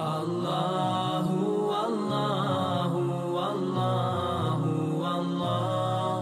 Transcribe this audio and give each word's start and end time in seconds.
الله 0.00 1.26
والله 1.70 2.92
والله 3.36 4.60
والله 5.02 6.18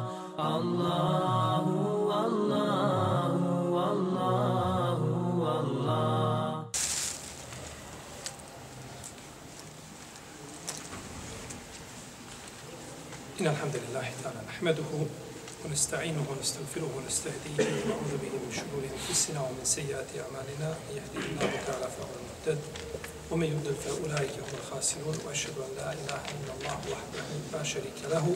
الله 0.56 1.67
والله 2.10 3.32
والله 3.72 5.00
والله 5.40 6.64
إن 13.41 13.46
الحمد 13.46 13.77
لله 13.77 14.11
تعالى 14.23 14.39
نحمده 14.48 14.84
ونستعينه 15.65 16.25
ونستغفره 16.31 16.91
ونستهديه 16.97 17.57
ونعوذ 17.59 18.12
به 18.23 18.33
من 18.45 18.53
شرور 18.53 18.83
أنفسنا 18.97 19.41
ومن 19.41 19.65
سيئات 19.65 20.11
أعمالنا. 20.25 20.69
من 20.89 20.97
يهده 20.99 21.27
الله 21.31 21.53
تعالى 21.67 21.89
فهو 21.97 22.12
المهتد 22.19 22.61
ومن 23.31 23.47
يضلل 23.47 23.75
فأولئك 23.75 24.35
هم 24.47 24.53
الخاسرون. 24.61 25.17
وأشهد 25.27 25.56
أن 25.59 25.70
لا 25.77 25.93
إله 25.93 26.23
إلا 26.34 26.53
الله 26.56 26.79
وحده 26.93 27.25
لا 27.53 27.62
شريك 27.62 27.98
له. 28.11 28.34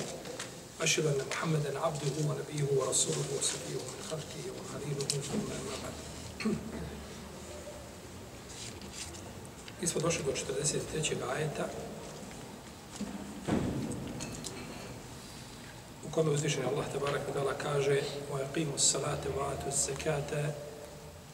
وأشهد 0.80 1.06
أن 1.06 1.20
محمدا 1.30 1.78
عبده 1.78 2.16
ونبيه 2.28 2.66
ورسوله 2.78 3.26
وصفيه 3.38 3.74
من 3.74 4.00
خلقه 4.10 4.44
وخليله 4.56 5.08
ثم 5.28 5.46
أما 5.58 5.76
بعد. 5.82 5.94
Mi 9.80 9.86
smo 9.86 10.00
došli 10.00 10.24
do 10.24 10.32
43. 10.32 11.22
ajeta. 11.32 11.68
kome 16.15 16.31
uzvišen 16.31 16.65
Allah 16.65 16.85
tabarak 16.93 17.21
wa 17.27 17.33
ta'ala 17.33 17.53
kaže 17.53 18.03
وَيَقِيمُ 18.31 18.69
الصَّلَاةَ 18.75 19.23
وَآتُوا 19.37 19.71
الزَّكَاةَ 19.71 20.31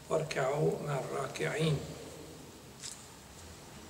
وَارْكَعُوا 0.10 0.72
مَعَ 0.86 0.96
الرَّاكِعِينَ 1.00 1.76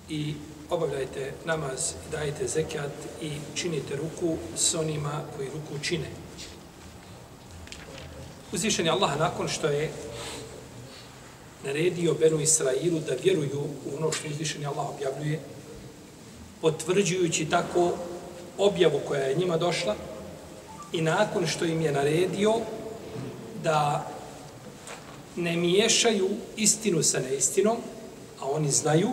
i 0.10 0.34
obavljajte 0.70 1.34
namaz 1.46 1.92
i 1.92 2.12
dajte 2.12 2.48
zekat 2.48 2.92
i 3.22 3.32
činite 3.56 3.96
ruku 3.96 4.38
s 4.56 4.76
onima 4.76 5.22
koji 5.36 5.48
ruku 5.48 5.84
čine. 5.84 6.08
Uzvišen 8.52 8.86
je 8.86 8.92
Allah 8.92 9.20
nakon 9.20 9.48
što 9.48 9.68
je 9.68 9.92
naredio 11.64 12.14
Benu 12.14 12.40
Israilu 12.40 13.00
da 13.00 13.16
vjeruju 13.24 13.60
u 13.86 13.98
ono 13.98 14.12
što 14.12 14.28
uzvišen 14.28 14.62
je 14.62 14.68
Allah 14.68 14.90
objavljuje, 14.90 15.40
potvrđujući 16.62 17.46
tako 17.46 17.94
objavu 18.58 19.00
koja 19.08 19.22
je 19.22 19.36
njima 19.36 19.58
došla 19.58 19.96
i 20.93 21.03
nakon 21.03 21.47
što 21.47 21.65
im 21.65 21.81
je 21.81 21.93
naredio 21.93 22.55
da 23.65 24.07
ne 25.37 25.57
miješaju 25.57 26.29
istinu 26.57 27.03
sa 27.03 27.21
neistinom, 27.21 27.77
a 28.41 28.51
oni 28.51 28.71
znaju, 28.71 29.09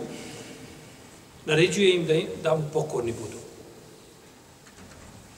naređuje 1.46 1.94
im 1.94 2.06
da, 2.06 2.14
da 2.42 2.56
mu 2.56 2.62
pokorni 2.72 3.12
budu. 3.12 3.38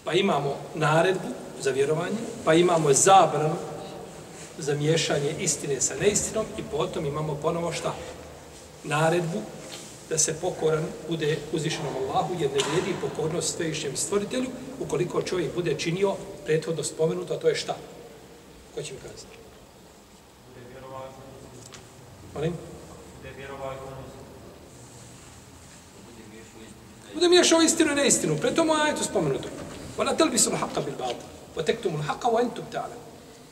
Pa 0.04 0.12
imamo 0.12 0.56
naredbu 0.74 1.28
za 1.60 1.70
vjerovanje, 1.70 2.16
pa 2.44 2.54
imamo 2.54 2.92
zabranu 2.92 3.54
za 4.58 4.74
miješanje 4.74 5.34
istine 5.40 5.80
sa 5.80 5.94
neistinom 6.00 6.46
i 6.58 6.62
potom 6.70 7.06
imamo 7.06 7.38
ponovo 7.42 7.72
šta? 7.72 7.94
Naredbu 8.84 9.42
da 10.08 10.18
se 10.18 10.34
pokoran 10.40 10.84
bude 11.08 11.38
uzvišenom 11.52 11.94
Allahu, 11.96 12.34
jer 12.40 12.50
ne 12.50 12.58
vrijedi 12.68 13.00
pokornost 13.00 13.56
svevišnjem 13.56 13.96
stvoritelju, 13.96 14.46
ukoliko 14.80 15.22
čovjek 15.22 15.54
bude 15.54 15.74
činio 15.78 16.16
prethodno 16.44 16.84
spomenuto, 16.84 17.34
a 17.34 17.38
to 17.38 17.48
je 17.48 17.54
šta? 17.54 17.76
Ko 18.74 18.82
će 18.82 18.92
mi 18.92 18.98
kazati? 18.98 19.36
Molim? 22.34 22.52
Bude 27.14 27.28
miješao 27.28 27.62
istinu 27.62 27.92
i 27.92 27.94
neistinu. 27.94 28.36
Pre 28.36 28.54
tomu 28.54 28.72
je 28.74 28.96
to 28.96 29.04
spomenuto. 29.04 29.48
Vala 29.98 30.16
telbisu 30.16 30.50
l-haqqa 30.50 30.84
bil 30.84 30.94
batil. 30.98 31.16
Wa 31.56 31.64
tektumu 31.64 31.98
l-haqqa 31.98 32.32
wa 32.32 32.40
entum 32.40 32.64
ta'ala. 32.72 32.96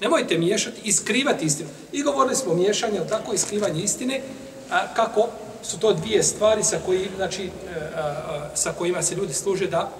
Nemojte 0.00 0.38
miješati 0.38 0.80
i 0.84 0.92
skrivati 0.92 1.44
istinu. 1.44 1.68
I 1.92 2.02
govorili 2.02 2.36
smo 2.36 2.52
o 2.52 2.56
miješanju, 2.56 3.06
tako 3.08 3.34
i 3.34 3.38
skrivanje 3.38 3.82
istine, 3.82 4.20
a, 4.70 4.94
kako 4.94 5.28
su 5.62 5.78
to 5.78 5.92
dvije 5.92 6.22
stvari 6.22 6.64
sa, 6.64 6.78
koji, 6.86 7.08
znači, 7.16 7.50
a, 7.68 8.00
a, 8.00 8.48
sa 8.54 8.72
kojima 8.72 9.02
se 9.02 9.14
ljudi 9.14 9.34
služe 9.34 9.66
da 9.66 9.90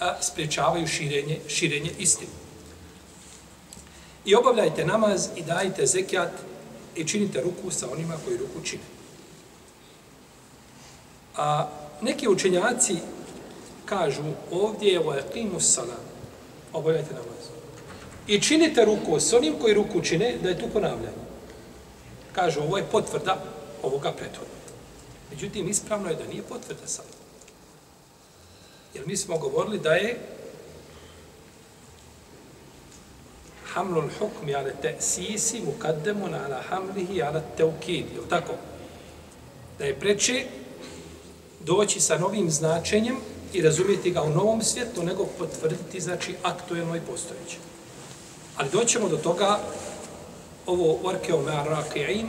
a, 0.00 0.22
spriječavaju 0.22 0.86
širenje, 0.86 1.40
širenje 1.48 1.90
istine. 1.98 2.30
I 4.24 4.34
obavljajte 4.34 4.84
namaz 4.84 5.28
i 5.36 5.42
dajte 5.42 5.86
zekijat 5.86 6.32
i 6.96 7.04
činite 7.04 7.40
ruku 7.40 7.70
sa 7.70 7.86
onima 7.92 8.14
koji 8.24 8.38
ruku 8.38 8.60
čine. 8.64 8.82
A 11.36 11.68
neki 12.00 12.28
učenjaci 12.28 12.96
kažu 13.84 14.22
ovdje 14.50 14.92
je 14.92 15.00
vaqimu 15.00 15.60
salam, 15.60 16.04
obavljajte 16.72 17.14
namaz. 17.14 17.44
I 18.26 18.40
činite 18.40 18.84
ruku 18.84 19.20
s 19.20 19.32
onim 19.32 19.54
koji 19.60 19.74
ruku 19.74 20.00
čine, 20.02 20.36
da 20.42 20.48
je 20.48 20.58
tu 20.58 20.66
ponavljanje. 20.72 21.20
Kažu, 22.32 22.60
ovo 22.60 22.76
je 22.76 22.84
potvrda 22.92 23.44
ovoga 23.82 24.12
prethodnog. 24.12 24.60
Međutim, 25.30 25.68
ispravno 25.68 26.08
je 26.08 26.16
da 26.16 26.26
nije 26.26 26.42
potvrda 26.42 26.86
sad. 26.86 27.04
Jer 28.94 29.06
mi 29.06 29.16
smo 29.16 29.38
govorili 29.38 29.78
da 29.78 29.92
je 29.92 30.18
hamlul 33.74 34.10
hukmi 34.18 34.54
ala 34.54 34.70
te'sisi 34.82 35.62
mukaddemun 35.64 36.34
ala 36.34 36.62
hamlihi 36.70 37.22
ala 37.22 37.40
teukid. 37.56 38.06
Je 38.14 38.28
tako? 38.28 38.52
Da 39.78 39.84
je 39.84 40.00
preče 40.00 40.44
doći 41.60 42.00
sa 42.00 42.18
novim 42.18 42.50
značenjem 42.50 43.16
i 43.52 43.62
razumjeti 43.62 44.10
ga 44.10 44.22
u 44.22 44.30
novom 44.30 44.62
svijetu, 44.62 45.02
nego 45.02 45.26
potvrditi, 45.38 46.00
znači, 46.00 46.34
aktuelno 46.42 46.96
i 46.96 47.00
postojeće. 47.00 47.56
Ali 48.56 48.70
doćemo 48.70 49.08
do 49.08 49.16
toga, 49.16 49.58
ovo 50.66 50.98
orkeo 51.04 51.42
me 51.42 51.52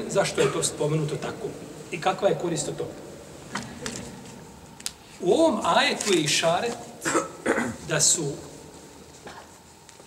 zašto 0.09 0.41
je 0.41 0.53
to 0.53 0.63
spomenuto 0.63 1.15
tako? 1.15 1.47
I 1.91 2.01
kakva 2.01 2.29
je 2.29 2.39
korist 2.41 2.67
od 2.67 2.77
toga? 2.77 2.91
U 5.21 5.31
ovom 5.31 5.59
ajetu 5.63 6.13
je 6.13 6.21
išaret 6.21 6.77
da 7.87 7.99
su 7.99 8.23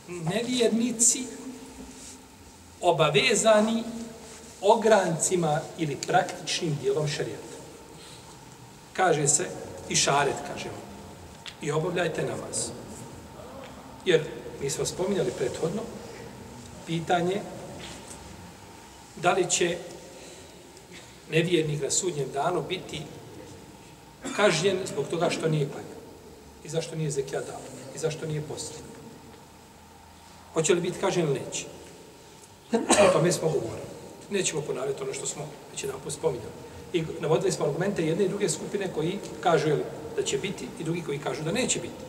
nevjernici 0.09 1.27
obavezani 2.81 3.83
ograncima 4.61 5.61
ili 5.79 5.97
praktičnim 6.07 6.79
dijelom 6.83 7.09
šarijata. 7.09 7.55
Kaže 8.93 9.29
se, 9.29 9.47
i 9.89 9.97
šaret, 9.97 10.37
kažemo, 10.53 10.77
i 11.63 11.71
obavljajte 11.71 12.23
namaz. 12.23 12.71
Jer 14.05 14.25
mi 14.61 14.71
smo 14.71 14.85
spominjali 14.85 15.31
prethodno 15.39 15.83
pitanje 16.87 17.41
da 19.17 19.33
li 19.33 19.51
će 19.51 19.79
nevjernik 21.31 21.83
na 21.83 21.91
sudnjem 21.91 22.31
danu 22.33 22.63
biti 22.69 23.03
kažnjen 24.37 24.79
zbog 24.87 25.07
toga 25.11 25.31
što 25.31 25.49
nije 25.49 25.69
klanjao 25.69 26.01
i 26.65 26.69
zašto 26.69 26.97
nije 26.97 27.11
zekija 27.11 27.41
dao 27.41 27.61
i 27.95 27.99
zašto 27.99 28.27
nije 28.27 28.43
postao. 28.43 28.94
Hoće 30.55 30.75
li 30.75 30.81
biti 30.81 31.01
kažen 31.01 31.25
ili 31.25 31.41
neće? 31.41 31.67
O 33.09 33.13
tome 33.13 33.33
smo 33.33 33.49
govorili. 33.49 33.89
Nećemo 34.31 34.63
ponavljati 34.63 35.03
ono 35.03 35.15
što 35.15 35.27
smo 35.27 35.47
već 35.73 35.85
jedan 35.85 36.01
put 36.05 36.13
spominjali. 36.13 36.53
I 36.93 37.05
navodili 37.21 37.53
smo 37.53 37.67
argumente 37.67 38.07
jedne 38.07 38.25
i 38.25 38.29
druge 38.29 38.49
skupine 38.49 38.93
koji 38.95 39.19
kažu 39.41 39.69
jel, 39.69 39.79
da 40.17 40.23
će 40.23 40.39
biti 40.39 40.69
i 40.81 40.85
drugi 40.85 41.03
koji 41.03 41.19
kažu 41.19 41.43
da 41.43 41.53
neće 41.53 41.81
biti. 41.81 42.05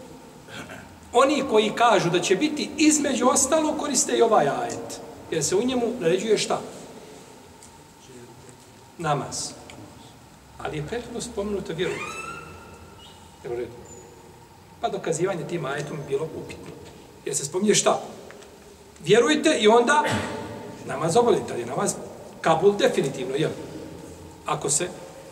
Oni 1.13 1.43
koji 1.49 1.71
kažu 1.75 2.09
da 2.09 2.19
će 2.19 2.35
biti 2.35 2.69
između 2.77 3.27
ostalo 3.27 3.77
koriste 3.77 4.17
i 4.17 4.21
ovaj 4.21 4.47
ajet. 4.47 5.01
Jer 5.31 5.43
se 5.43 5.55
u 5.55 5.63
njemu 5.63 5.85
naređuje 5.99 6.37
šta? 6.37 6.61
Namaz. 8.97 9.51
Ali 10.57 10.77
je 10.77 10.87
prethodno 10.87 11.21
spomenuto 11.21 11.73
vjerujte. 11.73 12.01
Jel 13.43 13.53
redu? 13.53 13.71
Pa 14.81 14.89
dokazivanje 14.89 15.47
tim 15.47 15.65
ajetom 15.65 15.97
je 15.97 16.03
bilo 16.07 16.27
upitno. 16.43 16.73
Jer 17.25 17.35
se 17.35 17.45
spominje 17.45 17.75
šta? 17.75 18.01
Vjerujte 19.03 19.57
i 19.59 19.67
onda 19.67 20.03
namaz 20.85 21.15
obavljate. 21.15 21.53
Ali 21.53 21.61
je 21.61 21.65
namaz 21.65 21.93
kabul 22.41 22.77
definitivno, 22.77 23.35
jel? 23.35 23.51
Ako 24.45 24.69
se, 24.69 24.87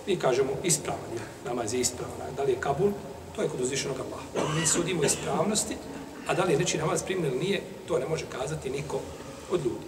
mi 0.07 0.15
kažemo 0.15 0.51
ispravan, 0.63 1.09
jel? 1.13 1.25
Namaz 1.45 1.73
je 1.73 1.79
ispravan. 1.79 2.35
Da 2.37 2.43
li 2.43 2.51
je 2.51 2.59
kabul? 2.59 2.91
To 3.35 3.41
je 3.41 3.49
kod 3.49 3.61
uzvišenog 3.61 3.97
Allaha. 3.99 4.53
Mi 4.59 4.65
sudimo 4.65 5.03
ispravnosti, 5.03 5.75
a 6.27 6.33
da 6.33 6.43
li 6.43 6.53
je 6.53 6.59
neči 6.59 6.77
namaz 6.77 7.03
primljen 7.03 7.33
ili 7.33 7.43
nije, 7.43 7.61
to 7.87 7.99
ne 7.99 8.07
može 8.07 8.25
kazati 8.25 8.69
niko 8.69 8.99
od 9.51 9.65
ljudi. 9.65 9.85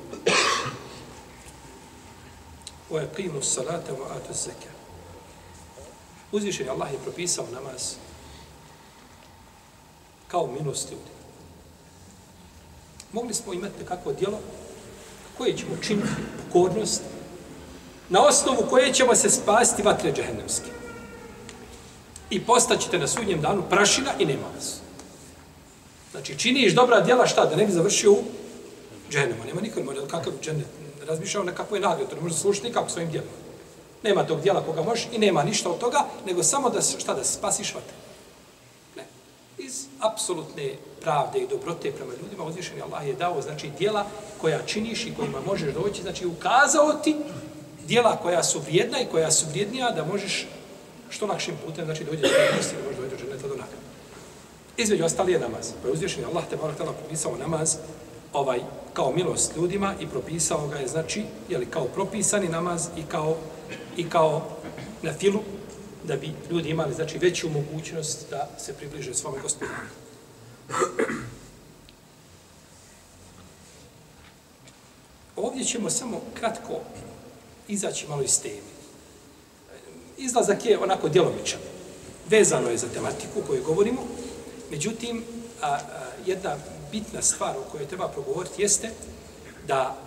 Wa 2.91 3.01
yaqimu 3.01 3.41
salata 3.41 3.93
wa 3.93 4.05
atu 4.17 4.33
zaka. 4.33 4.69
je 6.63 6.69
Allah 6.69 6.91
je 6.93 6.99
propisao 6.99 7.45
namaz 7.53 7.95
kao 10.27 10.47
milost 10.47 10.91
ljudi. 10.91 11.14
Mogli 13.15 13.33
smo 13.33 13.53
imati 13.53 13.79
nekakvo 13.79 14.13
djelo 14.13 14.39
koje 15.37 15.57
ćemo 15.57 15.71
činiti 15.81 16.07
pokornost, 16.43 17.01
na 18.09 18.25
osnovu 18.25 18.67
koje 18.69 18.93
ćemo 18.93 19.15
se 19.15 19.29
spasti 19.29 19.83
vatre 19.83 20.13
džehennemske. 20.13 20.69
I 22.29 22.45
postaćete 22.45 22.99
na 22.99 23.07
sudnjem 23.07 23.41
danu 23.41 23.63
prašina 23.69 24.11
i 24.19 24.25
nema 24.25 24.47
vas. 24.55 24.79
Znači, 26.11 26.39
činiš 26.39 26.73
dobra 26.73 27.01
djela 27.01 27.27
šta? 27.27 27.45
Da 27.45 27.55
ne 27.55 27.65
bi 27.65 27.71
završio 27.71 28.11
u 28.11 28.23
džehennemu. 29.11 29.45
Nema 29.45 29.61
nikad, 29.61 29.85
mora 29.85 30.07
kakav 30.07 30.33
dženet. 30.41 30.67
Razmišljao 31.07 31.43
na 31.43 31.51
kakvoj 31.51 31.79
nagradu, 31.79 32.09
to 32.09 32.15
ne 32.15 32.21
može 32.21 32.35
slušati 32.35 32.67
nikako 32.67 32.89
svojim 32.89 33.11
djelima. 33.11 33.33
Nema 34.03 34.23
tog 34.23 34.41
djela 34.41 34.63
koga 34.63 34.81
možeš 34.81 35.07
i 35.11 35.17
nema 35.17 35.43
ništa 35.43 35.69
od 35.69 35.79
toga, 35.79 36.05
nego 36.25 36.43
samo 36.43 36.69
da, 36.69 36.81
šta, 36.81 37.13
da 37.13 37.23
spasiš 37.23 37.73
vatre. 37.75 38.04
Iz 39.75 39.85
apsolutne 39.99 40.71
pravde 41.01 41.39
i 41.39 41.47
dobrote 41.47 41.91
prema 41.91 42.11
ljudima 42.21 42.43
uzvišeni 42.43 42.81
Allah 42.81 43.07
je 43.07 43.13
dao, 43.13 43.41
znači, 43.41 43.69
djela 43.77 44.05
koja 44.41 44.65
činiš 44.65 45.05
i 45.05 45.13
kojima 45.15 45.41
možeš 45.45 45.73
doći, 45.73 46.01
znači, 46.01 46.25
ukazao 46.25 46.93
ti 46.93 47.15
djela 47.87 48.17
koja 48.17 48.43
su 48.43 48.59
vrijedna 48.59 49.01
i 49.01 49.05
koja 49.11 49.31
su 49.31 49.45
vrijednija 49.49 49.91
da 49.91 50.05
možeš 50.05 50.47
što 51.09 51.25
lakšim 51.25 51.55
putem, 51.65 51.85
znači, 51.85 52.03
dođe 52.03 52.21
do 52.21 52.27
vrijednosti, 52.27 52.75
možeš 52.85 52.99
doći 52.99 53.11
do 53.11 53.17
dženeta 53.17 53.47
do 53.47 53.55
nagrada. 53.55 53.85
Između 54.77 55.05
ostali 55.05 55.31
je 55.31 55.39
namaz. 55.39 55.71
Pa 55.81 55.87
je 55.87 55.93
uzvišeni 55.93 56.25
Allah 56.25 56.43
te 56.49 56.55
barak 56.55 56.77
propisao 56.77 57.37
namaz 57.37 57.77
ovaj 58.33 58.59
kao 58.93 59.11
milost 59.11 59.57
ljudima 59.57 59.93
i 59.99 60.07
propisao 60.07 60.67
ga 60.67 60.77
je 60.77 60.87
znači 60.87 61.23
je 61.49 61.57
li 61.57 61.65
kao 61.65 61.85
propisani 61.85 62.47
namaz 62.47 62.87
i 62.97 63.03
kao 63.03 63.35
i 63.97 64.09
kao 64.09 64.41
na 65.01 65.13
filu 65.13 65.39
da 66.07 66.15
bi 66.15 66.31
ljudi 66.51 66.69
imali 66.69 66.93
znači 66.93 67.17
veću 67.17 67.49
mogućnost 67.49 68.25
da 68.29 68.49
se 68.57 68.73
približe 68.73 69.13
svom 69.13 69.35
gospodaru. 69.41 69.87
Ovdje 75.35 75.63
ćemo 75.63 75.89
samo 75.89 76.21
kratko 76.33 76.79
izaći 77.67 78.07
malo 78.07 78.21
iz 78.21 78.41
teme. 78.41 78.75
Izlazak 80.17 80.65
je 80.65 80.79
onako 80.79 81.09
djelomičan. 81.09 81.59
Vezano 82.29 82.69
je 82.69 82.77
za 82.77 82.87
tematiku 82.87 83.41
koju 83.47 83.63
govorimo. 83.63 84.01
Međutim, 84.71 85.23
a, 85.61 85.71
a, 85.71 85.79
jedna 86.25 86.55
bitna 86.91 87.21
stvar 87.21 87.57
o 87.57 87.69
kojoj 87.71 87.87
treba 87.87 88.07
progovoriti 88.07 88.61
jeste 88.61 88.89
da 89.67 89.97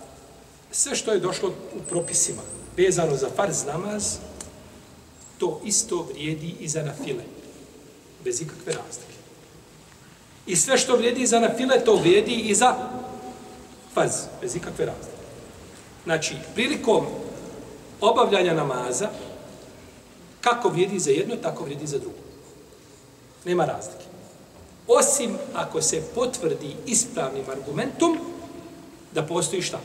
sve 0.70 0.96
što 0.96 1.12
je 1.12 1.20
došlo 1.20 1.48
u 1.48 1.82
propisima 1.88 2.42
vezano 2.76 3.16
za 3.16 3.28
farz 3.36 3.64
namaz, 3.64 4.16
to 5.38 5.60
isto 5.64 6.06
vrijedi 6.12 6.54
i 6.60 6.68
za 6.68 6.82
nafile. 6.82 7.24
Bez 8.24 8.40
ikakve 8.40 8.72
razlike. 8.72 9.18
I 10.46 10.56
sve 10.56 10.78
što 10.78 10.96
vrijedi 10.96 11.26
za 11.26 11.40
nafile, 11.40 11.84
to 11.84 11.96
vrijedi 11.96 12.34
i 12.34 12.54
za 12.54 12.74
farz. 13.94 14.12
Bez 14.40 14.56
ikakve 14.56 14.86
razlike. 14.86 15.18
Znači, 16.04 16.34
prilikom 16.54 17.06
obavljanja 18.00 18.54
namaza, 18.54 19.08
kako 20.40 20.68
vrijedi 20.68 20.98
za 20.98 21.10
jedno, 21.10 21.36
tako 21.36 21.64
vrijedi 21.64 21.86
za 21.86 21.98
drugo. 21.98 22.18
Nema 23.44 23.64
razlike. 23.64 24.04
Osim 24.86 25.36
ako 25.54 25.82
se 25.82 26.02
potvrdi 26.14 26.76
ispravnim 26.86 27.44
argumentom 27.50 28.18
da 29.14 29.22
postoji 29.22 29.62
šta? 29.62 29.80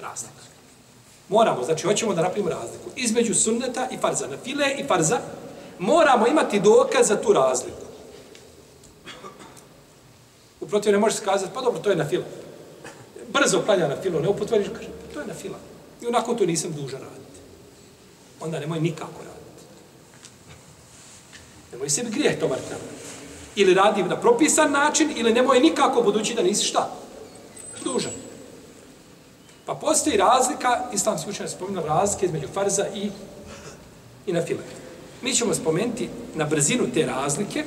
Razlika. 0.00 0.53
Moramo, 1.28 1.64
znači, 1.64 1.86
hoćemo 1.86 2.14
da 2.14 2.22
napravimo 2.22 2.50
razliku. 2.50 2.90
Između 2.96 3.34
sunneta 3.34 3.88
i 3.90 3.96
farza. 3.96 4.26
Na 4.26 4.36
file 4.44 4.66
i 4.78 4.84
farza 4.86 5.18
moramo 5.78 6.26
imati 6.26 6.60
dokaz 6.60 7.08
za 7.08 7.20
tu 7.22 7.32
razliku. 7.32 7.84
Uprotiv 10.60 10.92
ne 10.92 10.98
možeš 10.98 11.18
se 11.18 11.24
kazati, 11.24 11.50
pa 11.54 11.60
dobro, 11.60 11.80
to 11.80 11.90
je 11.90 11.96
na 11.96 12.08
fila. 12.08 12.24
Brzo 13.28 13.62
klanja 13.62 13.88
na 13.88 13.96
filo, 14.02 14.20
ne 14.20 14.28
upotvoriš, 14.28 14.66
kaže, 14.74 14.88
pa 14.88 15.14
to 15.14 15.20
je 15.20 15.26
na 15.26 15.34
fila. 15.34 15.58
I 16.02 16.06
onako 16.06 16.34
to 16.34 16.46
nisam 16.46 16.72
dužan 16.72 17.00
raditi. 17.00 17.40
Onda 18.40 18.58
nemoj 18.58 18.80
nikako 18.80 19.18
raditi. 19.18 19.64
Nemoj 21.72 21.90
sebi 21.90 22.10
grijeh 22.10 22.40
to 22.40 22.46
vrta. 22.46 22.76
ili 23.56 23.74
radi 23.74 24.02
na 24.02 24.20
propisan 24.20 24.72
način, 24.72 25.12
ili 25.16 25.32
nemoj 25.32 25.60
nikako 25.60 26.02
budući 26.02 26.34
da 26.34 26.42
nisi 26.42 26.64
šta? 26.64 26.90
Dužan. 27.84 28.12
Pa 29.66 29.74
postoji 29.74 30.16
razlika, 30.16 30.80
islamski 30.92 31.30
učenje 31.30 31.48
spominao 31.48 31.86
razlike 31.86 32.26
između 32.26 32.48
farza 32.54 32.86
i, 32.94 33.10
i 34.26 34.32
na 34.32 34.42
file. 34.42 34.62
Mi 35.22 35.32
ćemo 35.32 35.54
spomenuti 35.54 36.08
na 36.34 36.44
brzinu 36.44 36.84
te 36.94 37.06
razlike, 37.06 37.64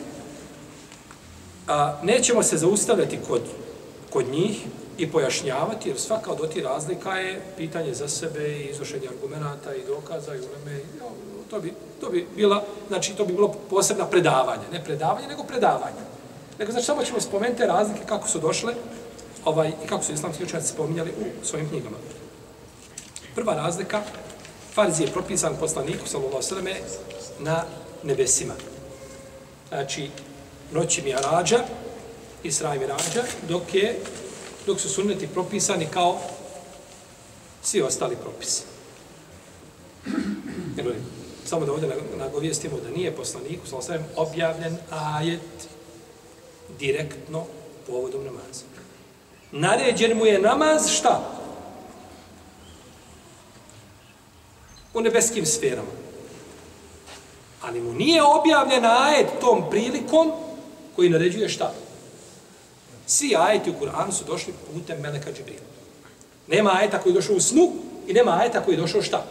a 1.68 2.00
nećemo 2.04 2.44
se 2.44 2.58
zaustavljati 2.58 3.20
kod, 3.28 3.42
kod 4.10 4.28
njih 4.28 4.66
i 4.98 5.12
pojašnjavati, 5.12 5.90
jer 5.90 6.00
svaka 6.00 6.32
od 6.32 6.54
tih 6.54 6.64
razlika 6.64 7.12
je 7.12 7.42
pitanje 7.58 7.94
za 7.94 8.08
sebe 8.08 8.50
i 8.50 8.70
izvršenje 8.70 9.08
argumenta 9.08 9.76
i 9.76 9.86
dokaza 9.88 10.36
i 10.36 10.40
uleme. 10.40 10.80
To 11.50 11.60
bi, 11.60 11.74
to 12.02 12.10
bi 12.10 12.28
bila, 12.36 12.64
znači 12.88 13.16
to 13.16 13.26
bi 13.26 13.34
bilo 13.34 13.56
posebna 13.70 14.06
predavanje, 14.06 14.64
ne 14.72 14.84
predavanje, 14.84 15.28
nego 15.28 15.44
predavanje. 15.44 16.04
Nego 16.60 16.72
znači 16.72 16.86
samo 16.86 17.04
ćemo 17.04 17.22
spomenuti 17.22 17.64
razlike 17.64 18.02
kako 18.06 18.28
su 18.28 18.40
došle 18.40 18.74
ovaj, 19.46 19.72
i 19.84 19.88
kako 19.88 20.04
su 20.04 20.14
islamski 20.14 20.44
učenjaci 20.44 20.68
spominjali 20.68 21.12
u 21.12 21.46
svojim 21.46 21.70
knjigama. 21.70 21.98
Prva 23.36 23.54
razlika, 23.54 24.02
farz 24.74 25.00
je 25.00 25.08
propisan 25.08 25.56
poslaniku, 25.60 26.08
sallallahu 26.08 26.44
sallam, 26.44 26.66
na 27.40 27.64
nebesima. 28.04 28.54
Znači, 29.70 30.10
noći 30.72 31.02
mi 31.02 31.12
rađa, 31.12 31.60
Isra 32.44 32.74
mi 32.74 32.88
rađa, 32.88 33.24
dok 33.50 33.74
je 33.74 34.00
dok 34.66 34.80
su 34.80 34.90
sunneti 34.90 35.28
propisani 35.28 35.88
kao 35.94 36.20
svi 37.64 37.82
ostali 37.82 38.16
propisi. 38.16 38.64
Jer, 40.78 40.96
samo 41.46 41.66
da 41.66 41.72
ovdje 41.72 41.90
nagovijestimo 42.18 42.78
da 42.80 42.90
nije 42.90 43.16
poslaniku, 43.16 43.68
sallallahu 43.68 43.88
sallam, 43.88 44.06
objavljen 44.16 44.78
ajet 44.90 45.70
direktno 46.80 47.46
povodom 47.88 48.24
namaza. 48.26 48.77
Naređen 49.52 50.18
mu 50.18 50.26
je 50.26 50.40
namaz 50.40 50.90
šta? 50.90 51.34
U 54.94 55.02
nebeskim 55.02 55.46
sferama. 55.46 55.92
Ali 57.62 57.82
mu 57.82 57.94
nije 57.94 58.24
objavljen 58.24 58.86
ajet 58.86 59.28
tom 59.42 59.70
prilikom 59.70 60.32
koji 60.96 61.10
naređuje 61.10 61.50
šta? 61.50 61.74
Svi 63.08 63.36
ajeti 63.36 63.70
u 63.70 63.74
Kur'anu 63.74 64.12
su 64.12 64.24
došli 64.24 64.54
putem 64.74 65.02
Meleka 65.02 65.32
Džibrila. 65.32 65.66
Nema 66.48 66.72
ajeta 66.74 67.00
koji 67.00 67.12
je 67.12 67.16
došao 67.16 67.36
u 67.36 67.40
snu 67.40 67.72
i 68.08 68.14
nema 68.14 68.40
ajeta 68.42 68.62
koji 68.62 68.76
je 68.76 68.82
došao 68.82 69.02
šta? 69.02 69.26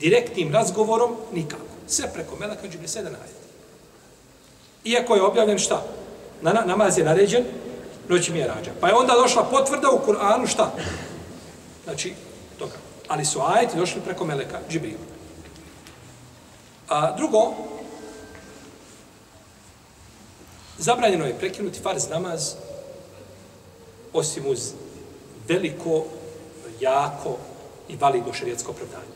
Direktnim 0.00 0.52
razgovorom 0.52 1.16
nikako. 1.32 1.62
Sve 1.86 2.12
preko 2.14 2.36
Meleka 2.36 2.62
Džibrila, 2.62 2.88
sedam 2.88 3.12
ajeta. 3.14 3.38
Iako 4.84 5.14
je 5.14 5.22
objavljen 5.22 5.58
šta? 5.58 5.86
Na, 6.42 6.52
na, 6.52 6.64
namaz 6.64 6.98
je 6.98 7.04
naređen, 7.04 7.44
noć 8.08 8.28
mi. 8.28 8.44
Pa 8.80 8.88
je 8.88 8.94
onda 8.94 9.12
došla 9.12 9.44
potvrda 9.44 9.90
u 9.90 10.06
Kur'anu 10.06 10.46
šta? 10.46 10.72
Znači, 11.84 12.14
toga. 12.58 12.74
Ali 13.08 13.24
su 13.24 13.40
ajeti 13.40 13.76
došli 13.76 14.00
preko 14.00 14.24
Meleka 14.24 14.58
Džibrila. 14.68 14.98
A 16.88 17.16
drugo, 17.16 17.54
zabranjeno 20.78 21.26
je 21.26 21.38
prekinuti 21.38 21.80
farz 21.80 22.08
namaz 22.08 22.54
osim 24.12 24.46
uz 24.46 24.72
veliko, 25.48 26.04
jako 26.80 27.36
i 27.88 27.96
validno 27.96 28.32
šarijetsko 28.32 28.70
opravdanje. 28.70 29.12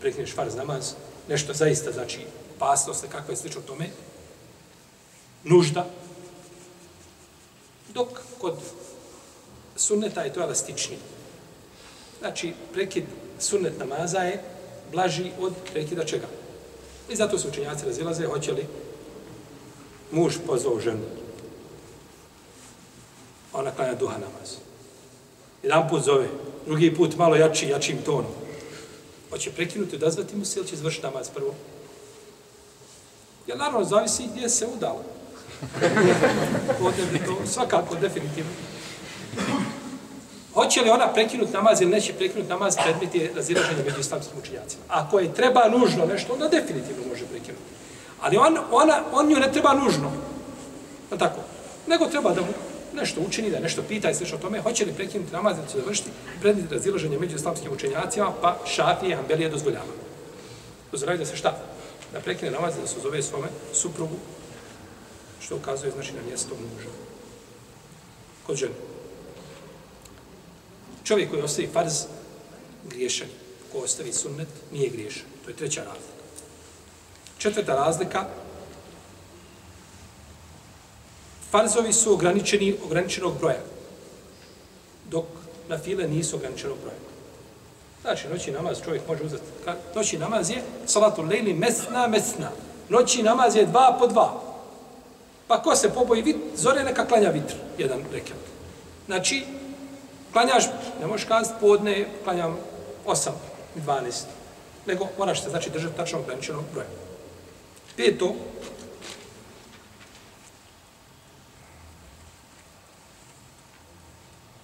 Prekineš 0.00 0.34
farz 0.34 0.54
namaz, 0.54 0.94
nešto 1.28 1.52
zaista 1.52 1.92
znači 1.92 2.20
pasnost, 2.58 3.06
kakva 3.12 3.32
je 3.32 3.36
slično 3.36 3.60
tome, 3.60 3.86
nužda, 5.44 5.86
dok 7.94 8.08
kod 8.38 8.54
sunneta 9.76 10.22
je 10.22 10.32
to 10.32 10.42
elastičnije. 10.42 11.00
Znači, 12.18 12.52
prekid 12.72 13.04
sunnet 13.38 13.78
namaza 13.78 14.18
je 14.18 14.42
blaži 14.92 15.30
od 15.40 15.52
prekida 15.72 16.04
čega. 16.04 16.26
I 17.08 17.16
zato 17.16 17.38
su 17.38 17.48
učenjaci 17.48 17.86
razilaze, 17.86 18.26
hoće 18.26 18.52
li 18.52 18.66
muž 20.10 20.34
pozvao 20.46 20.80
ženu 20.80 21.20
ona 23.52 23.70
klanja 23.70 23.94
duha 23.94 24.18
namaz. 24.18 24.56
Jedan 25.62 25.88
put 25.88 26.04
zove, 26.04 26.28
drugi 26.66 26.94
put 26.94 27.16
malo 27.16 27.36
jači, 27.36 27.68
jačim 27.68 28.02
tonom. 28.04 28.32
Hoće 29.30 29.52
prekinuti, 29.52 29.96
odazvati 29.96 30.36
mu 30.36 30.44
se 30.44 30.58
ili 30.58 30.68
će 30.68 30.74
izvršiti 30.74 31.06
namaz 31.06 31.28
prvo? 31.34 31.54
Ja 33.46 33.56
naravno 33.56 33.84
zavisi 33.84 34.28
gdje 34.32 34.48
se 34.48 34.66
udalo. 34.66 35.04
Ovdje 36.84 37.04
bi 37.12 37.18
to 37.18 37.46
svakako 37.46 37.94
definitivno. 37.94 38.50
Hoće 40.54 40.80
li 40.80 40.90
ona 40.90 41.12
prekinuti 41.12 41.52
namaz 41.52 41.80
ili 41.80 41.90
neće 41.90 42.12
prekinuti 42.12 42.48
namaz, 42.48 42.76
predmet 42.84 43.14
je 43.14 43.32
razilaženje 43.36 43.82
među 43.84 44.00
islamskim 44.00 44.38
učinjacima. 44.38 44.82
Ako 44.88 45.18
je 45.18 45.34
treba 45.34 45.68
nužno 45.68 46.06
nešto, 46.06 46.32
onda 46.32 46.48
definitivno 46.48 47.02
može 47.08 47.24
prekinuti. 47.26 47.62
Ali 48.20 48.36
on, 48.36 48.58
ona, 48.70 49.02
on 49.12 49.28
nju 49.28 49.36
ne 49.36 49.52
treba 49.52 49.74
nužno. 49.74 50.12
Tako. 51.18 51.40
Nego 51.86 52.06
treba 52.06 52.34
da 52.34 52.40
mu 52.40 52.52
nešto 52.94 53.20
učini, 53.28 53.50
da 53.50 53.60
nešto 53.60 53.82
pita 53.82 54.10
i 54.10 54.14
sve 54.14 54.38
tome, 54.38 54.60
hoće 54.60 54.84
li 54.84 54.92
prekinuti 54.92 55.32
namaz 55.32 55.56
da 55.56 55.66
će 55.72 55.78
završiti 55.78 56.10
predmet 56.40 56.72
razilaženje 56.72 57.18
među 57.18 57.36
islamskim 57.36 57.72
učenjacima, 57.72 58.32
pa 58.40 58.56
šafije 58.66 59.12
i 59.12 59.14
hambelije 59.14 59.48
dozvoljava. 59.48 59.92
Dozvoljavaju 60.92 61.18
da 61.18 61.26
se 61.26 61.36
šta? 61.36 61.56
da 62.12 62.20
prekine 62.20 62.50
namaz 62.50 62.74
da 62.80 62.86
se 62.86 63.00
zove 63.00 63.22
svome 63.22 63.48
suprugu, 63.72 64.14
što 65.40 65.56
ukazuje 65.56 65.92
znači 65.92 66.12
na 66.12 66.22
mjesto 66.28 66.54
muža. 66.54 66.88
Kod 68.46 68.56
žene. 68.56 68.74
Čovjek 71.04 71.30
koji 71.30 71.42
ostavi 71.42 71.68
farz, 71.72 72.04
griješan. 72.88 73.28
Ko 73.72 73.78
ostavi 73.78 74.12
sunnet, 74.12 74.48
nije 74.72 74.88
griješan. 74.88 75.26
To 75.44 75.50
je 75.50 75.56
treća 75.56 75.80
razlika. 75.84 76.20
Četvrta 77.38 77.74
razlika, 77.74 78.26
farzovi 81.50 81.92
su 81.92 82.12
ograničeni, 82.12 82.76
ograničenog 82.84 83.38
broja, 83.38 83.62
dok 85.10 85.24
na 85.68 85.78
file 85.78 86.08
nisu 86.08 86.36
ograničenog 86.36 86.76
broja. 86.82 86.96
Znači, 88.02 88.28
noći 88.28 88.50
namaz 88.50 88.78
čovjek 88.84 89.08
može 89.08 89.24
uzeti. 89.24 89.42
Noći 89.94 90.18
namaz 90.18 90.50
je 90.50 90.62
salatu 90.86 91.22
lejli 91.22 91.54
mesna, 91.54 92.06
mesna. 92.06 92.50
Noći 92.88 93.22
namaz 93.22 93.56
je 93.56 93.66
dva 93.66 93.96
po 93.98 94.06
dva. 94.06 94.49
Pa 95.50 95.58
ko 95.62 95.74
se 95.76 95.90
poboji 95.90 96.22
vit, 96.22 96.36
zore 96.54 96.84
neka 96.84 97.06
klanja 97.06 97.30
vitr, 97.30 97.54
jedan 97.78 98.04
rekat. 98.12 98.38
Znači, 99.06 99.46
klanjaš, 100.32 100.64
ne 101.00 101.06
možeš 101.06 101.26
kazati 101.26 101.60
podne, 101.60 102.06
klanjam 102.24 102.56
8, 103.06 103.30
12. 103.76 104.22
Nego 104.86 105.08
moraš 105.18 105.42
se, 105.42 105.50
znači, 105.50 105.70
držati 105.70 105.96
tačno 105.96 106.18
ograničenog 106.18 106.64
broja. 106.72 106.86
Peto, 107.96 108.34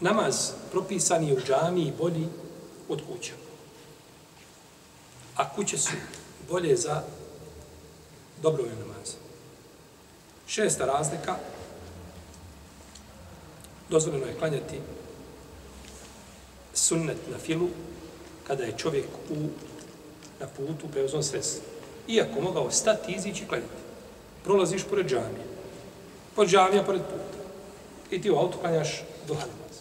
namaz 0.00 0.50
propisan 0.70 1.24
je 1.24 1.34
u 1.34 1.40
džamiji 1.40 1.92
bolji 1.98 2.28
od 2.88 3.02
kuća. 3.08 3.32
A 5.36 5.50
kuće 5.54 5.78
su 5.78 5.92
bolje 6.50 6.76
za 6.76 7.02
dobrovne 8.42 8.74
namaze. 8.74 9.25
Šesta 10.46 10.84
razlika, 10.84 11.36
dozvoljeno 13.88 14.26
je 14.26 14.38
klanjati 14.38 14.80
sunnet 16.74 17.18
na 17.30 17.38
filu 17.38 17.68
kada 18.46 18.64
je 18.64 18.78
čovjek 18.78 19.06
u, 19.30 19.34
na 20.40 20.46
putu 20.56 20.88
preuzom 20.92 21.22
sredstvo. 21.22 21.62
Iako 22.08 22.40
mogao 22.40 22.70
stati, 22.70 23.12
izići 23.12 23.44
i 23.44 23.48
klanjati. 23.48 23.72
Prolaziš 24.44 24.84
pored 24.90 25.06
džamije. 25.06 25.46
Pod 26.34 26.48
džamija, 26.48 26.84
pored 26.84 27.02
puta. 27.02 27.38
I 28.10 28.22
ti 28.22 28.30
u 28.30 28.36
autu 28.36 28.58
klanjaš 28.58 29.04
duha 29.26 29.40
namaz. 29.40 29.76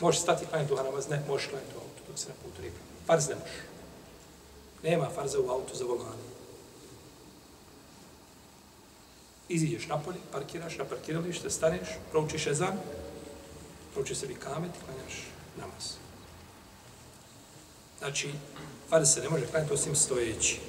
Možeš 0.00 0.20
stati 0.20 0.46
klanjati 0.46 0.70
duha 0.70 0.82
namaz? 0.82 1.08
Ne, 1.08 1.22
možeš 1.28 1.48
klanjati 1.48 1.74
u 1.74 1.78
autu 1.78 2.02
dok 2.08 2.18
se 2.18 2.28
na 2.28 2.34
putu 2.42 2.62
reka. 2.62 2.76
Farz 3.06 3.28
ne 3.28 3.34
možeš. 3.34 3.60
Nema 4.82 5.10
farza 5.14 5.40
u 5.40 5.50
autu 5.50 5.76
za 5.76 5.84
volanom. 5.84 6.35
Iziđeš 9.48 9.86
napolje, 9.86 10.18
parkiraš 10.32 10.78
na 10.78 10.84
parkiralište, 10.84 11.50
staneš, 11.50 11.88
proučiš 12.10 12.46
ezan, 12.46 12.78
proučiš 13.92 14.18
sebi 14.18 14.34
kamet 14.34 14.70
i 14.70 14.84
klanjaš 14.84 15.14
namaz. 15.58 15.92
Znači, 17.98 18.30
farz 18.90 19.14
se 19.14 19.20
ne 19.20 19.28
može 19.28 19.46
klanjati 19.46 19.74
osim 19.74 19.96
stojeći. 19.96 20.60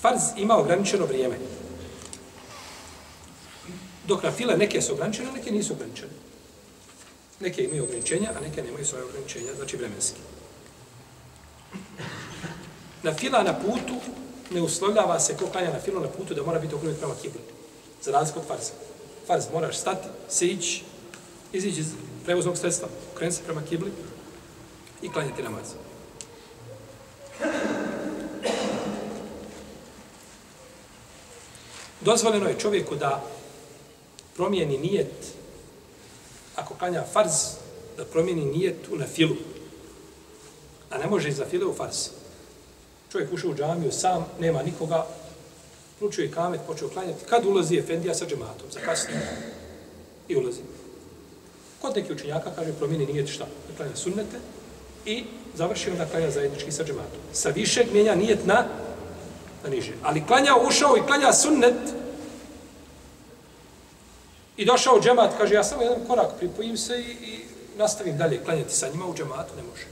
Farz 0.00 0.20
ima 0.36 0.56
ograničeno 0.58 1.06
vrijeme. 1.06 1.38
Dok 4.06 4.22
na 4.22 4.32
file 4.32 4.56
neke 4.56 4.82
su 4.82 4.92
ograničene, 4.92 5.32
neke 5.32 5.50
nisu 5.50 5.72
ograničene. 5.72 6.12
Neke 7.40 7.64
imaju 7.64 7.84
ograničenja, 7.84 8.30
a 8.36 8.40
neke 8.40 8.62
nemaju 8.62 8.86
svoje 8.86 9.04
ograničenja, 9.04 9.54
znači 9.54 9.76
vremenski. 9.76 10.20
Na 13.02 13.14
fila 13.14 13.42
na 13.42 13.54
putu 13.54 14.00
ne 14.50 14.62
uslovljava 14.62 15.20
se 15.20 15.36
ko 15.36 15.46
klanja 15.46 15.72
na 15.72 15.80
filu 15.80 16.00
na 16.00 16.08
putu 16.08 16.34
da 16.34 16.42
mora 16.42 16.58
biti 16.58 16.74
okrenut 16.74 16.98
prema 16.98 17.14
kibli. 17.22 17.40
Za 18.02 18.12
razliku 18.12 18.40
od 18.40 18.46
farza. 18.46 18.72
Farz 19.26 19.44
moraš 19.52 19.78
stati, 19.78 20.08
sići, 20.28 20.82
izići 21.52 21.80
iz 21.80 21.86
prevoznog 22.24 22.58
sredstva, 22.58 22.88
okrenuti 23.14 23.36
se 23.36 23.44
prema 23.44 23.62
kibli 23.62 23.92
i 25.02 25.12
klanjati 25.12 25.42
namaz. 25.42 25.66
Dozvoljeno 32.00 32.48
je 32.48 32.58
čovjeku 32.58 32.94
da 32.94 33.24
promijeni 34.36 34.78
nijet, 34.78 35.12
ako 36.56 36.74
klanja 36.74 37.04
farz, 37.12 37.32
da 37.96 38.04
promijeni 38.04 38.44
nijet 38.44 38.88
u 38.92 38.96
na 38.96 39.06
filu. 39.06 39.36
A 40.90 40.98
ne 40.98 41.06
može 41.06 41.28
iz 41.28 41.40
file 41.50 41.66
u 41.66 41.74
farz. 41.74 42.17
Čovjek 43.12 43.32
ušao 43.32 43.50
u 43.50 43.54
džamiju 43.54 43.92
sam, 43.92 44.26
nema 44.40 44.62
nikoga, 44.62 45.06
Ključio 45.98 46.22
je 46.22 46.30
kamet, 46.30 46.60
počeo 46.66 46.88
klanjati. 46.88 47.24
Kad 47.28 47.46
ulazi 47.46 47.78
Efendija 47.78 48.14
sa 48.14 48.26
džematom? 48.26 48.70
Za 48.70 48.80
kasnije. 48.80 49.20
I 50.28 50.36
ulazi. 50.36 50.60
Kod 51.82 51.96
neki 51.96 52.12
učenjaka 52.12 52.50
kaže 52.56 52.72
promijeni 52.72 53.12
nijet 53.12 53.28
šta? 53.28 53.44
Da 53.44 53.76
klanja 53.76 53.96
sunnete 53.96 54.36
i 55.04 55.24
završio 55.54 55.94
da 55.94 56.06
klanja 56.06 56.30
zajednički 56.30 56.72
sa 56.72 56.84
džematom. 56.84 57.20
Sa 57.32 57.48
višeg 57.48 57.86
mijenja 57.92 58.14
nijet 58.14 58.46
na, 58.46 58.66
na 59.64 59.70
niže. 59.70 59.92
Ali 60.02 60.26
klanja, 60.26 60.56
ušao 60.68 60.96
i 60.96 61.06
klanja 61.06 61.32
sunnet 61.32 61.94
i 64.56 64.64
došao 64.64 64.96
u 64.96 65.02
džemat, 65.02 65.30
kaže 65.38 65.54
ja 65.54 65.64
samo 65.64 65.82
jedan 65.82 66.06
korak 66.06 66.30
pripojim 66.38 66.76
se 66.76 67.00
i, 67.00 67.10
i 67.10 67.44
nastavim 67.78 68.16
dalje 68.16 68.44
klanjati 68.44 68.74
sa 68.74 68.88
njima 68.88 69.06
u 69.06 69.14
džematu, 69.14 69.56
ne 69.56 69.62
može. 69.62 69.86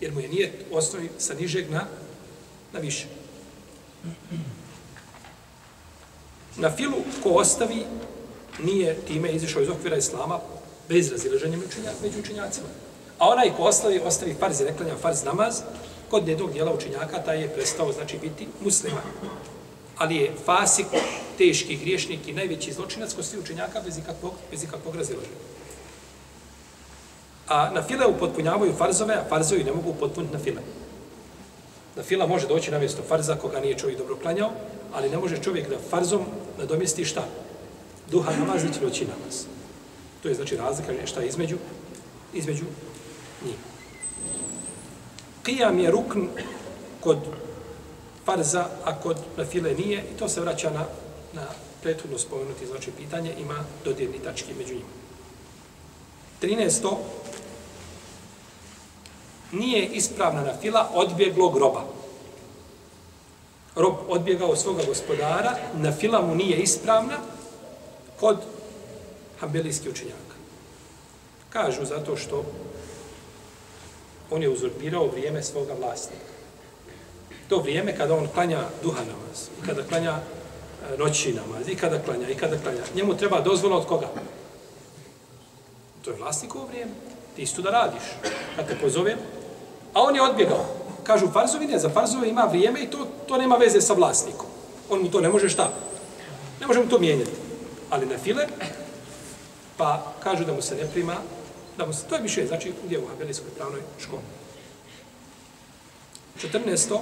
Jer 0.00 0.12
mu 0.12 0.20
je 0.20 0.28
nijet 0.28 0.52
osnovi 0.72 1.08
sa 1.18 1.34
nižeg 1.34 1.70
na, 1.70 1.86
na 2.72 2.80
više. 2.80 3.06
Na 6.56 6.70
filu 6.76 6.96
ko 7.22 7.28
ostavi 7.28 7.84
nije 8.58 8.94
time 8.94 9.32
izišao 9.32 9.62
iz 9.62 9.68
okvira 9.68 9.96
islama 9.96 10.40
bez 10.88 11.12
razilaženja 11.12 11.58
među 12.02 12.20
učenjacima. 12.20 12.66
A 13.18 13.28
onaj 13.28 13.52
ko 13.56 13.62
ostavi, 13.62 14.00
ostavi 14.00 14.36
farz 14.40 14.60
i 14.60 14.64
reklanja 14.64 14.96
farz 14.96 15.24
namaz, 15.24 15.60
kod 16.10 16.28
jednog 16.28 16.52
dijela 16.52 16.74
učenjaka 16.74 17.22
taj 17.22 17.40
je 17.40 17.48
prestao 17.48 17.92
znači 17.92 18.18
biti 18.18 18.48
musliman. 18.64 19.02
Ali 19.98 20.16
je 20.16 20.32
fasik, 20.44 20.86
teški 21.38 21.76
griješnik 21.76 22.28
i 22.28 22.32
najveći 22.32 22.72
zločinac 22.72 23.14
kod 23.14 23.24
svih 23.24 23.42
učenjaka 23.42 23.80
bez 23.80 23.98
ikakvog, 23.98 24.32
bez 24.50 24.62
ikakvog 24.62 24.96
razilaženja. 24.96 25.36
A 27.48 27.70
na 27.70 27.82
file 27.82 28.06
upotpunjavaju 28.06 28.74
farzove, 28.78 29.14
a 29.14 29.24
farzovi 29.28 29.64
ne 29.64 29.72
mogu 29.72 29.90
upotpuniti 29.90 30.34
na 30.34 30.38
file. 30.38 30.60
Na 31.98 32.04
fila 32.04 32.26
može 32.26 32.46
doći 32.46 32.70
na 32.70 32.78
mjesto 32.78 33.02
farza 33.08 33.34
koga 33.34 33.60
nije 33.60 33.78
čovjek 33.78 33.98
dobro 33.98 34.16
klanjao, 34.16 34.50
ali 34.92 35.10
ne 35.10 35.18
može 35.18 35.42
čovjek 35.42 35.68
da 35.68 35.76
farzom 35.90 36.22
nadomjesti 36.58 37.04
šta? 37.04 37.24
Duha 38.10 38.32
namaz 38.36 38.62
i 38.64 38.84
noći 38.84 39.04
namaz. 39.04 39.44
To 40.22 40.28
je 40.28 40.34
znači 40.34 40.56
razlika 40.56 41.06
šta 41.06 41.22
između, 41.22 41.56
između 42.34 42.64
njih. 43.44 43.54
Qiyam 45.44 45.78
je 45.78 45.90
rukn 45.90 46.20
kod 47.00 47.18
farza, 48.24 48.66
a 48.84 49.00
kod 49.00 49.16
na 49.36 49.44
file 49.44 49.74
nije, 49.74 49.98
i 49.98 50.18
to 50.18 50.28
se 50.28 50.40
vraća 50.40 50.70
na, 50.70 50.84
na 51.32 51.46
prethodno 51.82 52.18
spomenuti 52.18 52.66
znači 52.66 52.90
pitanje, 52.90 53.34
ima 53.40 53.64
dodirni 53.84 54.18
tački 54.18 54.54
među 54.58 54.74
njima. 54.74 54.98
13. 56.42 56.96
Nije 59.52 59.86
ispravna 59.86 60.42
na 60.42 60.56
fila 60.60 60.90
odbjeglog 60.94 61.56
roba. 61.56 61.84
rob 63.76 63.94
odbjegao 64.08 64.56
svoga 64.56 64.82
gospodara, 64.86 65.56
na 65.74 65.92
filamu 65.92 66.34
nije 66.34 66.58
ispravna 66.58 67.16
kod 68.20 68.36
hambelijskih 69.40 69.90
učenjaka. 69.90 70.34
Kažu 71.50 71.84
zato 71.84 72.16
što 72.16 72.44
on 74.30 74.42
je 74.42 74.48
uzurpirao 74.48 75.06
vrijeme 75.06 75.42
svoga 75.42 75.74
vlasnika. 75.74 76.32
To 77.48 77.58
vrijeme 77.58 77.96
kada 77.96 78.14
on 78.14 78.28
klanja 78.34 78.60
duha 78.82 79.00
namaz, 79.00 79.48
i 79.62 79.66
kada 79.66 79.82
klanja 79.82 80.18
e, 80.92 80.96
noći 80.98 81.32
namaz, 81.32 81.68
i 81.68 81.74
kada 81.74 81.98
klanja, 81.98 82.28
i 82.28 82.34
kada 82.34 82.58
klanja. 82.58 82.82
Njemu 82.94 83.16
treba 83.16 83.40
dozvola 83.40 83.76
od 83.76 83.86
koga? 83.86 84.08
To 86.04 86.10
je 86.10 86.16
vlasnikovo 86.16 86.66
vrijeme. 86.66 86.92
Ti 87.36 87.42
isto 87.42 87.62
da 87.62 87.70
radiš. 87.70 88.02
Kad 88.56 88.68
te 88.68 88.76
pozovem, 88.82 89.18
a 89.98 90.02
on 90.02 90.14
je 90.14 90.22
odbjegao 90.22 90.64
kažu 91.02 91.30
farzovi, 91.32 91.66
ne, 91.66 91.78
za 91.78 91.88
farzove 91.88 92.28
ima 92.28 92.42
vrijeme 92.42 92.82
i 92.82 92.90
to, 92.90 93.06
to 93.26 93.36
nema 93.36 93.56
veze 93.56 93.80
sa 93.80 93.94
vlasnikom. 93.94 94.46
On 94.90 95.02
mu 95.02 95.10
to 95.10 95.20
ne 95.20 95.28
može 95.28 95.48
šta? 95.48 95.72
Ne 96.60 96.66
može 96.66 96.80
mu 96.80 96.88
to 96.88 96.98
mijenjati. 96.98 97.30
Ali 97.90 98.06
na 98.06 98.18
file, 98.18 98.46
pa 99.76 100.12
kažu 100.20 100.44
da 100.44 100.52
mu 100.52 100.62
se 100.62 100.76
ne 100.76 100.86
prima, 100.92 101.16
da 101.78 101.86
mu 101.86 101.92
se, 101.92 102.04
to 102.08 102.14
je 102.14 102.22
više, 102.22 102.46
znači, 102.46 102.72
gdje 102.84 102.98
u 102.98 103.06
Habelijskoj 103.06 103.50
pravnoj 103.56 103.80
školi. 103.98 104.22
14. 106.42 106.98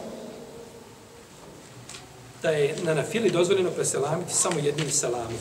Da 2.43 2.51
je 2.51 2.77
na 2.83 2.95
nafili 2.95 3.31
dozvoljeno 3.31 3.71
preselamiti 3.71 4.35
samo 4.35 4.59
jednim 4.59 4.91
selamom 4.91 5.41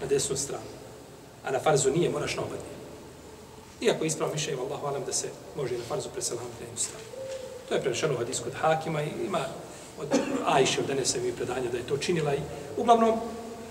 na 0.00 0.06
desnu 0.06 0.36
stranu. 0.36 0.74
A 1.44 1.50
na 1.50 1.60
farzu 1.60 1.90
nije, 1.90 2.10
moraš 2.10 2.36
na 2.36 2.42
obadnje. 2.42 2.73
Iako 3.80 4.04
ispravo 4.04 4.32
mišljenje, 4.32 4.60
Allah 4.60 4.84
alam, 4.84 5.04
da 5.04 5.12
se 5.12 5.28
može 5.56 5.78
na 5.78 5.84
farzu 5.88 6.08
preselam 6.08 6.44
na 6.44 6.66
jednu 6.66 6.78
stranu. 6.78 7.04
To 7.68 7.74
je 7.74 7.80
prenešeno 7.80 8.14
u 8.14 8.16
hadisku 8.16 8.48
od 8.48 8.54
Hakima 8.54 9.02
i 9.02 9.08
ima 9.26 9.40
od 10.00 10.08
Ajše 10.46 10.80
od 10.80 10.86
Denesa 10.86 11.18
mi 11.18 11.32
predanja 11.32 11.70
da 11.70 11.76
je 11.76 11.86
to 11.86 11.96
činila 11.96 12.34
i 12.34 12.40
uglavnom, 12.76 13.20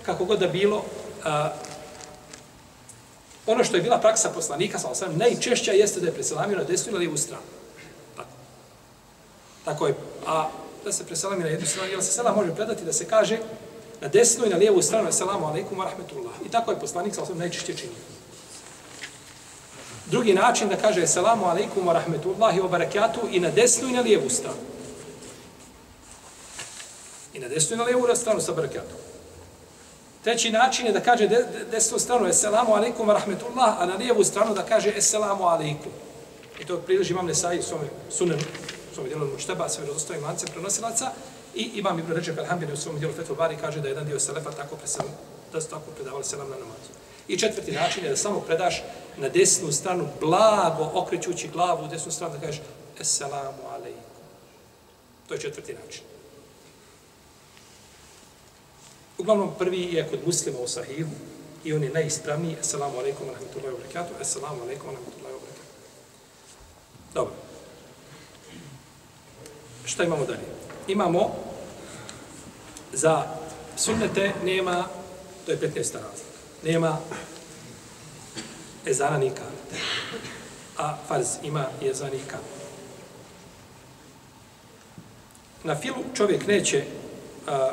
kako 0.02 0.24
god 0.24 0.38
da 0.38 0.46
bilo, 0.46 0.84
a, 1.24 1.52
ono 3.46 3.64
što 3.64 3.76
je 3.76 3.82
bila 3.82 3.98
praksa 3.98 4.30
poslanika, 4.30 4.78
sa 4.78 4.88
osam, 4.88 5.16
najčešća 5.16 5.72
jeste 5.72 6.00
da 6.00 6.06
je 6.06 6.14
preselamio 6.14 6.58
na 6.58 6.64
desnu 6.64 6.92
ili 6.92 6.98
lijevu 6.98 7.16
stranu. 7.16 7.42
Tako. 8.16 8.28
Tako 9.64 9.86
je. 9.86 9.94
A 10.26 10.48
da 10.84 10.92
se 10.92 11.06
preselamio 11.06 11.44
na 11.44 11.50
jednu 11.50 11.66
stranu, 11.66 11.90
jer 11.90 12.02
se 12.02 12.12
selam 12.12 12.36
može 12.36 12.54
predati 12.54 12.84
da 12.84 12.92
se 12.92 13.04
kaže 13.04 13.38
na 14.00 14.08
desnu 14.08 14.46
i 14.46 14.48
na 14.48 14.56
lijevu 14.56 14.82
stranu, 14.82 15.12
selamu 15.12 15.46
alaikum 15.46 15.78
wa 15.78 15.84
rahmetullah. 15.84 16.32
I 16.46 16.48
tako 16.48 16.70
je 16.70 16.80
poslanik 16.80 17.14
sa 17.14 17.22
osam 17.22 17.38
najčešće 17.38 17.76
činio. 17.76 18.13
Drugi 20.14 20.34
način 20.34 20.68
da 20.68 20.76
kaže 20.76 21.06
selamu 21.06 21.44
alaikum 21.44 21.86
wa 21.86 21.92
rahmetullahi 21.92 22.60
wa 22.60 22.68
barakatuh 22.68 23.22
i 23.30 23.40
na 23.40 23.50
desnu 23.50 23.88
i 23.88 23.92
na 23.92 24.00
lijevu 24.00 24.30
stranu. 24.30 24.62
I 27.32 27.38
na 27.38 27.48
desnu 27.48 27.74
i 27.74 27.78
na 27.78 27.84
lijevu 27.84 28.16
stranu 28.16 28.40
sa 28.40 28.52
barakatom. 28.52 28.98
Treći 30.24 30.50
način 30.50 30.86
je 30.86 30.92
da 30.92 31.00
kaže 31.00 31.28
de, 31.28 31.36
de, 31.36 31.64
desnu 31.70 31.98
stranu 31.98 32.26
Esselamu 32.26 32.74
alaikum 32.74 33.08
wa 33.08 33.12
rahmetullah, 33.12 33.80
a 33.80 33.86
na 33.86 33.94
lijevu 33.94 34.24
stranu 34.24 34.54
da 34.54 34.62
kaže 34.62 34.92
Esselamu 34.96 35.44
alaikum. 35.44 35.92
I 36.60 36.64
to 36.66 36.76
priliži 36.76 37.12
imam 37.12 37.26
Nesai 37.26 37.58
u 37.58 37.62
svome 37.62 37.88
sunem, 38.10 38.38
u 38.90 38.94
svome 38.94 39.08
dijelu 39.08 39.26
Mušteba, 39.32 39.68
sve 39.68 39.86
rozostavim 39.86 40.24
lance 40.24 40.46
prenosilaca. 40.46 41.10
I 41.54 41.62
imam 41.74 41.98
Ibn 41.98 42.12
Ređeb 42.12 42.38
Alhambir 42.38 42.72
u 42.72 42.76
svom 42.76 42.98
dijelu 42.98 43.14
Fetul 43.14 43.36
Bari 43.36 43.56
kaže 43.60 43.80
da 43.80 43.88
jedan 43.88 44.06
dio 44.06 44.20
Selefa 44.20 44.50
tako, 44.50 44.76
presel, 44.76 45.06
da 45.52 45.60
su 45.60 45.70
tako 45.70 45.90
predavali 45.96 46.24
selam 46.24 46.48
na 46.48 46.56
namazu. 46.56 47.03
I 47.28 47.38
četvrti 47.38 47.72
način 47.72 48.04
je 48.04 48.10
da 48.10 48.16
samo 48.16 48.40
predaš 48.40 48.82
na 49.16 49.28
desnu 49.28 49.72
stranu, 49.72 50.08
blago 50.20 50.90
okrećući 50.94 51.48
glavu 51.48 51.84
u 51.84 51.88
desnu 51.88 52.12
stranu, 52.12 52.34
da 52.34 52.40
kažeš 52.40 52.62
Esselamu 53.00 53.62
alaikum. 53.74 54.02
To 55.28 55.34
je 55.34 55.40
četvrti 55.40 55.74
način. 55.84 56.02
Uglavnom, 59.18 59.50
prvi 59.58 59.82
je 59.82 60.08
kod 60.10 60.20
muslima 60.26 60.58
u 60.58 60.68
sahihu 60.68 61.10
i 61.64 61.72
on 61.72 61.82
je 61.82 61.90
najispravniji. 61.90 62.56
Esselamu 62.60 62.98
alaikum 62.98 63.26
rahmatullahi 63.26 63.76
wabarakatuh. 63.76 64.20
Esselamu 64.20 64.62
alaikum 64.62 64.90
rahmatullahi 64.90 65.34
wabarakatuh. 65.34 65.74
Dobro. 67.14 67.34
Šta 69.84 70.04
imamo 70.04 70.24
dalje? 70.26 70.46
Imamo 70.88 71.36
za 72.92 73.22
sunnete 73.76 74.32
nema, 74.44 74.84
to 75.46 75.52
je 75.52 75.60
15. 75.60 75.76
razlika, 75.76 76.33
nema 76.64 76.98
ezana 78.86 79.18
ni 79.18 79.30
kamete. 79.30 79.84
A 80.78 80.96
farz 81.08 81.26
ima 81.42 81.66
i 81.82 81.86
i 81.86 81.90
kamete. 81.90 82.64
Na 85.64 85.76
filu 85.76 86.04
čovjek 86.14 86.46
neće 86.46 86.84
a, 87.46 87.70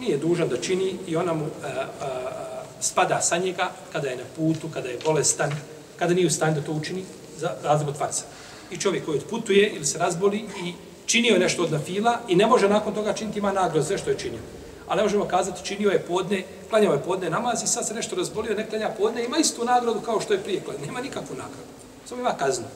nije 0.00 0.18
dužan 0.18 0.48
da 0.48 0.60
čini 0.60 0.96
i 1.06 1.16
ona 1.16 1.32
mu 1.34 1.44
a, 1.44 1.66
a, 1.66 2.38
spada 2.80 3.20
sa 3.20 3.38
njega 3.38 3.70
kada 3.92 4.08
je 4.08 4.16
na 4.16 4.24
putu, 4.36 4.68
kada 4.68 4.88
je 4.88 4.98
bolestan, 5.04 5.52
kada 5.96 6.14
nije 6.14 6.26
u 6.26 6.30
stanju 6.30 6.54
da 6.54 6.66
to 6.66 6.72
učini, 6.72 7.04
za 7.36 7.50
razliku 7.62 7.90
od 7.90 7.98
farsa. 7.98 8.24
I 8.70 8.76
čovjek 8.76 9.04
koji 9.04 9.18
odputuje 9.18 9.70
ili 9.70 9.84
se 9.84 9.98
razboli 9.98 10.38
i 10.38 10.72
činio 11.06 11.32
je 11.32 11.38
nešto 11.38 11.62
od 11.62 11.72
nafila 11.72 12.20
i 12.28 12.36
ne 12.36 12.46
može 12.46 12.68
nakon 12.68 12.94
toga 12.94 13.12
činiti, 13.12 13.38
ima 13.38 13.52
nagroz 13.52 13.86
sve 13.86 13.98
što 13.98 14.10
je 14.10 14.18
činio. 14.18 14.40
Ali 14.88 14.96
ne 14.96 15.02
možemo 15.02 15.24
kazati, 15.24 15.64
činio 15.64 15.90
je 15.90 16.02
podne, 16.02 16.44
klanjao 16.68 16.92
je 16.92 17.02
podne 17.02 17.30
namaz 17.30 17.62
i 17.62 17.66
sad 17.66 17.86
se 17.86 17.94
nešto 17.94 18.16
razbolio, 18.16 18.54
ne 18.54 18.68
klanja 18.68 18.90
podne, 18.98 19.24
ima 19.24 19.38
istu 19.38 19.64
nagradu 19.64 20.00
kao 20.00 20.20
što 20.20 20.32
je 20.32 20.42
prije 20.42 20.60
klanjao. 20.60 20.86
Nema 20.86 21.00
nikakvu 21.00 21.36
nagradu. 21.36 21.72
Samo 22.06 22.20
ima 22.20 22.34
kaznu. 22.38 22.66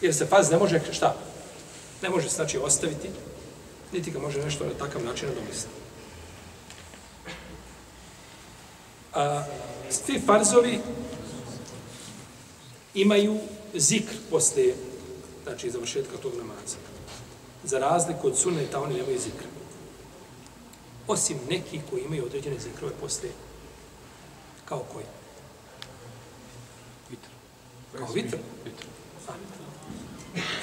Jer 0.00 0.14
se 0.14 0.26
faz 0.26 0.50
ne 0.50 0.58
može, 0.58 0.80
šta? 0.92 1.14
Ne 2.02 2.10
može 2.10 2.28
se 2.28 2.36
znači 2.36 2.58
ostaviti 2.58 3.08
niti 3.92 4.10
ga 4.10 4.18
može 4.18 4.42
nešto 4.42 4.64
na 4.64 4.70
takav 4.78 5.04
način 5.04 5.28
nadomisliti. 5.28 5.74
A, 9.14 9.44
svi 9.90 10.20
farzovi 10.26 10.80
imaju 12.94 13.38
zikr 13.74 14.14
posle 14.30 14.64
znači 15.42 15.70
završetka 15.70 16.16
tog 16.16 16.32
namaza. 16.36 16.76
Za 17.64 17.78
razliku 17.78 18.26
od 18.26 18.38
sunneta, 18.38 18.80
oni 18.80 18.94
nemaju 18.94 19.18
zikr. 19.18 19.44
Osim 21.08 21.38
neki 21.50 21.80
koji 21.90 22.02
imaju 22.02 22.24
određene 22.24 22.58
zikrove 22.58 22.92
posle, 23.00 23.28
kao 24.64 24.84
koji? 24.92 25.06
Vitr. 27.10 27.28
Kao 27.98 28.12
vitr? 28.14 28.36
Vitr. 28.64 28.84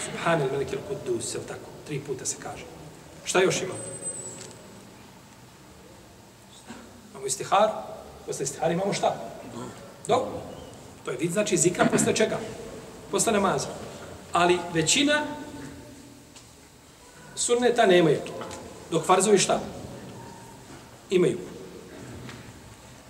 Subhanel 0.05 0.51
Melikil 0.51 0.79
Kudus, 0.87 1.31
tako? 1.31 1.69
Tri 1.87 1.99
puta 1.99 2.25
se 2.25 2.35
kaže. 2.43 2.63
Šta 3.23 3.41
još 3.41 3.61
imamo? 3.61 3.79
Imamo 7.11 7.25
istihar. 7.25 7.69
Posle 8.25 8.43
istihara 8.43 8.73
imamo 8.73 8.93
šta? 8.93 9.15
Dobro. 10.07 10.41
To 11.05 11.11
je 11.11 11.17
vid, 11.17 11.31
znači 11.31 11.57
zikra 11.57 11.85
posle 11.85 12.15
čega? 12.15 12.39
Posle 13.11 13.33
namaza. 13.33 13.67
Ali 14.31 14.59
većina 14.73 15.25
sunneta 17.35 17.85
nemaju 17.85 18.19
to. 18.25 18.33
Dok 18.91 19.05
farzovi 19.05 19.37
šta? 19.37 19.59
Imaju. 21.09 21.37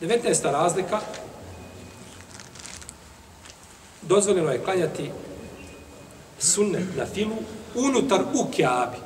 19. 0.01 0.51
razlika 0.51 0.99
dozvoljeno 4.01 4.51
je 4.51 4.63
klanjati 4.63 5.11
sunnet 6.39 6.95
na 6.97 7.05
filu 7.05 7.35
unutar 7.75 8.21
u 8.33 8.51
kjabi 8.51 8.97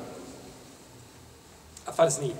a 1.90 1.92
farz 1.92 2.20
nije. 2.20 2.34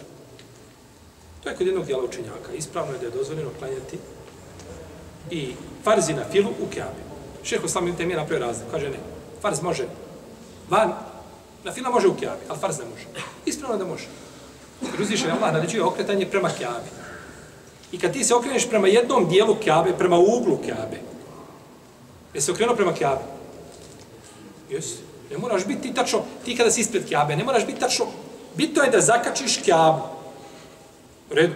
To 1.42 1.48
je 1.48 1.56
kod 1.56 1.66
jednog 1.66 1.86
djela 1.86 2.04
učenjaka. 2.04 2.52
Ispravno 2.52 2.92
je 2.92 2.98
da 2.98 3.04
je 3.04 3.10
dozvoljeno 3.10 3.50
klanjati 3.58 3.98
i 5.30 5.54
farzi 5.84 6.14
na 6.14 6.24
filu 6.32 6.50
u 6.50 6.70
kjabi. 6.72 7.00
Šeho 7.42 7.68
sam 7.68 7.88
im 7.88 7.96
temije 7.96 8.16
napravio 8.16 8.46
razliku. 8.46 8.70
Kaže 8.70 8.90
ne, 8.90 8.98
farz 9.40 9.62
može 9.62 9.86
van, 10.68 10.92
na 11.64 11.72
fila 11.72 11.90
može 11.90 12.08
u 12.08 12.16
kjabi, 12.16 12.42
ali 12.48 12.58
farz 12.58 12.78
ne 12.78 12.84
može. 12.84 13.06
Ispravno 13.46 13.76
da 13.76 13.84
može. 13.84 14.06
Jer 14.82 15.02
uzvišen 15.02 15.26
je 15.26 15.32
Allah 15.32 15.52
naređuje 15.52 15.84
okretanje 15.84 16.26
prema 16.26 16.48
kjabi. 16.48 16.90
I 17.92 17.98
kad 17.98 18.12
ti 18.12 18.24
se 18.24 18.34
okreneš 18.34 18.68
prema 18.68 18.88
jednom 18.88 19.28
dijelu 19.28 19.54
kjabe, 19.54 19.92
prema 19.98 20.18
uglu 20.18 20.58
kjabe, 20.64 21.00
je 22.34 22.40
se 22.40 22.52
okrenuo 22.52 22.76
prema 22.76 22.92
kjabe? 22.92 23.22
Jesi. 24.70 24.96
Ne 25.30 25.38
moraš 25.38 25.66
biti 25.66 25.82
ti 25.82 25.94
tačno, 25.94 26.22
ti 26.44 26.56
kada 26.56 26.70
si 26.70 26.80
ispred 26.80 27.08
kjabe, 27.08 27.36
ne 27.36 27.44
moraš 27.44 27.66
biti 27.66 27.80
tačno 27.80 28.06
Bitno 28.54 28.82
je 28.82 28.90
da 28.90 29.00
zakačiš 29.00 29.56
kjabu. 29.56 30.02
U 31.30 31.34
redu. 31.34 31.54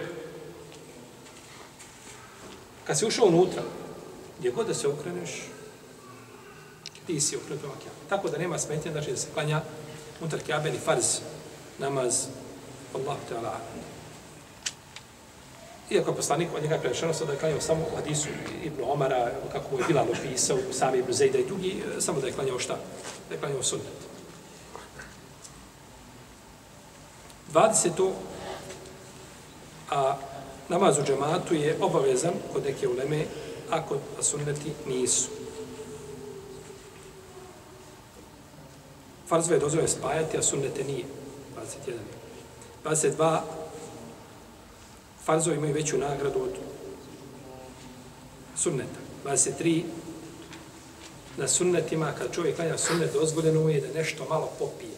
Kad 2.87 2.99
si 2.99 3.05
ušao 3.05 3.27
unutra, 3.27 3.61
gdje 4.39 4.51
god 4.51 4.67
da 4.67 4.73
se 4.73 4.87
okreneš, 4.87 5.29
ti 7.07 7.21
si 7.21 7.35
okrenut 7.35 7.59
prema 7.59 7.75
Kjabe. 7.75 7.95
Tako 8.09 8.29
da 8.29 8.37
nema 8.37 8.59
smetnja, 8.59 8.91
znači 8.91 9.11
da 9.11 9.17
se 9.17 9.27
klanja 9.33 9.61
unutar 10.21 10.39
kjabe 10.39 10.71
ni 10.71 10.77
farz, 10.77 11.19
namaz, 11.79 12.25
Allah 12.95 13.17
te 13.29 13.37
ala. 13.37 13.59
Iako 15.89 16.11
je 16.11 16.15
poslanik 16.15 16.49
od 16.55 16.63
njega 16.63 16.77
prešeno 16.77 17.13
sada 17.13 17.31
je 17.31 17.39
klanjao 17.39 17.61
samo 17.61 17.85
u 17.91 17.95
hadisu 17.95 18.27
Ibn 18.63 18.83
Omara, 18.83 19.31
kako 19.51 19.77
je 19.77 19.83
Bilal 19.87 20.07
opisao, 20.09 20.57
sami 20.71 20.97
Ibn 20.97 21.13
Zejda 21.13 21.37
i 21.37 21.45
drugi, 21.45 21.83
e, 21.97 22.01
samo 22.01 22.21
da 22.21 22.27
je 22.27 22.33
klanjao 22.33 22.59
šta? 22.59 22.77
Da 23.29 23.35
je 23.35 23.39
klanjao 23.39 23.63
sunnet. 23.63 23.87
20. 27.53 28.11
A 29.91 30.17
namaz 30.69 30.97
u 30.97 31.03
džematu 31.03 31.55
je 31.55 31.77
obavezan 31.81 32.33
kod 32.53 32.63
neke 32.63 32.87
uleme, 32.87 33.25
a 33.69 33.85
kod 33.85 33.99
sunneti 34.21 34.71
nisu. 34.87 35.29
Farzove 39.27 39.59
dozove 39.59 39.87
spajati, 39.87 40.37
a 40.37 40.41
sunnete 40.41 40.83
nije. 40.83 41.05
21. 41.87 42.24
Pa 42.85 42.91
22. 42.91 43.39
farzovi 45.25 45.57
imaju 45.57 45.73
veću 45.73 45.97
nagradu 45.97 46.39
od 46.39 46.51
sunneta. 48.57 48.99
Pa 49.23 49.29
23. 49.29 49.83
Na 51.37 51.47
sunnetima, 51.47 52.13
kad 52.17 52.33
čovjek 52.33 52.55
klanja 52.55 52.77
sunnet, 52.77 53.13
dozvoljeno 53.13 53.69
je 53.69 53.81
da 53.81 53.99
nešto 53.99 54.25
malo 54.29 54.51
popije 54.59 54.95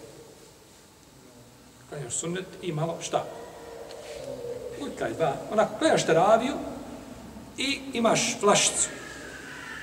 klanjaš 1.89 2.13
sunnet 2.13 2.45
i 2.61 2.71
malo 2.71 2.97
šta? 3.01 3.25
Uljkaj 4.81 5.13
dva. 5.13 5.33
Onako, 5.51 5.79
klanjaš 5.79 6.05
teraviju 6.05 6.53
i 7.57 7.79
imaš 7.93 8.37
flašicu. 8.39 8.89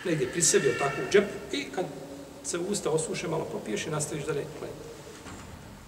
Negdje 0.04 0.32
pri 0.32 0.42
sebi, 0.42 0.78
tako 0.78 0.96
u 1.08 1.12
džepu. 1.12 1.34
I 1.52 1.64
kad 1.64 1.84
se 2.44 2.58
usta 2.58 2.90
osuše, 2.90 3.28
malo 3.28 3.44
popiješ 3.52 3.86
i 3.86 3.90
nastaviš 3.90 4.24
dalje 4.24 4.44
klanjati. 4.58 4.78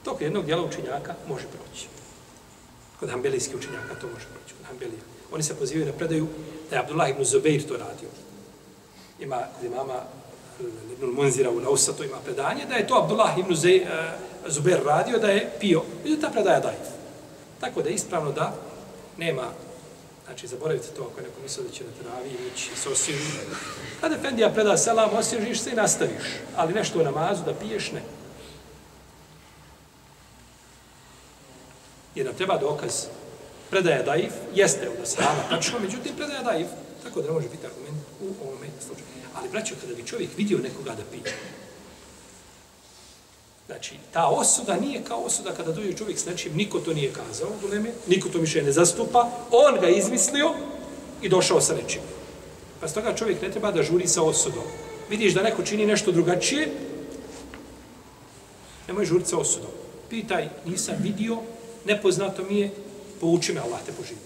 Tok 0.05 0.21
jednog 0.21 0.45
dijela 0.45 0.65
učenjaka 0.65 1.15
može 1.29 1.45
proći. 1.47 1.87
Kod 3.01 3.11
hambelijskih 3.11 3.57
učenjaka 3.57 3.95
to 4.01 4.07
može 4.07 4.27
proći. 4.27 4.55
Kod 4.59 4.67
hambelija. 4.67 5.01
Oni 5.33 5.43
se 5.43 5.57
pozivaju 5.57 5.87
na 5.87 5.93
predaju 5.93 6.27
da 6.71 6.77
je 6.77 6.83
Abdullah 6.83 7.11
ibn 7.11 7.25
Zubeir 7.25 7.67
to 7.69 7.77
radio. 7.77 8.09
Ima 9.21 9.37
kod 9.37 9.65
imama 9.73 9.95
eh, 9.95 10.93
Ibn 10.93 11.07
Munzira 11.07 11.51
u 11.51 11.59
Lausatu 11.59 12.05
ima 12.05 12.17
predanje, 12.25 12.67
da 12.69 12.75
je 12.75 12.87
to 12.87 12.95
Abdullah 13.03 13.39
ibn 13.39 13.55
Zej, 13.55 13.83
uh, 13.83 14.87
radio, 14.87 15.19
da 15.19 15.31
je 15.31 15.51
pio. 15.61 15.83
I 16.05 16.21
ta 16.21 16.31
predaja 16.31 16.61
daje. 16.61 16.79
Tako 17.61 17.83
da 17.83 17.89
je 17.89 17.95
ispravno 17.95 18.33
da 18.33 18.55
nema 19.17 19.43
Znači, 20.27 20.47
zaboravite 20.47 20.89
to 20.89 21.03
ako 21.13 21.21
neko 21.21 21.41
misli 21.43 21.65
da 21.65 21.71
će 21.71 21.85
na 21.85 21.91
travi 22.03 22.31
ići 22.55 22.71
s 22.77 22.87
osježu. 22.87 23.25
Kada 24.01 24.15
Efendija 24.15 24.51
preda 24.51 24.77
selam, 24.77 25.11
osježiš 25.15 25.61
se 25.61 25.71
i 25.71 25.75
nastaviš. 25.75 26.25
Ali 26.57 26.75
nešto 26.75 26.99
u 26.99 27.03
namazu 27.03 27.43
da 27.45 27.55
piješ, 27.55 27.93
ne. 27.93 28.03
Jer 32.17 32.27
nam 32.27 32.35
treba 32.35 32.59
dokaz. 32.59 33.07
Predaja 33.71 34.03
daif, 34.03 34.33
jeste 34.55 34.89
od 34.89 35.03
Asrama, 35.03 35.43
tačno, 35.51 35.79
međutim, 35.79 36.17
predaja 36.17 36.43
daif, 36.43 36.67
tako 37.03 37.21
da 37.21 37.27
ne 37.27 37.33
može 37.33 37.49
biti 37.49 37.67
argument 37.67 38.03
u 38.21 38.27
ovome 38.45 38.67
slučaju. 38.87 39.07
Ali, 39.35 39.49
braćo, 39.49 39.75
kada 39.81 39.95
bi 39.95 40.07
čovjek 40.07 40.31
vidio 40.37 40.59
nekoga 40.59 40.95
da 40.95 41.03
pije, 41.13 41.35
Znači, 43.67 43.95
ta 44.13 44.27
osuda 44.27 44.77
nije 44.77 45.05
kao 45.05 45.19
osuda 45.19 45.53
kada 45.53 45.73
dođe 45.73 45.93
čovjek 45.93 46.19
s 46.19 46.27
nečim, 46.27 46.57
niko 46.57 46.79
to 46.79 46.95
nije 46.95 47.13
kazao 47.13 47.49
u 47.65 47.69
Leme, 47.69 47.91
niko 48.07 48.29
to 48.29 48.39
više 48.39 48.63
ne 48.63 48.73
zastupa, 48.73 49.31
on 49.51 49.81
ga 49.81 49.89
izmislio 49.89 50.51
i 51.23 51.29
došao 51.29 51.61
sa 51.61 51.75
nečim. 51.75 52.01
Pa 52.81 52.89
stoga 52.89 53.15
čovjek 53.15 53.43
ne 53.43 53.51
treba 53.51 53.73
da 53.73 53.83
žuri 53.83 54.07
sa 54.07 54.23
osudom. 54.23 54.65
Vidiš 55.11 55.35
da 55.35 55.43
neko 55.43 55.63
čini 55.63 55.87
nešto 55.87 56.13
drugačije, 56.13 56.69
nemoj 58.89 59.05
žuriti 59.05 59.31
sa 59.31 59.39
osudom. 59.39 59.71
Pitaj, 60.11 60.49
nisam 60.65 60.95
vidio, 61.03 61.39
nepoznato 61.87 62.43
mi 62.43 62.59
je, 62.59 62.71
pouči 63.21 63.53
me, 63.53 63.61
Allah 63.61 63.81
te 63.87 63.93
poživi. 63.93 64.21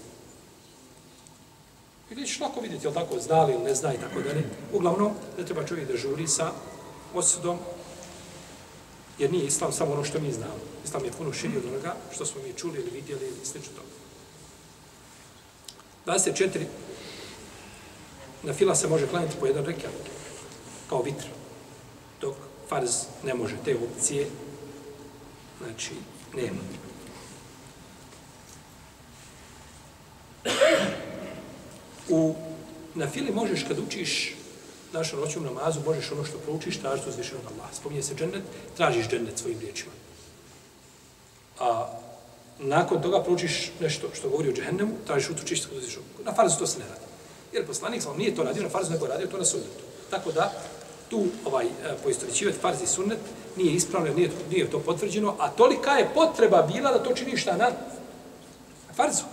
Vidiš, 2.09 2.39
lako 2.39 2.61
vidjeti, 2.61 2.85
jel 2.85 2.93
tako, 2.93 3.19
znali 3.19 3.53
ili 3.53 3.63
ne 3.63 3.75
zna 3.75 3.93
i 3.93 3.97
tako 3.97 4.21
dalje. 4.21 4.43
Uglavnom, 4.73 5.11
ne 5.37 5.45
treba 5.45 5.65
čovjek 5.65 5.87
da 5.87 5.97
žuri 5.97 6.27
sa 6.27 6.51
osudom, 7.13 7.57
Jer 9.21 9.31
nije 9.31 9.45
islam 9.45 9.71
samo 9.71 9.93
ono 9.93 10.03
što 10.03 10.19
mi 10.19 10.31
znamo. 10.31 10.59
Islam 10.85 11.05
je 11.05 11.11
puno 11.11 11.33
širi 11.33 11.57
od 11.57 11.65
onoga 11.65 11.95
što 12.13 12.25
smo 12.25 12.41
mi 12.41 12.53
čuli 12.53 12.79
ili 12.79 12.89
vidjeli 12.89 13.25
ili 13.25 13.45
slično 13.45 13.71
toga. 13.75 13.87
24. 16.05 16.65
Na 18.43 18.53
fila 18.53 18.75
se 18.75 18.87
može 18.87 19.07
klanjati 19.07 19.35
po 19.39 19.45
jedan 19.45 19.65
rekiat, 19.65 19.93
kao 20.89 21.01
vitr. 21.01 21.25
Dok 22.21 22.35
farz 22.69 22.91
ne 23.23 23.33
može 23.33 23.55
te 23.65 23.75
opcije, 23.75 24.27
znači, 25.59 25.91
nema. 26.35 26.59
U, 32.09 32.35
na 32.95 33.07
fili 33.07 33.31
možeš 33.31 33.63
kad 33.67 33.79
učiš 33.79 34.35
našom 34.93 35.19
noćom 35.19 35.43
namazu 35.43 35.79
možeš 35.85 36.11
ono 36.11 36.25
što 36.25 36.37
proučiš, 36.37 36.77
tražiš 36.77 37.07
uzvišenog 37.07 37.43
od 37.45 37.75
Spominje 37.75 38.03
se 38.03 38.15
džennet, 38.15 38.43
tražiš 38.77 39.07
džennet 39.07 39.37
svojim 39.37 39.59
riječima. 39.59 39.91
A 41.59 41.87
nakon 42.59 43.01
toga 43.01 43.23
proučiš 43.23 43.71
nešto 43.79 44.07
što 44.13 44.29
govori 44.29 44.49
o 44.49 44.53
džehennemu, 44.53 44.91
tražiš 45.07 45.29
utočište 45.29 45.67
kod 45.67 45.77
uzvišenog. 45.77 46.05
Na 46.25 46.33
farzu 46.33 46.59
to 46.59 46.67
se 46.67 46.79
ne 46.79 46.85
radi. 46.85 47.05
Jer 47.53 47.67
poslanik 47.67 48.01
sam 48.01 48.17
nije 48.17 48.35
to 48.35 48.43
radio 48.43 48.63
na 48.63 48.69
farzu, 48.69 48.91
nego 48.91 49.07
radio 49.07 49.27
to 49.27 49.37
na 49.37 49.45
sunnetu. 49.45 49.83
Tako 50.09 50.31
da, 50.31 50.53
tu 51.09 51.25
ovaj, 51.45 51.65
e, 51.65 51.69
poistoričivati 52.03 52.59
farzi 52.59 52.87
sunnet 52.87 53.19
nije 53.57 53.73
ispravno, 53.73 54.13
nije, 54.13 54.29
nije 54.49 54.69
to 54.71 54.79
potvrđeno, 54.79 55.35
a 55.39 55.49
tolika 55.49 55.91
je 55.91 56.09
potreba 56.13 56.61
bila 56.61 56.91
da 56.91 57.03
to 57.03 57.13
čini 57.13 57.37
šta 57.37 57.57
na 57.57 57.71
farzu. 58.95 59.23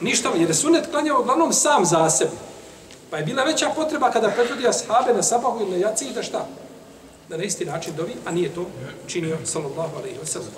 Ništa, 0.00 0.32
jer 0.36 0.48
je 0.48 0.54
sunnet 0.54 0.90
klanjao 0.90 1.20
uglavnom 1.20 1.52
sam 1.52 1.84
za 1.84 2.10
sebe. 2.10 2.30
Pa 3.10 3.16
je 3.16 3.24
bila 3.24 3.44
veća 3.44 3.70
potreba 3.76 4.10
kada 4.10 4.30
predvodi 4.30 4.68
ashabe 4.68 5.14
na 5.14 5.22
sabahu 5.22 5.60
ili 5.60 5.70
na 5.70 5.76
jaci 5.76 6.12
da 6.14 6.22
šta? 6.22 6.46
Da 7.28 7.36
na 7.36 7.44
isti 7.44 7.64
način 7.64 7.94
dovi, 7.96 8.14
a 8.24 8.30
nije 8.30 8.54
to 8.54 8.66
činio 9.06 9.38
sallallahu 9.44 9.96
alaihi 9.96 10.18
wa 10.18 10.26
sallam. 10.26 10.50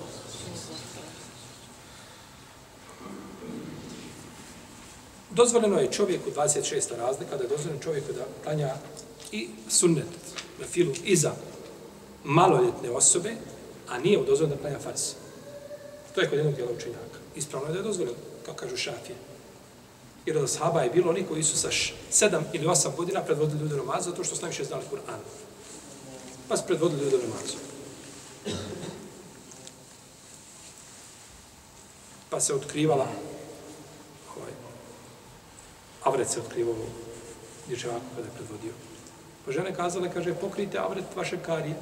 Dozvoljeno 5.31 5.81
je 5.81 5.93
čovjeku 5.93 6.31
26. 6.31 6.97
razlika 6.97 7.37
da 7.37 7.43
je 7.43 7.49
dozvoljeno 7.49 7.83
čovjeku 7.83 8.13
da 8.13 8.25
klanja 8.45 8.75
i 9.33 9.49
sunnet 9.69 10.07
na 10.61 10.67
filu 10.67 10.93
iza 11.05 11.33
maloljetne 12.25 12.91
osobe, 12.91 13.33
a 13.89 13.99
nije 13.99 14.19
u 14.19 14.25
dozvoljeno 14.25 14.57
da 14.57 14.63
klanja 14.63 14.79
fars. 14.79 15.13
To 16.15 16.21
je 16.21 16.29
kod 16.29 16.39
jednog 16.39 16.55
djela 16.55 16.71
učenjaka. 16.77 17.19
Ispravno 17.37 17.69
je 17.69 17.73
da 17.73 17.79
je 17.79 17.83
dozvoljeno, 17.83 18.17
kao 18.45 18.55
kažu 18.55 18.77
šafije. 18.77 19.17
Jer 20.27 20.39
od 20.39 20.51
sahaba 20.51 20.83
je 20.83 20.91
bilo 20.91 21.11
oni 21.11 21.27
koji 21.27 21.43
su 21.43 21.59
sa 21.59 21.69
sedam 22.11 22.45
ili 22.53 22.67
osam 22.67 22.93
godina 22.97 23.23
predvodili 23.23 23.61
ljude 23.61 23.77
namazu, 23.77 24.11
zato 24.11 24.25
što 24.25 24.37
su 24.37 24.43
najviše 24.43 24.65
znali 24.65 24.85
Kur'an. 24.91 25.19
Pa 26.49 26.57
su 26.57 26.63
predvodili 26.67 27.05
ljude 27.05 27.19
namazu. 27.19 27.57
Pa 32.31 32.41
se 32.41 32.55
otkrivala 32.55 33.09
ovaj, 34.37 34.53
Avret 36.03 36.29
se 36.29 36.41
otkrivalo 36.41 36.87
dječevaku 37.69 38.05
kada 38.17 38.29
je 38.29 38.35
predvodio. 38.35 38.73
Pa 39.45 39.53
žene 39.53 39.75
kazale, 39.75 40.13
kaže, 40.13 40.35
pokrijte 40.35 40.79
Avret 40.79 41.05
vaše 41.17 41.39
karije. 41.47 41.75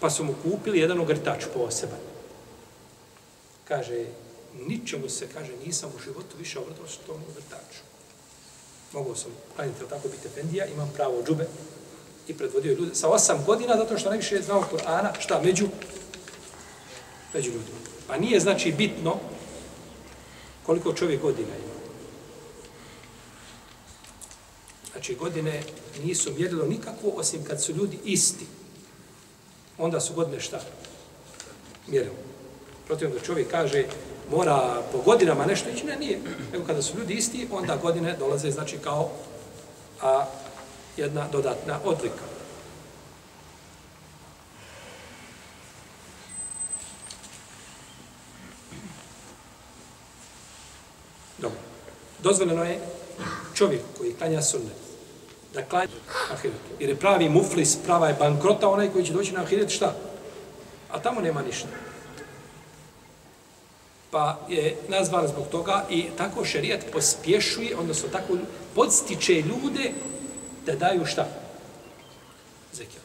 Pa 0.00 0.10
su 0.10 0.24
mu 0.24 0.34
kupili 0.42 0.78
jedan 0.78 1.00
ogrtač 1.00 1.44
poseban. 1.54 1.98
Kaže, 3.68 4.04
ničemu 4.66 5.08
se, 5.08 5.28
kaže, 5.34 5.52
nisam 5.66 5.90
u 5.96 6.02
životu 6.02 6.36
više 6.38 6.58
obratao 6.58 6.86
što 6.86 7.02
tomu 7.02 7.24
vrtaču. 7.36 7.82
Mogao 8.92 9.16
sam, 9.16 9.30
klanjati 9.56 9.80
tako 9.90 10.08
biti 10.08 10.28
efendija, 10.28 10.66
imam 10.66 10.90
pravo 10.94 11.22
džube 11.26 11.46
i 12.28 12.34
predvodio 12.34 12.72
ljude 12.72 12.94
sa 12.94 13.08
osam 13.08 13.44
godina, 13.46 13.76
zato 13.76 13.98
što 13.98 14.08
najviše 14.08 14.34
je 14.34 14.42
znao 14.42 14.68
Kur'ana, 14.72 15.20
šta, 15.20 15.40
među, 15.44 15.68
među 17.34 17.50
ljudima. 17.50 17.78
Pa 18.06 18.16
nije, 18.16 18.40
znači, 18.40 18.72
bitno 18.72 19.16
koliko 20.66 20.92
čovjek 20.92 21.22
godina 21.22 21.48
ima. 21.48 21.74
Znači, 24.92 25.14
godine 25.14 25.62
nisu 26.04 26.32
mjerilo 26.32 26.66
nikako, 26.66 27.08
osim 27.08 27.44
kad 27.44 27.62
su 27.62 27.72
ljudi 27.72 27.98
isti. 28.04 28.46
Onda 29.78 30.00
su 30.00 30.14
godine 30.14 30.40
šta? 30.40 30.60
Mjerilo. 31.86 32.16
Protivno 32.86 33.14
da 33.14 33.20
čovjek 33.20 33.50
kaže, 33.50 33.84
mora 34.30 34.82
po 34.92 34.98
godinama 34.98 35.46
nešto 35.46 35.70
ići, 35.70 35.86
ne, 35.86 35.96
nije. 35.96 36.20
Nego 36.52 36.64
kada 36.64 36.82
su 36.82 36.98
ljudi 36.98 37.14
isti, 37.14 37.48
onda 37.52 37.76
godine 37.76 38.16
dolaze, 38.18 38.50
znači, 38.50 38.78
kao 38.78 39.10
a, 40.02 40.24
jedna 40.96 41.28
dodatna 41.32 41.78
odlika. 41.84 42.24
Dobro. 51.38 51.58
Dozvoljeno 52.22 52.64
je 52.64 52.80
čovjek 53.54 53.82
koji 53.98 54.14
klanja 54.14 54.42
sunnet, 54.42 54.76
da 55.54 55.64
klanja 55.64 55.88
ahiretu. 56.32 56.70
Jer 56.80 56.90
je 56.90 56.96
pravi 56.96 57.28
muflis, 57.28 57.76
prava 57.84 58.08
je 58.08 58.14
bankrota, 58.14 58.68
onaj 58.68 58.88
koji 58.88 59.04
će 59.04 59.12
doći 59.12 59.32
na 59.32 59.42
ahiret, 59.42 59.70
šta? 59.70 59.94
A 60.90 61.00
tamo 61.00 61.20
nema 61.20 61.42
ništa 61.42 61.89
pa 64.10 64.38
je 64.48 64.76
nazvan 64.88 65.28
zbog 65.28 65.48
toga 65.50 65.86
i 65.90 66.06
tako 66.16 66.44
šerijat 66.44 66.80
pospješuje, 66.92 67.76
odnosno 67.76 68.08
tako 68.08 68.36
podstiče 68.74 69.34
ljude 69.34 69.92
da 70.66 70.74
daju 70.74 71.06
šta? 71.06 71.28
Zekijat. 72.72 73.04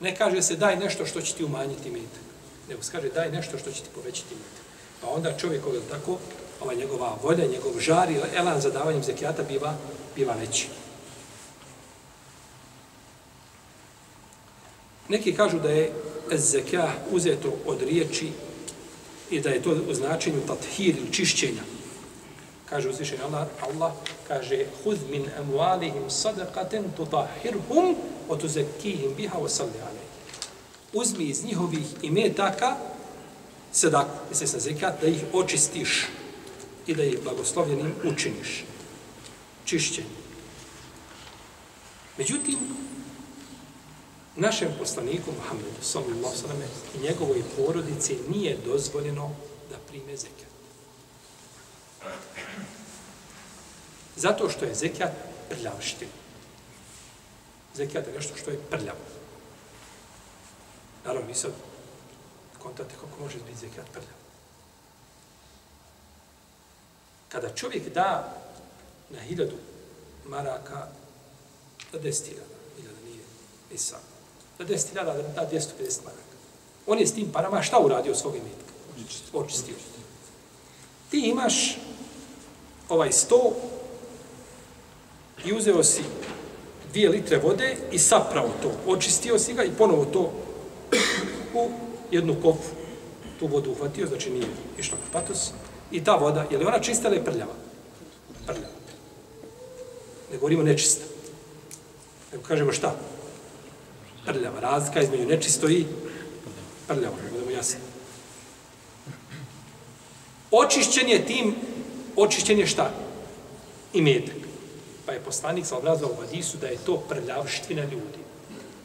Ne 0.00 0.16
kaže 0.16 0.42
se 0.42 0.56
daj 0.56 0.76
nešto 0.76 1.06
što 1.06 1.20
će 1.20 1.34
ti 1.34 1.44
umanjiti 1.44 1.90
metak, 1.90 2.26
nego 2.68 2.82
se 2.82 2.92
kaže 2.92 3.08
daj 3.08 3.30
nešto 3.30 3.58
što 3.58 3.72
će 3.72 3.82
ti 3.82 3.88
povećati 3.94 4.34
metak. 4.34 4.64
Pa 5.00 5.08
onda 5.08 5.36
čovjek 5.38 5.66
ovaj 5.66 5.80
tako, 5.90 6.18
ova 6.60 6.74
njegova 6.74 7.16
volja, 7.22 7.46
njegov 7.46 7.80
žar 7.80 8.10
i 8.10 8.20
elan 8.34 8.60
za 8.60 8.70
davanjem 8.70 9.02
zekijata 9.02 9.42
biva, 9.42 9.74
biva 10.16 10.34
veći. 10.34 10.68
Neki 15.08 15.34
kažu 15.34 15.58
da 15.58 15.70
je 15.70 15.92
zekijah 16.30 16.90
uzeto 17.10 17.52
od 17.66 17.82
riječi 17.82 18.32
i 19.30 19.40
da 19.40 19.50
je 19.50 19.62
to 19.62 19.70
o 19.90 19.94
značenju 19.94 20.40
tathir 20.46 20.96
ili 20.98 21.12
čišćenja. 21.12 21.62
Kaže 22.68 22.88
uzvišenje 22.88 23.22
Allah, 23.22 23.46
Allah 23.62 23.92
kaže 24.28 24.66
hud 24.84 24.98
min 25.10 25.26
emualihim 25.38 26.10
sadaqaten 26.10 26.84
tutahirhum 26.96 27.94
wa 28.28 28.40
tuzakkihim 28.40 29.14
biha 29.16 29.38
wa 29.38 29.48
salli 29.48 29.78
alayhi. 29.78 30.06
Uzmi 30.92 31.24
iz 31.24 31.44
njihovih 31.44 31.86
imetaka 32.02 32.76
sadaku, 33.72 34.18
misli 34.30 34.46
se 34.46 34.60
zekat, 34.60 35.00
da 35.00 35.06
ih 35.06 35.24
očistiš 35.32 36.06
i 36.86 36.94
da 36.94 37.04
ih 37.04 37.22
blagoslovljenim 37.22 37.94
učiniš. 38.04 38.64
Čišćenje. 39.64 40.08
Međutim, 42.18 42.58
našem 44.36 44.68
poslaniku 44.78 45.32
Muhammedu 45.32 45.82
sallallahu 45.82 46.36
sallam 46.36 46.62
i 46.94 47.02
njegovoj 47.02 47.42
porodici 47.56 48.18
nije 48.28 48.56
dozvoljeno 48.64 49.30
da 49.70 49.76
prime 49.88 50.16
zekat. 50.16 50.46
Zato 54.16 54.48
što 54.50 54.64
je 54.64 54.74
zekat 54.74 55.12
prljavština. 55.48 56.10
Zekat 57.74 58.06
je 58.06 58.12
nešto 58.12 58.36
što 58.36 58.50
je 58.50 58.62
prljavo. 58.70 58.98
Naravno, 61.04 61.28
vi 61.28 61.34
sad 61.34 61.52
kontate 62.58 62.94
kako 62.94 63.22
može 63.22 63.38
biti 63.38 63.58
zekat 63.58 63.86
prljavo. 63.92 64.26
Kada 67.28 67.54
čovjek 67.54 67.94
da 67.94 68.36
na 69.10 69.20
hiljadu 69.20 69.56
maraka 70.26 70.88
da 71.92 71.98
deset 71.98 72.26
hiljada 72.26 73.00
nije, 73.04 73.24
nisam, 73.70 74.00
da 74.58 74.64
deset 74.64 74.88
hiljada 74.90 75.12
da 75.12 75.22
da 75.22 75.48
250 75.52 76.04
maraka. 76.04 76.22
On 76.86 76.98
je 76.98 77.06
s 77.06 77.14
tim 77.14 77.32
parama 77.32 77.62
šta 77.62 77.78
uradio 77.78 78.14
svog 78.14 78.34
imetka? 78.34 78.72
Očistio. 79.32 79.74
Ti 81.10 81.18
imaš 81.18 81.78
ovaj 82.88 83.12
sto 83.12 83.52
i 85.44 85.52
uzeo 85.52 85.84
si 85.84 86.02
dvije 86.90 87.08
litre 87.08 87.38
vode 87.38 87.76
i 87.92 87.98
saprao 87.98 88.48
to. 88.62 88.72
Očistio 88.86 89.38
si 89.38 89.54
ga 89.54 89.64
i 89.64 89.70
ponovo 89.78 90.04
to 90.04 90.32
u 91.54 91.70
jednu 92.10 92.36
kofu. 92.42 92.74
Tu 93.38 93.46
vodu 93.46 93.70
uhvatio, 93.70 94.06
znači 94.06 94.30
nije 94.30 94.46
išlo 94.78 94.98
patos. 95.12 95.50
I 95.90 96.04
ta 96.04 96.14
voda, 96.14 96.46
je 96.50 96.58
li 96.58 96.64
ona 96.64 96.78
čista 96.78 97.08
ili 97.08 97.16
je 97.16 97.24
prljava? 97.24 97.52
Prljava. 98.46 98.74
Ne 100.32 100.38
govorimo 100.38 100.62
nečista. 100.62 101.04
Nego 102.32 102.44
kažemo 102.44 102.72
šta? 102.72 102.96
Prljava. 104.26 104.60
Razlika 104.60 105.02
između 105.02 105.26
nečisto 105.26 105.68
i 105.68 105.84
prljava. 106.86 107.16
Da 107.16 107.30
budemo 107.30 107.50
jasni. 107.50 107.80
Očišćen 110.50 111.08
je 111.08 111.26
tim, 111.26 111.54
očišćen 112.16 112.58
je 112.58 112.66
šta? 112.66 112.90
I 113.92 114.02
metak. 114.02 114.36
Pa 115.06 115.12
je 115.12 115.20
poslanik 115.20 115.66
sa 115.66 115.76
obrazao 115.76 116.10
u 116.10 116.20
Hadisu 116.20 116.56
da 116.56 116.66
je 116.66 116.78
to 116.86 116.96
prljavština 116.96 117.82
ljudi. 117.82 118.22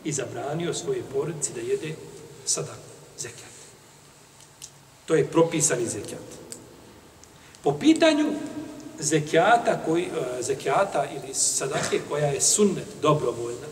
I 0.04 0.12
zabranio 0.12 0.74
svoje 0.74 1.04
porodici 1.14 1.54
da 1.54 1.62
jede 1.62 1.96
sada 2.46 2.74
zekijat. 3.18 3.52
To 5.06 5.16
je 5.16 5.28
propisani 5.28 5.86
zekijat. 5.86 6.42
Po 7.64 7.74
pitanju 7.80 8.34
zekijata, 9.00 9.80
koji, 9.86 10.04
eh, 10.04 10.42
zekijata 10.42 11.06
ili 11.12 11.34
sadake 11.34 12.00
koja 12.10 12.28
je 12.28 12.42
sunnet, 12.42 12.88
dobrovoljna, 13.02 13.68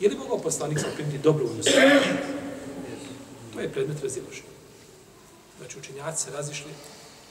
je 0.00 0.08
li 0.08 0.16
mogao 0.16 0.38
poslanik 0.38 0.78
sa 0.78 0.86
primiti 0.94 1.18
dobrovoljnu? 1.18 1.62
To 3.54 3.60
je 3.60 3.72
predmet 3.72 4.02
razilaženja. 4.02 4.56
Znači, 5.58 5.78
učenjaci 5.78 6.24
se 6.24 6.30
razišli 6.30 6.70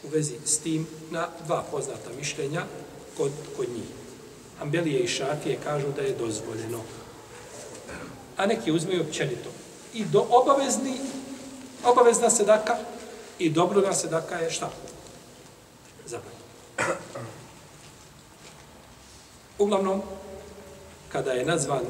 u 0.03 0.07
vezi 0.07 0.33
s 0.45 0.57
tim 0.57 0.87
na 1.11 1.27
dva 1.45 1.63
poznata 1.71 2.09
mišljenja 2.17 2.63
kod, 3.17 3.31
kod 3.57 3.69
njih. 3.69 3.89
Ambelije 4.61 4.99
i 4.99 5.07
Šafije 5.07 5.59
kažu 5.63 5.87
da 5.95 6.01
je 6.01 6.15
dozvoljeno. 6.15 6.81
A 8.37 8.45
neki 8.45 8.71
uzmeju 8.71 9.01
općenito. 9.01 9.49
I 9.93 10.05
do 10.05 10.27
obavezni, 10.29 10.97
obavezna 11.83 12.29
sedaka 12.29 12.77
i 13.39 13.49
dobroga 13.49 13.93
sedaka 13.93 14.35
je 14.35 14.51
šta? 14.51 14.69
Zabranjeno. 16.05 16.45
Uglavnom, 19.59 20.01
kada 21.09 21.31
je 21.31 21.45
nazvan 21.45 21.81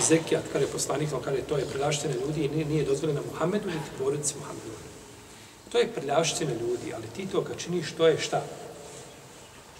zekijat, 0.00 0.44
kada 0.52 0.64
je 0.64 0.72
poslanik, 0.72 1.10
kada 1.24 1.36
je 1.36 1.46
to 1.46 1.56
je 1.56 1.66
prelaštene 1.66 2.14
ljudi 2.14 2.44
i 2.44 2.48
nije, 2.48 2.64
nije 2.64 2.84
dozvoljeno 2.84 3.22
Muhammedu, 3.32 3.66
niti 3.66 3.90
porodici 3.98 4.34
Muhammedu. 4.38 4.70
To 5.72 5.78
je 5.78 5.92
prljavština 5.92 6.52
ljudi, 6.52 6.94
ali 6.94 7.06
ti 7.16 7.26
to 7.32 7.44
kad 7.44 7.58
činiš, 7.58 7.92
to 7.96 8.06
je 8.06 8.18
šta? 8.18 8.42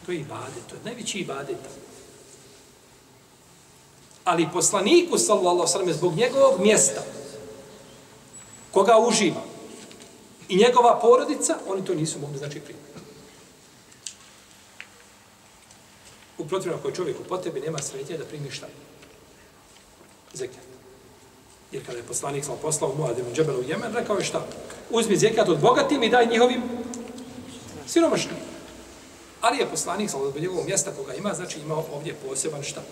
To 0.07 0.13
je 0.13 0.19
ibadet, 0.19 0.67
to 0.69 0.75
je 0.75 0.81
najveći 0.85 1.19
ibadet. 1.19 1.57
Ali 4.25 4.49
poslaniku, 4.53 5.19
sallallahu 5.19 5.69
sallam, 5.69 5.93
zbog 5.93 6.15
njegovog 6.17 6.61
mjesta, 6.61 7.03
koga 8.71 8.99
uživa, 8.99 9.43
i 10.49 10.57
njegova 10.57 10.99
porodica, 11.01 11.59
oni 11.67 11.85
to 11.85 11.95
nisu 11.95 12.19
mogli 12.19 12.39
znači 12.39 12.61
primiti. 12.61 12.93
U 16.39 16.47
protivnom, 16.47 16.79
ako 16.79 16.89
je 16.89 16.95
čovjek 16.95 17.21
u 17.21 17.25
potrebi, 17.25 17.61
nema 17.61 17.79
sretnje 17.79 18.19
da 18.19 18.25
primi 18.25 18.51
šta? 18.51 18.67
Zekijat. 20.35 20.73
Jer 21.73 21.87
kada 21.87 21.99
je 21.99 22.05
poslanik 22.05 22.45
sam 22.45 22.57
poslao 22.63 22.95
Muadim 22.95 23.25
Džebel 23.35 23.61
u 23.61 23.63
Jemen, 23.63 23.93
rekao 23.93 24.17
je 24.17 24.25
šta? 24.25 24.47
Uzmi 24.91 25.17
zekat 25.17 25.49
od 25.49 25.61
bogatim 25.61 26.03
i 26.03 26.09
daj 26.09 26.27
njihovim 26.27 26.63
siromašnim. 27.87 28.37
Ali 29.41 29.59
je 29.59 29.71
poslanik 29.71 30.11
sa 30.11 30.19
od 30.19 30.37
njegovog 30.37 30.67
mjesta 30.67 30.91
koga 30.97 31.15
ima, 31.15 31.35
znači 31.35 31.61
imao 31.61 31.85
ovdje 31.93 32.15
poseban 32.15 32.63
šta? 32.63 32.83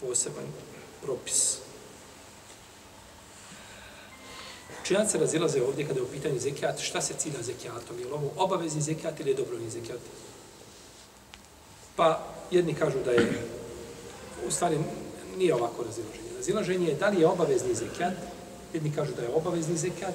Poseban 0.00 0.44
propis. 1.02 1.56
Činjac 4.82 5.10
se 5.10 5.18
razilaze 5.18 5.62
ovdje 5.62 5.86
kada 5.86 6.00
je 6.00 6.04
u 6.04 6.08
pitanju 6.08 6.38
zekijat, 6.38 6.80
šta 6.80 7.00
se 7.00 7.14
cilja 7.14 7.42
zekijatom? 7.42 7.98
Je 7.98 8.06
li 8.06 8.12
ovo 8.12 8.30
obavezni 8.36 8.80
zekijat 8.80 9.20
ili 9.20 9.30
je 9.30 9.34
dobrovni 9.34 9.70
zekijat? 9.70 10.00
Pa 11.96 12.26
jedni 12.50 12.74
kažu 12.74 12.98
da 13.04 13.10
je, 13.10 13.48
u 14.46 14.50
stvari 14.50 14.78
nije 15.40 15.54
ovako 15.54 15.84
razilaženje. 15.84 16.36
Razilaženje 16.36 16.88
je 16.88 16.94
da 16.94 17.08
li 17.08 17.20
je 17.20 17.26
obavezni 17.26 17.74
zekat, 17.74 18.14
jedni 18.72 18.92
kažu 18.92 19.12
da 19.16 19.22
je 19.22 19.34
obavezni 19.34 19.76
zekat, 19.76 20.14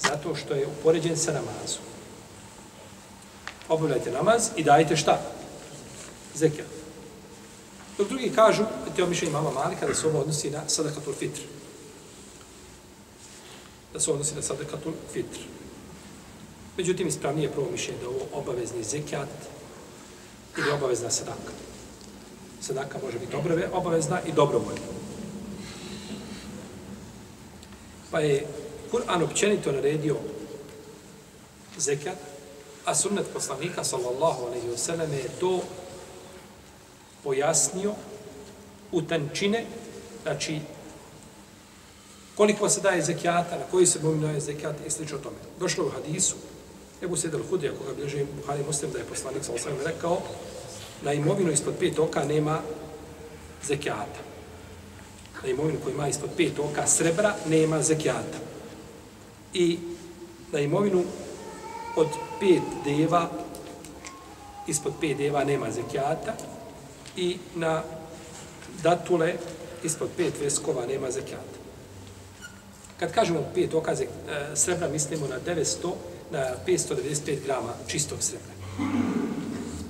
zato 0.00 0.34
što 0.34 0.54
je 0.54 0.66
upoređen 0.66 1.16
sa 1.16 1.32
namazom. 1.32 1.84
Obavljajte 3.68 4.10
namaz 4.10 4.50
i 4.56 4.64
dajte 4.64 4.96
šta? 4.96 5.20
Zekat. 6.34 6.66
Dok 7.98 8.08
drugi 8.08 8.30
kažu, 8.30 8.64
te 8.96 9.04
omišljenje 9.04 9.32
mama 9.32 9.50
Malika, 9.50 9.86
da 9.86 9.94
se 9.94 10.06
ovo 10.06 10.20
odnosi 10.20 10.50
na 10.50 10.68
sadakatul 10.68 11.14
fitr. 11.14 11.40
Da 13.92 14.00
se 14.00 14.10
odnosi 14.10 14.34
na 14.34 14.42
sadakatul 14.42 14.92
fitr. 15.12 15.38
Međutim, 16.76 17.08
ispravnije 17.08 17.52
prvo 17.52 17.70
mišljenje 17.70 18.00
da 18.00 18.08
ovo 18.08 18.26
obavezni 18.32 18.84
zekat 18.84 19.28
ili 20.58 20.70
obavezna 20.70 21.10
sadaka. 21.10 21.65
Sadaka 22.60 22.98
može 23.04 23.18
biti 23.18 23.36
obrave, 23.36 23.68
obavezna 23.72 24.20
i 24.26 24.32
dobrovoljna. 24.32 24.86
Pa 28.10 28.20
je 28.20 28.46
Kur'an 28.92 29.22
općenito 29.22 29.72
naredio 29.72 30.16
zekat, 31.78 32.16
a 32.84 32.94
sunnet 32.94 33.26
poslanika, 33.32 33.84
sallallahu 33.84 34.46
alaihi 34.46 34.68
wasallam 34.68 35.12
je 35.12 35.28
to 35.40 35.60
pojasnio 37.24 37.92
u 38.92 39.02
tančine, 39.02 39.64
znači 40.22 40.60
koliko 42.36 42.68
se 42.68 42.80
daje 42.80 43.02
zekijata, 43.02 43.58
na 43.58 43.64
koji 43.70 43.86
se 43.86 43.98
mogu 44.02 44.16
daje 44.16 44.40
zekijata 44.40 44.84
i 44.86 44.90
slično 44.90 45.18
tome. 45.18 45.36
Došlo 45.60 45.86
u 45.86 45.90
hadisu, 45.90 46.34
Ebu 47.02 47.16
Sedel 47.16 47.40
Hudija, 47.50 47.72
koga 47.78 47.94
bilježe 47.94 48.26
Buhari 48.40 48.64
Muslim, 48.66 48.90
da 48.92 48.98
je 48.98 49.04
poslanik 49.04 49.44
sallallahu 49.44 49.68
alaihi 49.68 49.94
rekao, 49.94 50.22
na 51.02 51.12
imovinu 51.12 51.52
ispod 51.52 51.74
pet 51.78 51.98
oka 51.98 52.24
nema 52.24 52.60
zekijata. 53.66 54.20
Na 55.42 55.48
imovinu 55.48 55.78
koja 55.84 55.94
ima 55.94 56.08
ispod 56.08 56.30
pet 56.36 56.58
oka 56.58 56.86
srebra 56.86 57.34
nema 57.46 57.82
zekijata. 57.82 58.38
I 59.54 59.78
na 60.52 60.60
imovinu 60.60 61.04
od 61.96 62.08
pet 62.40 62.62
deva, 62.84 63.30
ispod 64.66 64.92
pet 65.00 65.16
deva 65.16 65.44
nema 65.44 65.70
zekijata. 65.70 66.34
I 67.16 67.36
na 67.54 67.82
datule 68.82 69.34
ispod 69.84 70.08
pet 70.16 70.34
veskova 70.40 70.86
nema 70.86 71.10
zekijata. 71.10 71.56
Kad 73.00 73.12
kažemo 73.12 73.44
pet 73.54 73.74
oka 73.74 73.92
e, 73.92 74.06
srebra, 74.54 74.88
mislimo 74.88 75.26
na 75.26 75.54
900, 75.54 75.92
na 76.30 76.46
595 76.66 77.44
grama 77.44 77.72
čistog 77.86 78.18
srebra. 78.22 79.15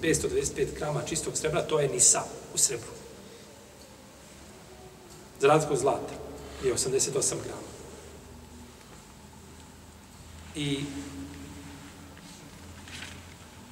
595 0.02 0.66
grama 0.78 1.02
čistog 1.02 1.36
srebra, 1.36 1.62
to 1.62 1.80
je 1.80 1.88
nisa 1.88 2.22
u 2.54 2.58
srebru. 2.58 2.90
Za 5.40 5.48
razliku 5.48 5.76
zlata 5.76 6.14
je 6.64 6.74
88 6.74 7.34
grama. 7.44 7.66
I 10.54 10.80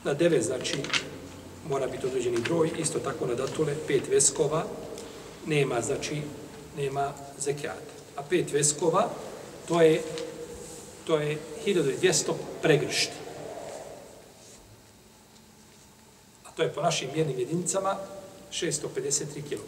na 0.04 0.14
deve, 0.14 0.42
znači, 0.42 0.76
mora 1.68 1.86
biti 1.86 2.06
određeni 2.06 2.40
broj, 2.40 2.70
isto 2.78 2.98
tako 2.98 3.26
na 3.26 3.34
datule, 3.34 3.74
pet 3.86 4.02
veskova, 4.10 4.64
nema, 5.46 5.80
znači, 5.80 6.22
nema 6.76 7.12
zekijata. 7.38 7.94
A 8.16 8.22
pet 8.22 8.52
veskova, 8.52 9.10
to 9.68 9.82
je, 9.82 10.02
to 11.06 11.18
je 11.18 11.38
1200 11.66 12.32
pregršti. 12.62 13.23
To 16.56 16.62
je 16.62 16.72
po 16.72 16.82
našim 16.82 17.10
mjernim 17.14 17.38
jedinicama 17.38 17.96
653 18.52 19.42
kg. 19.48 19.60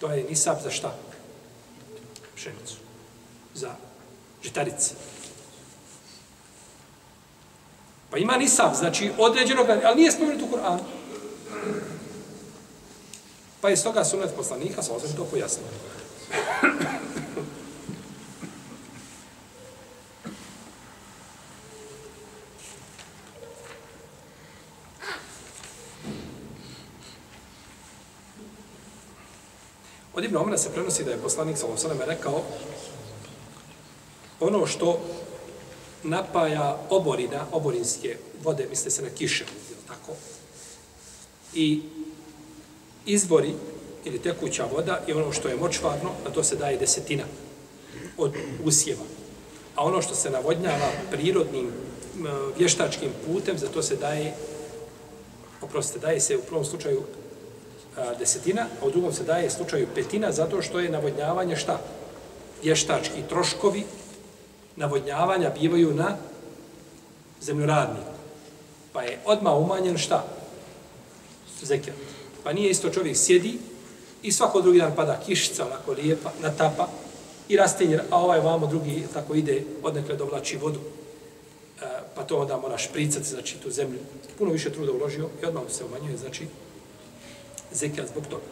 To 0.00 0.12
je 0.12 0.24
nisab 0.24 0.56
za 0.62 0.70
šta? 0.70 0.94
Pšenicu. 2.34 2.76
Za 3.54 3.74
žitarice. 4.42 4.94
Pa 8.10 8.18
ima 8.18 8.36
nisab, 8.36 8.74
znači 8.74 9.10
određenog, 9.18 9.66
ali 9.84 9.96
nije 9.96 10.12
spomenut 10.12 10.42
u 10.42 10.50
Koranu. 10.50 10.84
Pa 13.60 13.66
Pa 13.66 13.70
je 13.70 13.76
stoga 13.76 14.04
sunet 14.04 14.30
poslanika, 14.36 14.82
sa 14.82 14.92
osam 14.92 15.16
to 15.16 15.24
pojasnio. 15.24 15.66
Od 30.16 30.24
Ibn 30.24 30.36
Omara 30.36 30.58
se 30.58 30.72
prenosi 30.72 31.04
da 31.04 31.10
je 31.10 31.22
poslanik 31.22 31.58
sa 31.58 31.66
osam 31.66 31.98
rekao 32.06 32.42
ono 34.40 34.66
što 34.66 35.00
napaja 36.02 36.78
oborina, 36.90 37.46
oborinske 37.52 38.16
vode, 38.42 38.66
misle 38.70 38.90
se 38.90 39.02
na 39.02 39.08
kiše, 39.08 39.44
je 39.44 39.76
tako? 39.88 40.12
I 41.54 41.82
izvori 43.06 43.54
ili 44.04 44.18
tekuća 44.18 44.64
voda 44.64 45.00
i 45.06 45.12
ono 45.12 45.32
što 45.32 45.48
je 45.48 45.56
močvarno, 45.56 46.10
na 46.24 46.30
to 46.30 46.44
se 46.44 46.56
daje 46.56 46.76
desetina 46.76 47.24
od 48.16 48.34
usjeva. 48.64 49.04
A 49.74 49.84
ono 49.84 50.02
što 50.02 50.14
se 50.14 50.30
navodnjava 50.30 50.90
prirodnim 51.10 51.72
vještačkim 52.58 53.10
putem, 53.26 53.58
za 53.58 53.68
to 53.68 53.82
se 53.82 53.96
daje, 53.96 54.34
oprostite, 55.62 55.98
daje 55.98 56.20
se 56.20 56.36
u 56.36 56.42
prvom 56.42 56.64
slučaju 56.64 57.02
a, 57.96 58.14
desetina, 58.18 58.66
a 58.82 58.86
u 58.86 58.90
drugom 58.90 59.12
se 59.12 59.24
daje 59.24 59.50
slučaju 59.50 59.88
petina, 59.94 60.32
zato 60.32 60.62
što 60.62 60.80
je 60.80 60.90
navodnjavanje 60.90 61.56
šta? 61.56 61.80
Vještački 62.62 63.22
troškovi 63.28 63.84
navodnjavanja 64.76 65.52
bivaju 65.60 65.94
na 65.94 66.16
zemljoradniku. 67.40 68.16
Pa 68.92 69.02
je 69.02 69.18
odma 69.24 69.54
umanjen 69.54 69.98
šta? 69.98 70.24
Zekijat. 71.62 71.96
Pa 72.44 72.52
nije 72.52 72.70
isto 72.70 72.90
čovjek 72.90 73.16
sjedi 73.16 73.58
i 74.22 74.32
svako 74.32 74.60
drugi 74.60 74.78
dan 74.78 74.94
pada 74.96 75.20
kišica, 75.26 75.66
onako 75.66 75.92
lijepa, 75.92 76.30
natapa 76.42 76.88
i 77.48 77.56
rastenje, 77.56 78.00
a 78.10 78.20
ovaj 78.20 78.40
vamo 78.40 78.66
drugi 78.66 79.06
tako 79.14 79.34
ide, 79.34 79.62
odnekle 79.82 80.16
dovlači 80.16 80.56
vodu, 80.56 80.78
e, 80.78 81.84
pa 82.14 82.22
to 82.22 82.38
onda 82.38 82.56
mora 82.56 82.78
špricati, 82.78 83.28
znači, 83.28 83.56
tu 83.62 83.70
zemlju. 83.70 83.98
Puno 84.38 84.52
više 84.52 84.72
truda 84.72 84.92
uložio 84.92 85.28
i 85.42 85.46
odmah 85.46 85.62
se 85.68 85.84
umanjuje, 85.84 86.16
znači, 86.16 86.46
zekijat 87.76 88.08
zbog 88.08 88.26
toga. 88.26 88.42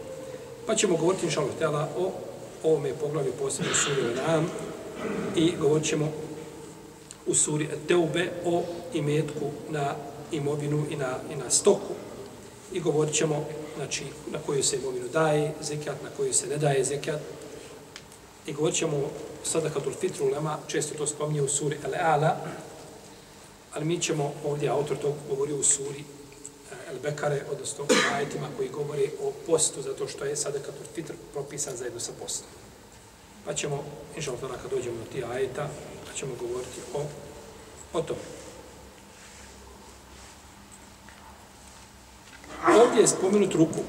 Pa 0.67 0.75
ćemo 0.75 0.97
govoriti, 0.97 1.27
inša 1.27 1.41
Allah, 1.41 1.89
o 1.99 2.13
ovome 2.63 2.95
poglavlju 2.95 3.33
posebno 3.33 3.75
suri 3.75 4.03
nam 4.27 4.51
i 5.37 5.53
govorit 5.61 5.87
ćemo 5.87 6.13
u 7.27 7.35
suri 7.35 7.69
Teube 7.89 8.31
o 8.45 8.63
imetku 8.95 9.51
na 9.71 9.95
imovinu 10.33 10.87
i 10.91 10.97
na, 10.97 11.19
i 11.33 11.37
na 11.37 11.51
stoku 11.51 11.95
i 12.73 12.81
govorit 12.81 13.15
ćemo 13.15 13.47
znači, 13.77 14.05
na 14.33 14.39
koju 14.47 14.63
se 14.63 14.77
imovinu 14.77 15.09
daje 15.09 15.53
zekijat, 15.61 16.03
na 16.03 16.09
koju 16.17 16.35
se 16.35 16.47
ne 16.47 16.57
daje 16.57 16.85
zekijat. 16.85 17.21
I 18.47 18.53
govorit 18.53 18.77
ćemo 18.77 19.11
sada 19.45 19.71
kad 19.71 19.83
fitru 20.01 20.29
lema, 20.29 20.59
često 20.67 20.95
to 20.95 21.07
spominje 21.07 21.43
u 21.43 21.49
suri 21.49 21.79
Al-Ala, 21.87 22.31
ali 23.75 23.85
mi 23.85 24.01
ćemo 24.01 24.33
ovdje, 24.45 24.69
autor 24.69 24.97
to 24.97 25.15
govori 25.31 25.53
u 25.53 25.63
suri 25.63 26.05
El-Bekare, 26.95 27.43
odnosno 27.53 27.85
u 27.85 28.15
ajetima 28.15 28.49
koji 28.57 28.69
govori 28.69 29.11
o 29.23 29.33
postu, 29.47 29.83
zato 29.83 30.09
što 30.09 30.25
je 30.25 30.37
sada 30.37 30.59
kad 30.59 30.75
fitr 30.95 31.13
propisan 31.33 31.77
zajedno 31.77 32.01
sa 32.01 32.13
postom. 32.21 32.49
Pa 33.45 33.55
ćemo, 33.55 33.85
inša 34.17 34.31
Allah, 34.31 34.63
kad 34.63 34.71
dođemo 34.71 34.97
do 34.97 35.13
tih 35.13 35.31
ajeta, 35.31 35.69
pa 36.07 36.13
ćemo 36.19 36.35
govoriti 36.41 36.81
o, 36.95 37.03
o 37.93 38.03
tome. 38.03 38.21
Ovdje 42.69 43.01
je 43.01 43.09
spomenut 43.09 43.55
ruku. 43.55 43.81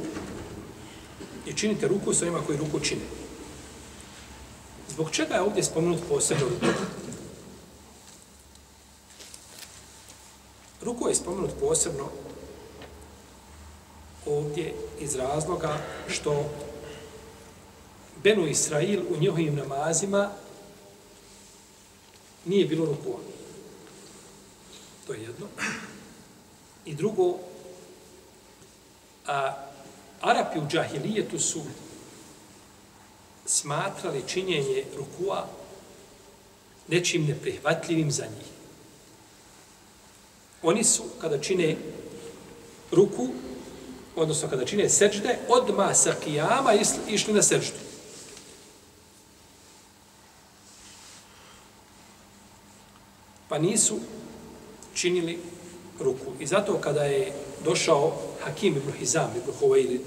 I 1.45 1.53
činite 1.53 1.87
ruku 1.87 2.13
sa 2.13 2.25
onima 2.25 2.41
koji 2.45 2.57
ruku 2.57 2.79
čine. 2.79 3.01
Zbog 4.89 5.11
čega 5.11 5.33
je 5.35 5.41
ovdje 5.41 5.63
spomenut 5.63 5.99
posebno 6.09 6.47
ruku? 6.47 6.65
Ruku 10.81 11.07
je 11.07 11.15
spomenut 11.15 11.51
posebno 11.59 12.09
ovdje 14.25 14.73
iz 14.99 15.15
razloga 15.15 15.77
što 16.07 16.49
Benu 18.23 18.47
Israil 18.47 19.01
u 19.09 19.17
njihovim 19.17 19.55
namazima 19.55 20.31
nije 22.45 22.65
bilo 22.65 22.85
rukua. 22.85 23.19
To 25.07 25.13
je 25.13 25.21
jedno. 25.21 25.47
I 26.85 26.95
drugo, 26.95 27.37
A 29.27 29.53
Arapi 30.21 30.59
u 30.59 30.67
džahilijetu 30.67 31.39
su 31.39 31.61
smatrali 33.45 34.23
činjenje 34.27 34.85
rukua 34.97 35.47
nečim 36.87 37.25
neprihvatljivim 37.25 38.11
za 38.11 38.23
njih. 38.23 38.47
Oni 40.61 40.83
su, 40.83 41.03
kada 41.21 41.41
čine 41.41 41.77
ruku, 42.91 43.27
odnosno 44.15 44.49
kada 44.49 44.65
čine 44.65 44.89
seđde, 44.89 45.37
odma 45.49 45.93
sa 45.93 46.13
kijama 46.23 46.73
išli 47.07 47.33
na 47.33 47.41
seđdu. 47.41 47.77
Pa 53.49 53.57
nisu 53.57 53.99
činili 54.93 55.39
ruku. 55.99 56.31
I 56.39 56.47
zato 56.47 56.77
kada 56.81 57.03
je 57.03 57.31
došao 57.63 58.13
Hakim 58.43 58.77
ibn 58.77 58.91
Hizam 58.99 59.31
ibn 59.37 59.51
Huwailid, 59.61 60.01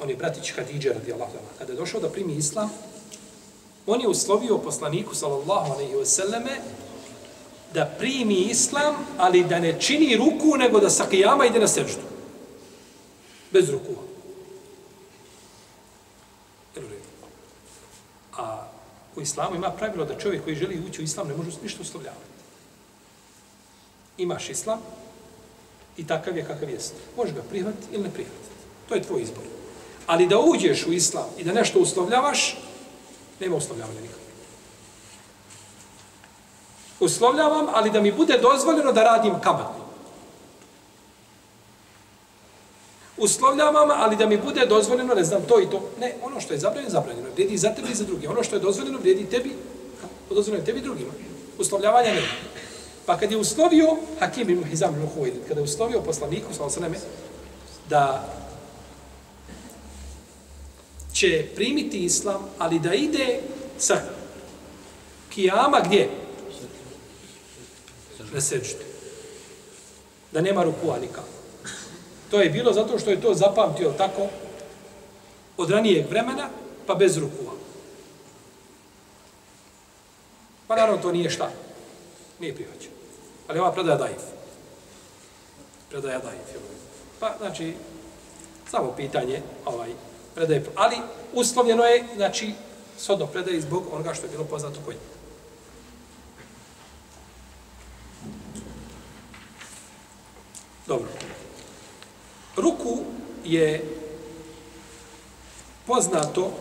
on 0.00 0.10
je 0.10 0.16
bratić 0.16 0.52
Hadidža 0.56 0.92
radijallahu 0.92 1.32
ta'ala, 1.32 1.58
kada 1.58 1.72
je 1.72 1.76
došao 1.76 2.00
da 2.00 2.08
primi 2.08 2.34
islam, 2.34 2.70
on 3.86 4.00
je 4.00 4.08
uslovio 4.08 4.58
poslaniku 4.58 5.14
sallallahu 5.14 5.72
alejhi 5.72 5.94
ve 5.94 6.06
selleme 6.06 6.50
da 7.74 7.84
primi 7.98 8.34
islam, 8.34 8.94
ali 9.18 9.44
da 9.44 9.58
ne 9.58 9.80
čini 9.80 10.16
ruku, 10.16 10.56
nego 10.56 10.80
da 10.80 10.90
sa 10.90 11.06
kijama 11.10 11.46
ide 11.46 11.58
na 11.58 11.68
seždu. 11.68 12.09
Bez 13.50 13.70
ruku. 13.70 13.94
A 18.36 18.68
u 19.16 19.20
islamu 19.20 19.56
ima 19.56 19.70
pravilo 19.70 20.04
da 20.04 20.18
čovjek 20.18 20.44
koji 20.44 20.56
želi 20.56 20.82
ući 20.88 21.00
u 21.00 21.04
islam 21.04 21.28
ne 21.28 21.36
može 21.36 21.50
ništa 21.62 21.82
uslovljavati. 21.82 22.30
Imaš 24.18 24.50
islam, 24.50 24.80
i 25.96 26.06
takav 26.06 26.36
je 26.36 26.44
kakav 26.44 26.70
jest. 26.70 26.94
Možeš 27.16 27.34
ga 27.34 27.42
prihvatiti 27.42 27.86
ili 27.92 28.02
ne 28.02 28.10
prihvatiti. 28.10 28.48
To 28.88 28.94
je 28.94 29.02
tvoj 29.02 29.22
izbor. 29.22 29.44
Ali 30.06 30.26
da 30.26 30.38
uđeš 30.38 30.86
u 30.86 30.92
islam 30.92 31.26
i 31.38 31.44
da 31.44 31.52
nešto 31.52 31.78
uslovljavaš, 31.78 32.56
nema 33.40 33.56
uslovljavanja 33.56 34.00
nikakve. 34.00 34.24
Uslovljavam, 37.00 37.66
ali 37.72 37.90
da 37.90 38.00
mi 38.00 38.12
bude 38.12 38.38
dozvoljeno 38.38 38.92
da 38.92 39.02
radim 39.02 39.40
kamatno. 39.40 39.79
Uslovljavam, 43.20 43.90
ali 43.90 44.16
da 44.16 44.26
mi 44.26 44.38
bude 44.38 44.66
dozvoljeno, 44.66 45.14
ne 45.14 45.24
znam, 45.24 45.42
to 45.48 45.60
i 45.60 45.70
to. 45.70 45.90
Ne, 46.00 46.14
ono 46.22 46.40
što 46.40 46.54
je 46.54 46.58
zabranjeno, 46.58 46.90
zabranjeno. 46.90 47.28
Vrijedi 47.34 47.58
za 47.58 47.74
tebe 47.74 47.88
i 47.92 47.94
za 47.94 48.04
drugi. 48.04 48.26
Ono 48.26 48.42
što 48.42 48.56
je 48.56 48.60
dozvoljeno, 48.60 48.98
vrijedi 48.98 49.24
tebi, 49.24 49.52
dozvoljeno 50.30 50.66
tebi 50.66 50.78
i 50.78 50.82
drugima. 50.82 51.12
Uslovljavanja 51.58 52.14
nema. 52.14 52.26
Pa 53.06 53.18
kad 53.18 53.30
je 53.30 53.36
uslovio 53.36 53.96
Hakim 54.18 54.50
ibn 54.50 54.64
Hizam 54.64 54.94
ibn 54.94 55.08
Huwaid, 55.16 55.32
kada 55.48 55.60
je 55.60 55.64
uslovio 55.64 56.00
poslaniku, 56.00 56.54
sa 56.54 56.64
osaname, 56.64 56.98
da 57.88 58.28
će 61.12 61.46
primiti 61.54 62.04
islam, 62.04 62.48
ali 62.58 62.78
da 62.78 62.94
ide 62.94 63.40
sa 63.78 63.96
kijama 65.28 65.80
gdje? 65.84 66.08
Na 68.32 68.40
seđu. 68.40 68.74
Da 70.32 70.40
nema 70.40 70.62
rukua 70.62 70.98
nikako. 70.98 71.39
To 72.30 72.40
je 72.40 72.50
bilo 72.50 72.72
zato 72.72 72.98
što 72.98 73.10
je 73.10 73.20
to 73.20 73.34
zapamtio 73.34 73.92
tako 73.98 74.26
od 75.56 75.70
ranijeg 75.70 76.06
vremena, 76.10 76.48
pa 76.86 76.94
bez 76.94 77.18
rukua. 77.18 77.52
Pa 80.66 80.76
naravno 80.76 81.02
to 81.02 81.12
nije 81.12 81.30
šta. 81.30 81.50
Nije 82.40 82.54
prihvaćeno. 82.54 82.94
Ali 83.48 83.58
ova 83.58 83.72
predaja 83.72 83.96
daif. 83.96 84.22
Predaja 85.90 86.18
daif. 86.18 86.40
Pa, 87.20 87.34
znači, 87.38 87.74
samo 88.70 88.92
pitanje, 88.96 89.42
ovaj, 89.64 89.90
predaje, 90.34 90.64
ali 90.74 90.96
uslovljeno 91.32 91.84
je, 91.84 92.04
znači, 92.16 92.54
sodno 92.98 93.26
predaje 93.26 93.60
zbog 93.60 93.84
onoga 93.92 94.14
što 94.14 94.26
je 94.26 94.30
bilo 94.30 94.44
poznato 94.44 94.80
kod 94.84 94.94
njega. 94.94 95.20
Dobro. 100.86 101.08
Ruku 102.60 102.98
je 103.44 103.84
poznato, 105.86 106.52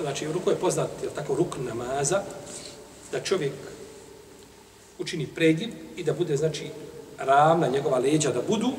znači, 0.00 0.32
ruku 0.32 0.50
je 0.50 0.56
poznat, 0.56 0.90
je 1.02 1.08
tako, 1.14 1.34
ruk 1.34 1.56
namaza, 1.58 2.22
da 3.12 3.20
čovjek 3.20 3.52
učini 4.98 5.26
pregib 5.26 5.70
i 5.96 6.04
da 6.04 6.12
bude, 6.12 6.36
znači, 6.36 6.70
ravna 7.18 7.66
njegova 7.68 7.98
leđa 7.98 8.30
da 8.30 8.42
budu 8.42 8.72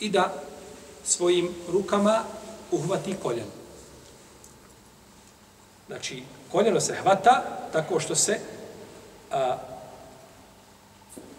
i 0.00 0.10
da 0.10 0.32
svojim 1.04 1.48
rukama 1.68 2.24
uhvati 2.70 3.14
koljeno. 3.22 3.56
Znači, 5.86 6.22
koljeno 6.52 6.80
se 6.80 6.94
hvata 6.94 7.42
tako 7.72 8.00
što 8.00 8.14
se 8.14 8.38
a, 9.30 9.56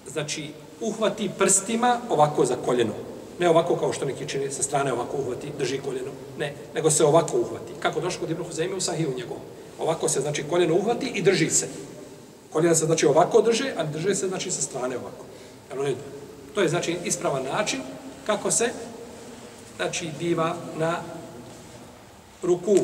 znači, 0.07 0.51
uhvati 0.82 1.30
prstima 1.38 2.01
ovako 2.09 2.45
za 2.45 2.55
koljeno. 2.65 2.93
Ne 3.39 3.49
ovako 3.49 3.75
kao 3.75 3.93
što 3.93 4.05
neki 4.05 4.28
čini 4.28 4.51
sa 4.51 4.63
strane 4.63 4.93
ovako 4.93 5.17
uhvati, 5.17 5.51
drži 5.59 5.78
koljeno. 5.78 6.11
Ne, 6.38 6.53
nego 6.75 6.91
se 6.91 7.05
ovako 7.05 7.38
uhvati. 7.38 7.73
Kako 7.80 7.99
došlo 7.99 8.19
kod 8.19 8.30
Ibn 8.30 8.43
Huzeime 8.43 8.75
u 8.75 8.82
sahiju 8.82 9.13
njegovom. 9.17 9.41
Ovako 9.80 10.09
se, 10.09 10.21
znači, 10.21 10.43
koljeno 10.49 10.75
uhvati 10.75 11.11
i 11.15 11.21
drži 11.21 11.49
se. 11.49 11.67
Koljena 12.53 12.75
se, 12.75 12.86
znači, 12.86 13.05
ovako 13.05 13.41
drže, 13.41 13.73
a 13.78 13.84
drže 13.84 14.15
se, 14.15 14.28
znači, 14.28 14.51
sa 14.51 14.61
strane 14.61 14.97
ovako. 14.97 15.25
Jel 15.73 15.95
To 16.55 16.61
je, 16.61 16.69
znači, 16.69 16.97
ispravan 17.05 17.43
način 17.43 17.82
kako 18.25 18.51
se, 18.51 18.69
znači, 19.75 20.09
biva 20.19 20.55
na 20.78 21.01
ruku. 22.43 22.75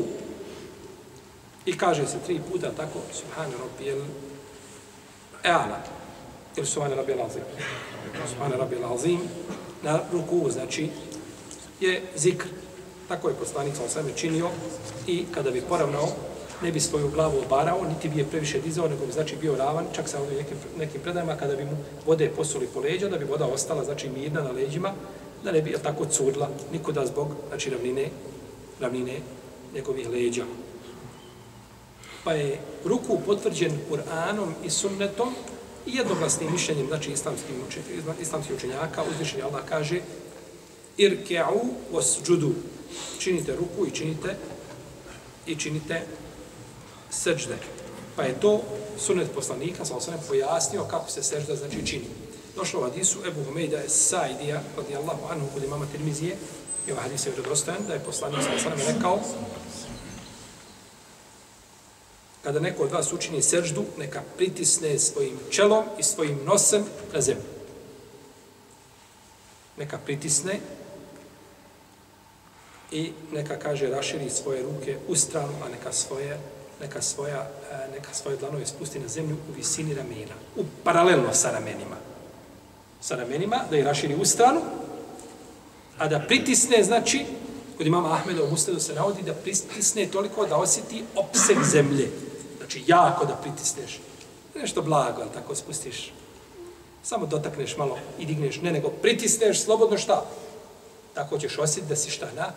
I 1.66 1.78
kaže 1.78 2.06
se 2.06 2.18
tri 2.26 2.40
puta 2.52 2.70
tako, 2.70 2.98
subhanu 3.12 3.52
rabbi, 3.58 4.02
e'ala, 5.44 5.78
ili 6.56 6.66
Subhane 6.66 6.94
rabbi 6.94 7.12
al-azim. 7.12 7.42
Subhane 8.28 8.56
rabbi 8.56 8.76
al-azim, 8.76 9.20
na 9.82 10.00
ruku, 10.12 10.50
znači, 10.50 10.88
je 11.80 12.02
zikr. 12.16 12.46
Tako 13.08 13.28
je 13.28 13.34
poslanik 13.34 13.74
sa 13.76 14.02
činio 14.16 14.48
i 15.06 15.24
kada 15.34 15.50
bi 15.50 15.60
poravnao, 15.60 16.08
ne 16.62 16.72
bi 16.72 16.80
svoju 16.80 17.10
glavu 17.10 17.38
obarao, 17.38 17.84
niti 17.84 18.08
bi 18.08 18.18
je 18.18 18.24
previše 18.24 18.60
dizao, 18.60 18.88
nego 18.88 19.06
bi 19.06 19.12
znači 19.12 19.36
bio 19.36 19.56
ravan, 19.56 19.84
čak 19.92 20.08
sa 20.08 20.20
ovim 20.20 20.36
nekim, 20.36 20.56
nekim 20.78 21.00
predajama, 21.00 21.36
kada 21.36 21.56
bi 21.56 21.64
mu 21.64 21.76
vode 22.06 22.30
posuli 22.36 22.68
po 22.74 22.80
leđa, 22.80 23.08
da 23.08 23.18
bi 23.18 23.24
voda 23.24 23.46
ostala 23.46 23.84
znači 23.84 24.08
mirna 24.08 24.42
na 24.42 24.50
leđima, 24.50 24.92
da 25.44 25.52
ne 25.52 25.62
bi 25.62 25.76
tako 25.82 26.04
curla 26.06 26.48
nikuda 26.72 27.06
zbog 27.06 27.28
znači 27.48 27.70
ravnine, 27.70 28.08
ravnine 28.80 29.20
njegovih 29.74 30.08
leđa. 30.08 30.44
Pa 32.24 32.32
je 32.32 32.58
ruku 32.84 33.18
potvrđen 33.26 33.72
Kur'anom 33.90 34.52
i 34.64 34.70
sunnetom 34.70 35.34
i 35.86 35.96
jednoglasnim 35.96 36.52
mišljenjem, 36.52 36.86
znači 36.86 37.12
islamskim, 37.12 37.54
islamskim 38.20 38.56
učenjaka, 38.56 39.02
uzvišenje 39.10 39.42
Allah 39.42 39.62
kaže 39.68 40.00
irke'u 40.98 41.60
wasđudu. 41.92 42.52
Činite 43.18 43.56
ruku 43.56 43.86
i 43.86 43.90
činite 43.90 44.36
i 45.46 45.56
činite 45.56 46.02
sežde. 47.10 47.56
Pa 48.16 48.22
je 48.22 48.40
to 48.40 48.62
sunet 48.98 49.34
poslanika, 49.34 49.84
sa 49.84 49.96
osvijem, 49.96 50.20
pojasnio 50.28 50.84
kako 50.84 51.10
se 51.10 51.22
sežda 51.22 51.56
znači 51.56 51.86
čini. 51.86 52.04
Došlo 52.56 52.80
u 52.80 52.82
hadisu 52.82 53.18
Ebu 53.26 53.44
Humejda 53.44 53.82
es 53.82 54.08
Saidija, 54.08 54.62
radijallahu 54.76 55.26
anhu, 55.30 55.46
kod 55.54 55.64
imama 55.64 55.86
Tirmizije, 55.92 56.36
i 56.88 56.92
ovaj 56.92 57.02
hadis 57.02 57.26
je 57.26 57.32
vredostojan, 57.32 57.86
da 57.88 57.94
je 57.94 58.00
poslanik 58.00 58.40
sa 58.42 58.54
osvijem 58.54 58.94
rekao, 58.94 59.20
kada 62.44 62.60
neko 62.60 62.82
od 62.82 62.92
vas 62.92 63.12
učini 63.12 63.42
seždu, 63.42 63.84
neka 63.98 64.22
pritisne 64.36 64.98
svojim 64.98 65.38
čelom 65.50 65.84
i 65.98 66.02
svojim 66.02 66.38
nosem 66.44 66.84
na 67.12 67.20
zemlju. 67.20 67.44
Neka 69.76 69.98
pritisne 69.98 70.60
i 72.90 73.12
neka 73.32 73.58
kaže 73.58 73.86
raširi 73.86 74.30
svoje 74.30 74.62
ruke 74.62 74.96
u 75.08 75.16
stranu, 75.16 75.52
a 75.64 75.68
neka 75.68 75.92
svoje 75.92 76.38
neka 76.80 77.02
svoja 77.02 77.50
e, 77.72 77.90
neka 77.92 78.14
svoje 78.14 78.36
dlanove 78.36 78.66
spusti 78.66 78.98
na 78.98 79.08
zemlju 79.08 79.36
u 79.36 79.52
visini 79.56 79.94
ramena, 79.94 80.34
u 80.56 80.64
paralelno 80.84 81.34
sa 81.34 81.50
ramenima. 81.50 81.96
Sa 83.00 83.16
ramenima 83.16 83.60
da 83.70 83.76
je 83.76 83.84
raširi 83.84 84.14
u 84.14 84.24
stranu, 84.24 84.60
a 85.98 86.08
da 86.08 86.20
pritisne, 86.20 86.82
znači, 86.82 87.24
kod 87.76 87.86
imama 87.86 88.12
Ahmeda 88.12 88.44
u 88.44 88.50
Musledu 88.50 88.80
se 88.80 88.94
navodi 88.94 89.22
da 89.22 89.34
pritisne 89.34 90.06
toliko 90.06 90.46
da 90.46 90.56
osjeti 90.56 91.04
opseg 91.16 91.56
zemlje. 91.64 92.23
Znači, 92.74 92.90
jako 92.90 93.24
da 93.24 93.34
pritisneš. 93.34 94.00
Nešto 94.54 94.82
blago, 94.82 95.20
ali 95.22 95.30
tako 95.34 95.54
spustiš. 95.54 96.12
Samo 97.02 97.26
dotakneš 97.26 97.76
malo 97.76 97.98
i 98.18 98.26
digneš. 98.26 98.60
Ne, 98.60 98.72
nego 98.72 98.88
pritisneš 98.88 99.60
slobodno 99.60 99.98
šta? 99.98 100.24
Tako 101.14 101.38
ćeš 101.38 101.58
osjetiti 101.58 101.88
da 101.88 101.96
si 101.96 102.10
šta 102.10 102.26
na? 102.36 102.52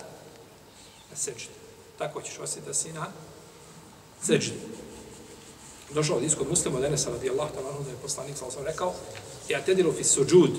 Na 1.10 1.16
seđu. 1.16 1.48
Tako 1.98 2.22
ćeš 2.22 2.40
osjetiti 2.40 2.68
da 2.68 2.74
si 2.74 2.94
na 2.94 3.08
seđu. 4.22 4.52
Došao 5.94 6.18
od 6.18 6.24
iskod 6.24 6.50
muslima, 6.50 6.80
da 6.80 6.90
ne 6.90 6.98
sa 6.98 7.10
radi 7.10 7.30
Allah, 7.30 7.50
da 7.86 7.90
je 7.90 7.98
poslanik 8.02 8.38
sam 8.38 8.66
rekao, 8.66 8.94
ja 9.50 9.62
tedilu 9.62 9.94
fi 9.94 10.04
suđud, 10.04 10.52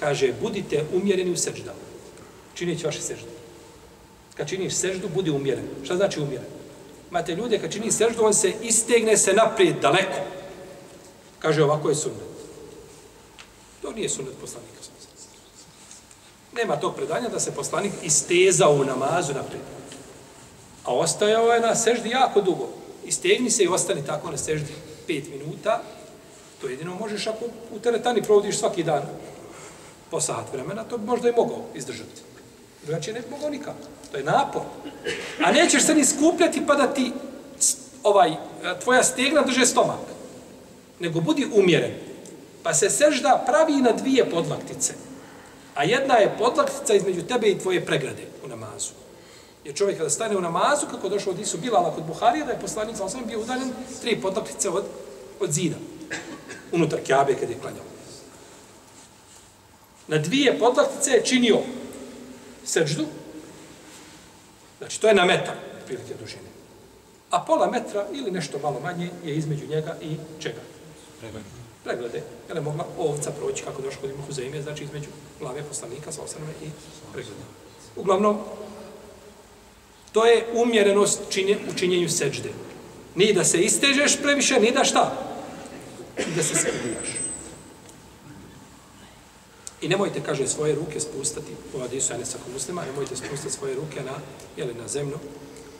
kaže, 0.00 0.32
budite 0.40 0.84
umjereni 0.94 1.32
u 1.32 1.36
seđda. 1.36 1.74
Činit 2.54 2.84
vaše 2.84 3.00
sežde. 3.00 3.28
Kad 4.34 4.48
činiš 4.48 4.74
seždu, 4.74 5.08
budi 5.14 5.30
umjeren. 5.30 5.64
Šta 5.84 5.96
znači 5.96 6.20
umjeren? 6.20 6.57
Imate 7.10 7.34
ljude, 7.34 7.58
kad 7.58 7.72
čini 7.72 7.92
seždu, 7.92 8.24
on 8.24 8.34
se 8.34 8.52
istegne 8.62 9.16
se 9.16 9.32
naprijed, 9.32 9.80
daleko. 9.80 10.20
Kaže, 11.38 11.64
ovako 11.64 11.88
je 11.88 11.94
sunnet. 11.94 12.28
To 13.82 13.92
nije 13.92 14.08
sunnet 14.08 14.34
poslanika. 14.40 14.78
Nema 16.52 16.76
tog 16.76 16.94
predanja 16.96 17.28
da 17.28 17.40
se 17.40 17.54
poslanik 17.54 17.92
istezao 18.02 18.72
u 18.72 18.84
namazu 18.84 19.34
naprijed. 19.34 19.62
A 20.84 20.94
ostajao 20.94 21.30
je 21.30 21.44
ovaj 21.44 21.60
na 21.60 21.74
seždi 21.74 22.08
jako 22.08 22.40
dugo. 22.40 22.68
Istegni 23.04 23.50
se 23.50 23.62
i 23.64 23.68
ostani 23.68 24.06
tako 24.06 24.30
na 24.30 24.36
seždi 24.36 24.72
pet 25.06 25.24
minuta. 25.30 25.82
To 26.60 26.68
jedino 26.68 26.94
možeš 26.94 27.26
ako 27.26 27.44
u 27.70 27.78
teretani 27.78 28.22
provodiš 28.22 28.58
svaki 28.58 28.82
dan 28.82 29.02
po 30.10 30.20
sat 30.20 30.52
vremena, 30.52 30.84
to 30.84 30.98
bi 30.98 31.06
možda 31.06 31.28
i 31.28 31.32
mogao 31.36 31.64
izdržati. 31.74 32.27
Drugačije 32.82 33.14
ne 33.14 33.20
bi 33.20 33.30
mogao 33.30 33.50
nikako. 33.50 33.78
To 34.10 34.16
je 34.16 34.24
napor. 34.24 34.62
A 35.44 35.52
nećeš 35.52 35.82
se 35.82 35.94
ni 35.94 36.04
skupljati 36.04 36.66
pa 36.66 36.74
da 36.74 36.94
ti 36.94 37.12
ovaj, 38.02 38.30
e, 38.30 38.36
tvoja 38.82 39.02
stegna 39.02 39.42
drže 39.42 39.66
stomak. 39.66 40.00
Nego 41.00 41.20
budi 41.20 41.46
umjeren. 41.54 41.92
Pa 42.62 42.74
se 42.74 42.90
sežda 42.90 43.44
pravi 43.46 43.76
na 43.76 43.92
dvije 43.92 44.30
podlaktice. 44.30 44.94
A 45.74 45.84
jedna 45.84 46.14
je 46.14 46.34
podlaktica 46.38 46.94
između 46.94 47.22
tebe 47.22 47.48
i 47.48 47.58
tvoje 47.58 47.86
pregrade 47.86 48.22
u 48.44 48.48
namazu. 48.48 48.90
Jer 49.64 49.74
čovjek 49.74 49.98
kada 49.98 50.10
stane 50.10 50.36
u 50.36 50.40
namazu, 50.40 50.86
kako 50.90 51.08
došao 51.08 51.32
od 51.32 51.40
Isu 51.40 51.58
Bilala 51.58 51.94
kod 51.94 52.04
Buharija, 52.04 52.44
da 52.44 52.52
je 52.52 52.60
poslanik 52.60 52.96
sa 52.96 53.04
osam 53.04 53.22
bio 53.26 53.40
udaljen 53.40 53.70
tri 54.00 54.20
podlaktice 54.20 54.68
od, 54.68 54.84
od 55.40 55.52
zida. 55.52 55.76
Unutar 56.72 57.00
kjabe 57.00 57.34
kada 57.34 57.52
je 57.52 57.58
klanjao. 57.60 57.84
Na 60.08 60.18
dvije 60.18 60.58
podlaktice 60.58 61.10
je 61.10 61.24
činio 61.24 61.58
seždu, 62.68 63.06
Znači, 64.78 65.00
to 65.00 65.08
je 65.08 65.14
na 65.14 65.24
metar 65.24 65.54
prilike 65.86 66.14
dužine. 66.20 66.48
A 67.30 67.40
pola 67.40 67.70
metra 67.70 68.06
ili 68.12 68.30
nešto 68.30 68.58
malo 68.62 68.80
manje 68.80 69.10
je 69.24 69.36
između 69.36 69.66
njega 69.66 69.96
i 70.02 70.16
čega? 70.40 70.60
Preglede. 71.20 71.46
Preglede. 71.84 72.22
Je 72.48 72.54
li 72.54 72.60
mogla 72.60 72.86
ovca 72.98 73.30
proći 73.30 73.64
kako 73.64 73.82
došlo 73.82 74.00
kod 74.00 74.10
imuhu 74.10 74.32
zemlje, 74.32 74.62
znači 74.62 74.84
između 74.84 75.08
glave 75.40 75.62
poslanika 75.62 76.12
sa 76.12 76.22
osanome 76.22 76.52
i 76.62 76.68
preglede. 77.12 77.40
Uglavnom, 77.96 78.38
to 80.12 80.26
je 80.26 80.46
umjerenost 80.54 81.20
činje, 81.30 81.58
u 81.70 81.78
činjenju 81.78 82.08
seđde. 82.08 82.48
Ni 83.14 83.32
da 83.32 83.44
se 83.44 83.60
istežeš 83.60 84.22
previše, 84.22 84.60
ni 84.60 84.72
da 84.72 84.84
šta? 84.84 85.12
Ni 86.18 86.34
da 86.36 86.42
se 86.42 86.54
skrbijaš. 86.54 87.17
I 89.80 89.88
nemojte, 89.88 90.20
kaže, 90.26 90.48
svoje 90.48 90.74
ruke 90.74 91.00
spustati, 91.00 91.52
u 91.74 91.80
Adisu 91.80 92.14
Anesa 92.14 92.38
kod 92.44 92.52
muslima, 92.52 92.84
nemojte 92.84 93.16
spustati 93.16 93.54
svoje 93.54 93.74
ruke 93.74 94.02
na, 94.02 94.14
jeli, 94.56 94.74
na 94.74 94.88
zemlju, 94.88 95.18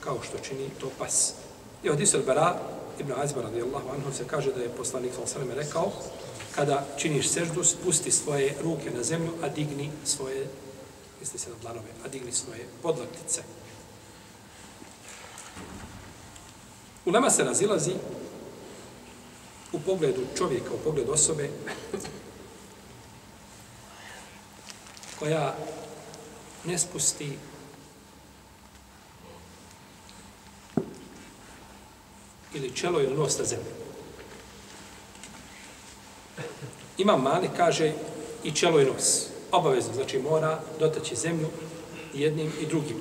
kao 0.01 0.23
što 0.23 0.39
čini 0.39 0.71
to 0.81 0.91
pas. 0.99 1.33
I 1.83 1.91
od 1.91 1.99
al-Bara, 1.99 2.55
Ibn 3.01 3.13
Azbar, 3.13 3.45
radijallahu 3.45 3.89
anhu, 3.89 4.13
se 4.13 4.25
kaže 4.27 4.53
da 4.53 4.63
je 4.63 4.69
poslanik 4.77 5.15
Salasaleme 5.15 5.55
rekao, 5.55 5.93
kada 6.55 6.87
činiš 6.97 7.29
seždu, 7.29 7.65
spusti 7.65 8.11
svoje 8.11 8.55
ruke 8.63 8.91
na 8.91 9.03
zemlju, 9.03 9.31
a 9.43 9.49
digni 9.49 9.91
svoje, 10.05 10.47
misli 11.21 11.39
se 11.39 11.51
na 11.51 11.57
dlanove, 11.63 11.91
a 12.05 12.09
digni 12.09 12.33
svoje 12.33 12.67
podlaktice. 12.83 13.43
U 17.05 17.13
nama 17.13 17.31
se 17.31 17.45
razilazi 17.45 17.93
u 19.73 19.81
pogledu 19.81 20.21
čovjeka, 20.39 20.71
u 20.75 20.85
pogledu 20.85 21.13
osobe, 21.13 21.51
koja 25.19 25.55
ne 26.65 26.79
spusti 26.79 27.39
ili 32.55 32.75
čelo 32.75 33.01
ili 33.01 33.17
nos 33.17 33.39
na 33.39 33.45
zemlju. 33.45 33.73
Ima 36.99 37.17
mali, 37.17 37.49
kaže, 37.57 37.93
i 38.45 38.53
čelo 38.53 38.81
i 38.81 38.85
nos. 38.85 39.27
Obavezno, 39.53 39.95
znači 39.95 40.19
mora 40.19 40.61
dotaći 40.79 41.17
zemlju 41.17 41.49
jednim 42.15 42.53
i 42.61 42.67
drugim. 42.67 42.97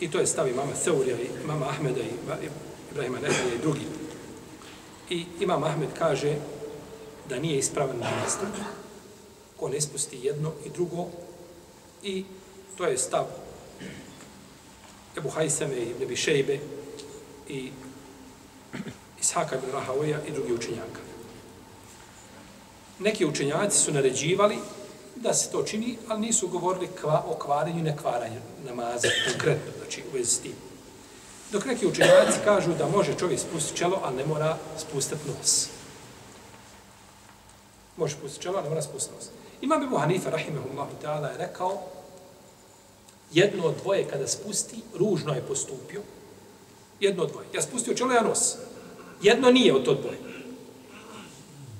I 0.00 0.10
to 0.10 0.18
je 0.18 0.26
stavi 0.26 0.52
mama 0.52 0.74
Seurija 0.74 1.16
i 1.16 1.46
mama 1.46 1.68
Ahmeda 1.68 2.00
i 2.00 2.48
Ibrahima 2.90 3.18
Nehaja 3.18 3.54
i 3.54 3.58
drugi. 3.58 3.86
I 5.10 5.26
imam 5.40 5.64
Ahmed 5.64 5.88
kaže 5.98 6.36
da 7.28 7.38
nije 7.38 7.58
ispravan 7.58 7.98
na 7.98 8.10
nastavu 8.22 8.52
ko 9.56 9.68
ne 9.68 9.80
spusti 9.80 10.18
jedno 10.22 10.52
i 10.64 10.70
drugo 10.70 11.06
i 12.02 12.24
To 12.76 12.84
je 12.84 12.98
stav 12.98 13.24
Ebu 15.18 15.28
Hajseme 15.28 15.76
i 15.76 15.90
Ibn 15.90 16.06
Bišejbe 16.08 16.58
i 17.48 17.70
Ishaka 19.20 19.56
ibn 19.56 19.72
Rahavoja 19.72 20.18
i 20.28 20.32
drugi 20.32 20.52
učenjaka. 20.52 21.00
Neki 22.98 23.26
učenjaci 23.26 23.78
su 23.78 23.92
naređivali 23.92 24.58
da 25.16 25.34
se 25.34 25.50
to 25.50 25.62
čini, 25.62 25.98
ali 26.08 26.20
nisu 26.20 26.48
govorili 26.48 26.88
kva, 27.00 27.24
o 27.28 27.34
kvarenju 27.34 27.78
i 27.78 27.82
nekvaranju 27.82 28.40
namaza 28.64 29.08
konkretno, 29.30 29.72
znači 29.78 30.02
u 30.02 30.16
vezi 30.16 30.30
s 30.30 30.38
tim. 30.38 30.54
Dok 31.52 31.64
neki 31.64 31.86
učenjaci 31.86 32.38
kažu 32.44 32.74
da 32.74 32.88
može 32.88 33.18
čovjek 33.18 33.40
spustiti 33.40 33.78
čelo, 33.78 34.00
ali 34.04 34.16
ne 34.16 34.26
mora 34.26 34.58
spustiti 34.78 35.28
nos. 35.28 35.68
Može 37.96 38.14
spustiti 38.14 38.42
čelo, 38.42 38.62
ne 38.62 38.68
mora 38.68 38.82
spustiti 38.82 39.14
nos. 39.14 39.24
Imam 39.60 39.82
Ebu 39.82 39.96
Hanifa, 39.96 40.30
rahimahullahu 40.30 40.90
ta'ala, 41.02 41.30
je 41.30 41.38
rekao 41.38 41.82
jedno 43.32 43.64
od 43.64 43.74
dvoje 43.82 44.08
kada 44.10 44.26
spusti, 44.26 44.76
ružno 44.94 45.34
je 45.34 45.42
postupio. 45.42 46.02
Jedno 47.00 47.22
od 47.22 47.30
dvoje. 47.30 47.46
Ja 47.54 47.62
spustio 47.62 47.94
čelo, 47.94 48.12
ja 48.12 48.22
nos. 48.22 48.54
Jedno 49.22 49.50
nije 49.50 49.74
od 49.74 49.84
to 49.84 49.94
dvoje. 49.94 50.18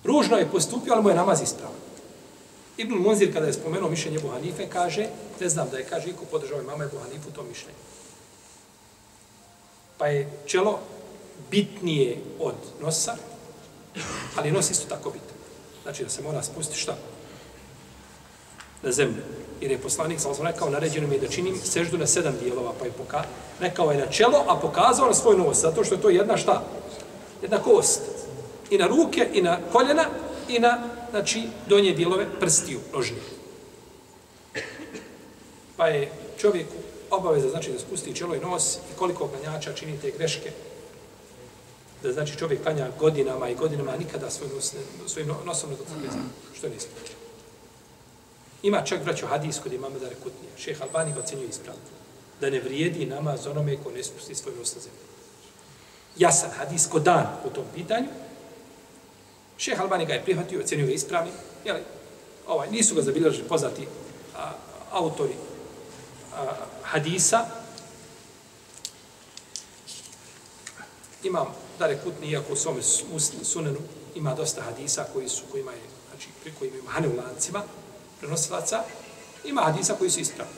Ružno 0.05 0.37
je 0.37 0.51
postupio, 0.51 0.93
ali 0.93 1.03
mu 1.03 1.09
je 1.09 1.14
namaz 1.14 1.43
ispravan. 1.43 1.77
Ibn 2.77 2.95
Munzir, 2.95 3.33
kada 3.33 3.47
je 3.47 3.53
spomenuo 3.53 3.91
mišljenje 3.91 4.19
Ebu 4.19 4.29
Hanife, 4.29 4.69
kaže, 4.69 5.09
ne 5.41 5.49
znam 5.49 5.69
da 5.71 5.79
je, 5.79 5.85
kaže, 5.85 6.11
iko 6.11 6.25
podržao 6.25 6.61
i 6.61 6.64
mama 6.64 6.85
Ebu 6.85 6.99
Hanifu 6.99 7.31
to 7.31 7.43
mišljenje. 7.43 7.79
Pa 9.99 10.07
je 10.07 10.31
čelo 10.47 10.79
bitnije 11.51 12.19
od 12.41 12.55
nosa, 12.83 13.17
ali 14.37 14.53
nos 14.53 14.71
isto 14.71 14.89
tako 14.89 15.11
bitan. 15.11 15.36
Znači 15.87 16.05
da 16.05 16.11
se 16.11 16.22
mora 16.22 16.43
spustiti 16.43 16.80
šta? 16.80 16.97
Na 18.82 18.93
zemlju. 18.93 19.22
Jer 19.61 19.70
je 19.70 19.78
poslanik, 19.78 20.20
sam 20.20 20.34
sam 20.34 20.47
rekao, 20.47 20.70
naređeno 20.70 21.09
mi 21.09 21.14
je 21.14 21.20
da 21.20 21.28
činim 21.28 21.57
seždu 21.64 21.99
na 21.99 22.07
sedam 22.07 22.34
dijelova, 22.43 22.72
pa 22.78 22.84
je 22.84 22.93
poka... 22.93 23.24
rekao 23.61 23.91
je 23.91 23.99
na 23.99 24.07
čelo, 24.07 24.45
a 24.49 24.57
pokazao 24.57 25.07
na 25.07 25.14
svoj 25.14 25.37
nos, 25.37 25.61
zato 25.61 25.84
što 25.84 25.95
je 25.95 26.01
to 26.01 26.11
jedna 26.11 26.37
šta? 26.37 26.64
Jedna 27.43 27.59
kost. 27.59 28.01
I 28.70 28.78
na 28.78 28.87
ruke, 28.87 29.28
i 29.32 29.43
na 29.43 29.59
koljena, 29.72 30.05
i 30.49 30.59
na, 30.59 30.78
znači, 31.11 31.43
donje 31.68 31.93
dijelove 31.93 32.26
prstiju, 32.41 32.80
nožnje. 32.93 33.20
Pa 35.76 35.87
je 35.87 36.11
čovjeku 36.39 36.74
obaveza, 37.11 37.51
znači, 37.51 37.72
da 37.72 37.78
spusti 37.78 38.16
čelo 38.16 38.34
i 38.34 38.41
nos 38.41 38.76
i 38.76 38.99
koliko 38.99 39.28
klanjača 39.28 39.72
čini 39.72 39.99
te 40.01 40.11
greške, 40.11 40.51
da 42.07 42.12
znači 42.12 42.38
čovjek 42.38 42.62
klanja 42.62 42.90
godinama 42.98 43.48
i 43.48 43.54
godinama, 43.54 43.92
a 43.92 43.96
nikada 43.96 44.30
svoj 44.30 44.48
nos, 44.54 44.72
ne, 44.72 44.80
svoj 45.07 45.24
nosom 45.44 45.70
ne 45.70 45.76
dotakne 45.76 46.09
što 46.57 46.66
je 46.66 46.70
neispravno. 46.70 47.09
Ima 48.62 48.82
čak 48.82 49.04
vraću 49.04 49.26
hadis 49.26 49.59
kod 49.62 49.72
imama 49.72 49.98
da 49.98 50.09
rekutnije. 50.09 50.52
Šeha 50.59 50.84
Albani 50.84 51.12
ga 51.12 51.20
ocenjuje 51.20 51.48
ispravno. 51.48 51.82
Da 52.40 52.50
ne 52.50 52.61
vrijedi 52.61 53.07
namaz 53.07 53.46
onome 53.46 53.76
ko 53.84 53.90
ne 53.90 54.04
spusti 54.04 54.34
svoj 54.34 54.54
nos 54.59 54.74
na 54.74 54.80
zemlju. 54.80 54.98
Jasan 56.16 56.50
hadis 56.50 56.86
ko 56.86 56.98
dan 56.98 57.26
u 57.44 57.50
tom 57.50 57.64
pitanju. 57.74 58.09
Šeha 59.59 59.82
Albani 59.82 60.07
ga 60.07 60.12
je 60.12 60.22
prihvatio, 60.22 60.61
ocenio 60.61 60.86
ga 60.86 60.92
ispravni. 60.92 61.30
Jeli, 61.64 61.80
ovaj, 62.46 62.70
nisu 62.70 62.94
ga 62.94 63.02
zabilježili 63.02 63.48
poznati 63.48 63.86
a, 64.36 64.52
autori 64.92 65.34
a, 66.34 66.52
hadisa. 66.82 67.46
Imam 71.22 71.66
da 71.79 71.87
rekutni, 71.87 72.31
iako 72.31 72.53
u 72.53 72.57
svome 72.57 72.83
sunenu 73.43 73.79
ima 74.14 74.35
dosta 74.35 74.62
hadisa 74.62 75.05
koji 75.12 75.29
su, 75.29 75.43
kojima 75.53 75.72
je, 75.72 75.81
znači, 76.11 76.29
pri 76.43 76.53
kojima 76.59 76.77
ima 76.77 76.91
hane 76.91 77.09
u 77.09 77.16
lancima, 77.16 77.62
prenosilaca, 78.20 78.83
ima 79.45 79.62
hadisa 79.62 79.95
koji 79.99 80.11
su 80.11 80.20
ispravni. 80.20 80.55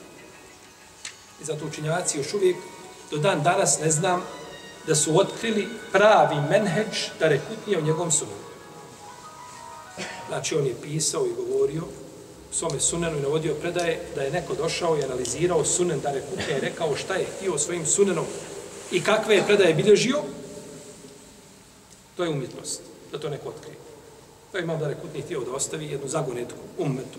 I 1.42 1.44
zato 1.44 1.66
učinjavaci 1.66 2.18
još 2.18 2.34
uvijek 2.34 2.56
do 3.10 3.18
dan 3.18 3.42
danas 3.42 3.80
ne 3.80 3.90
znam 3.90 4.22
da 4.86 4.94
su 4.94 5.18
otkrili 5.18 5.68
pravi 5.92 6.36
menheđ 6.50 7.08
da 7.20 7.28
rekutnije 7.28 7.78
u 7.78 7.82
njegovom 7.82 8.10
sunenu. 8.10 8.48
Znači 10.28 10.54
on 10.54 10.66
je 10.66 10.80
pisao 10.82 11.26
i 11.26 11.34
govorio 11.34 11.82
u 12.50 12.54
svome 12.54 12.80
sunenu 12.80 13.18
i 13.18 13.22
navodio 13.22 13.54
predaje 13.54 14.00
da 14.14 14.22
je 14.22 14.30
neko 14.30 14.54
došao 14.54 14.98
i 14.98 15.04
analizirao 15.04 15.64
sunen 15.64 16.00
da 16.00 16.12
rekutnije 16.12 16.58
i 16.58 16.60
rekao 16.60 16.96
šta 16.96 17.14
je 17.14 17.26
htio 17.36 17.58
svojim 17.58 17.86
sunenom 17.86 18.24
i 18.92 19.04
kakve 19.04 19.34
je 19.34 19.46
predaje 19.46 19.74
bilježio, 19.74 20.22
to 22.18 22.24
je 22.24 22.30
umjetnost, 22.30 22.80
da 23.12 23.18
to 23.18 23.30
neko 23.30 23.48
otkrije. 23.48 23.76
Pa 24.52 24.58
imam 24.58 24.78
da 24.78 24.88
rekutni 24.88 25.22
htio 25.22 25.40
da 25.40 25.52
ostavi 25.52 25.86
jednu 25.86 26.08
zagonetku, 26.08 26.58
ummetu, 26.78 27.18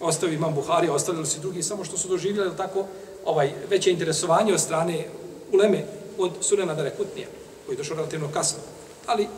ostavi 0.00 0.34
imam 0.34 0.54
Buhari, 0.54 0.88
ostavili 0.88 1.26
su 1.26 1.40
drugi, 1.40 1.62
samo 1.62 1.84
što 1.84 1.98
su 1.98 2.08
doživjeli 2.08 2.56
tako 2.56 2.86
ovaj 3.24 3.52
veće 3.70 3.90
interesovanje 3.90 4.54
od 4.54 4.60
strane 4.60 5.04
uleme 5.52 5.84
od 6.18 6.32
Sunena 6.40 6.74
Darekutnija, 6.74 7.26
koji 7.66 7.74
je 7.74 7.78
došao 7.78 7.96
relativno 7.96 8.28
kasno. 8.32 8.58
Ali 9.06 9.28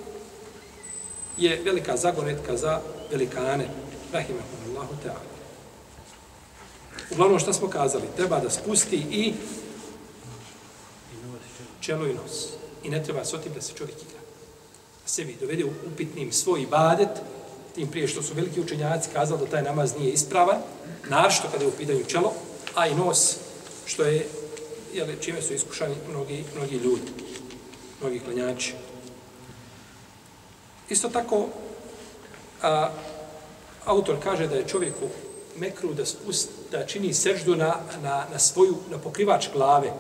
je 1.39 1.63
velika 1.65 1.97
zagonetka 1.97 2.57
za 2.57 2.81
velikane, 3.11 3.69
rahimahumullahu 4.13 4.95
ta'ala. 5.05 5.33
Uglavnom 7.11 7.39
što 7.39 7.53
smo 7.53 7.69
kazali, 7.69 8.05
treba 8.17 8.41
da 8.41 8.51
spusti 8.51 8.97
i 8.97 9.35
čelo 11.81 12.07
i 12.07 12.15
nos. 12.15 12.49
I 12.85 12.91
ne 12.91 13.05
treba 13.05 13.25
s 13.25 13.35
otim 13.35 13.53
da 13.55 13.61
se 13.61 13.73
čovjek 13.73 14.03
igra. 14.03 14.12
Sebi 15.07 15.37
dovede 15.41 15.65
upitnim 15.65 16.33
svoj 16.33 16.63
ibadet, 16.63 17.09
tim 17.75 17.89
prije 17.89 18.09
što 18.09 18.23
su 18.23 18.35
veliki 18.35 18.61
učenjaci 18.61 19.11
kazali 19.13 19.41
da 19.41 19.47
taj 19.47 19.63
namaz 19.63 19.95
nije 19.99 20.13
ispravan, 20.13 20.59
našto 21.09 21.49
kada 21.53 21.65
je 21.65 21.69
u 21.69 21.77
pitanju 21.79 22.05
čelo, 22.05 22.33
a 22.75 22.87
i 22.87 22.95
nos, 22.95 23.37
što 23.87 24.05
je, 24.05 24.29
jel, 24.95 25.07
čime 25.21 25.43
su 25.43 25.55
iskušani 25.55 25.95
mnogi, 26.11 26.45
mnogi 26.57 26.77
ljudi, 26.77 27.13
mnogi 28.01 28.21
klanjači. 28.21 28.75
Isto 30.89 31.09
tako, 31.09 31.49
a, 32.63 32.91
autor 33.85 34.17
kaže 34.23 34.47
da 34.47 34.55
je 34.55 34.69
čovjeku 34.69 35.09
mekru 35.57 35.95
da, 35.95 36.07
spust, 36.07 36.51
da 36.71 36.87
čini 36.87 37.15
seždu 37.15 37.57
na, 37.57 37.77
na, 38.03 38.27
na 38.33 38.39
svoju, 38.39 38.77
na 38.91 38.99
pokrivač 38.99 39.49
glave. 39.53 39.93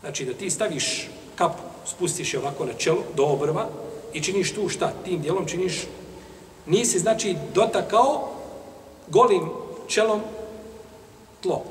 Znači 0.00 0.24
da 0.24 0.34
ti 0.34 0.50
staviš 0.50 1.08
kap, 1.36 1.52
spustiš 1.90 2.34
je 2.34 2.40
ovako 2.40 2.64
na 2.64 2.72
čelo, 2.72 3.02
do 3.16 3.24
obrva, 3.24 3.68
i 4.12 4.22
činiš 4.22 4.54
tu 4.54 4.68
šta? 4.68 4.92
Tim 5.04 5.22
dijelom 5.22 5.46
činiš, 5.46 5.86
nisi 6.66 6.98
znači 6.98 7.36
dotakao 7.54 8.28
golim 9.08 9.50
čelom 9.88 10.20
tlo. 11.42 11.64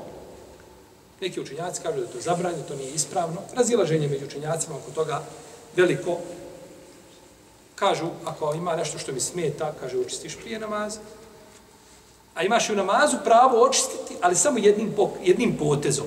Neki 1.20 1.40
učenjaci 1.40 1.82
kažu 1.82 2.00
da 2.00 2.06
to 2.06 2.20
zabranje, 2.20 2.62
to 2.68 2.76
nije 2.76 2.90
ispravno. 2.90 3.40
Razilaženje 3.56 4.08
među 4.08 4.26
učenjacima 4.26 4.76
oko 4.76 4.90
toga 4.90 5.22
veliko. 5.76 6.16
Kažu, 7.74 8.06
ako 8.24 8.54
ima 8.54 8.76
nešto 8.76 8.98
što 8.98 9.12
mi 9.12 9.20
smeta, 9.20 9.74
kaže, 9.80 9.98
očistiš 9.98 10.36
prije 10.36 10.58
namaza. 10.58 11.00
A 12.34 12.42
imaš 12.42 12.68
i 12.68 12.72
u 12.72 12.76
namazu 12.76 13.16
pravo 13.24 13.62
očistiti, 13.62 14.16
ali 14.20 14.36
samo 14.36 14.58
jednim, 14.58 14.94
jednim 15.22 15.56
potezom. 15.56 16.06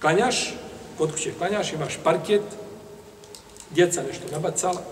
Klanjaš, 0.00 0.54
kod 0.98 1.12
kuće 1.12 1.32
klanjaš, 1.38 1.72
imaš 1.72 1.98
parket, 2.04 2.42
djeca 3.70 4.02
nešto 4.02 4.24
nabacala, 4.32 4.82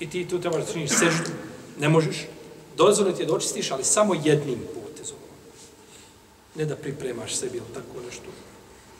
i 0.00 0.10
ti 0.10 0.28
tu 0.28 0.40
trebaš 0.40 0.66
da 0.66 0.72
činiš 0.72 0.90
seždu, 0.90 1.30
ne 1.78 1.88
možeš. 1.88 2.26
Dozvoljno 2.76 3.12
ti 3.12 3.22
je 3.22 3.26
da 3.26 3.34
očistiš, 3.34 3.70
ali 3.70 3.84
samo 3.84 4.14
jednim 4.24 4.58
potezom. 4.74 5.16
Ne 6.54 6.64
da 6.64 6.76
pripremaš 6.76 7.34
sebi 7.34 7.56
ili 7.56 7.66
tako 7.74 8.06
nešto. 8.06 8.24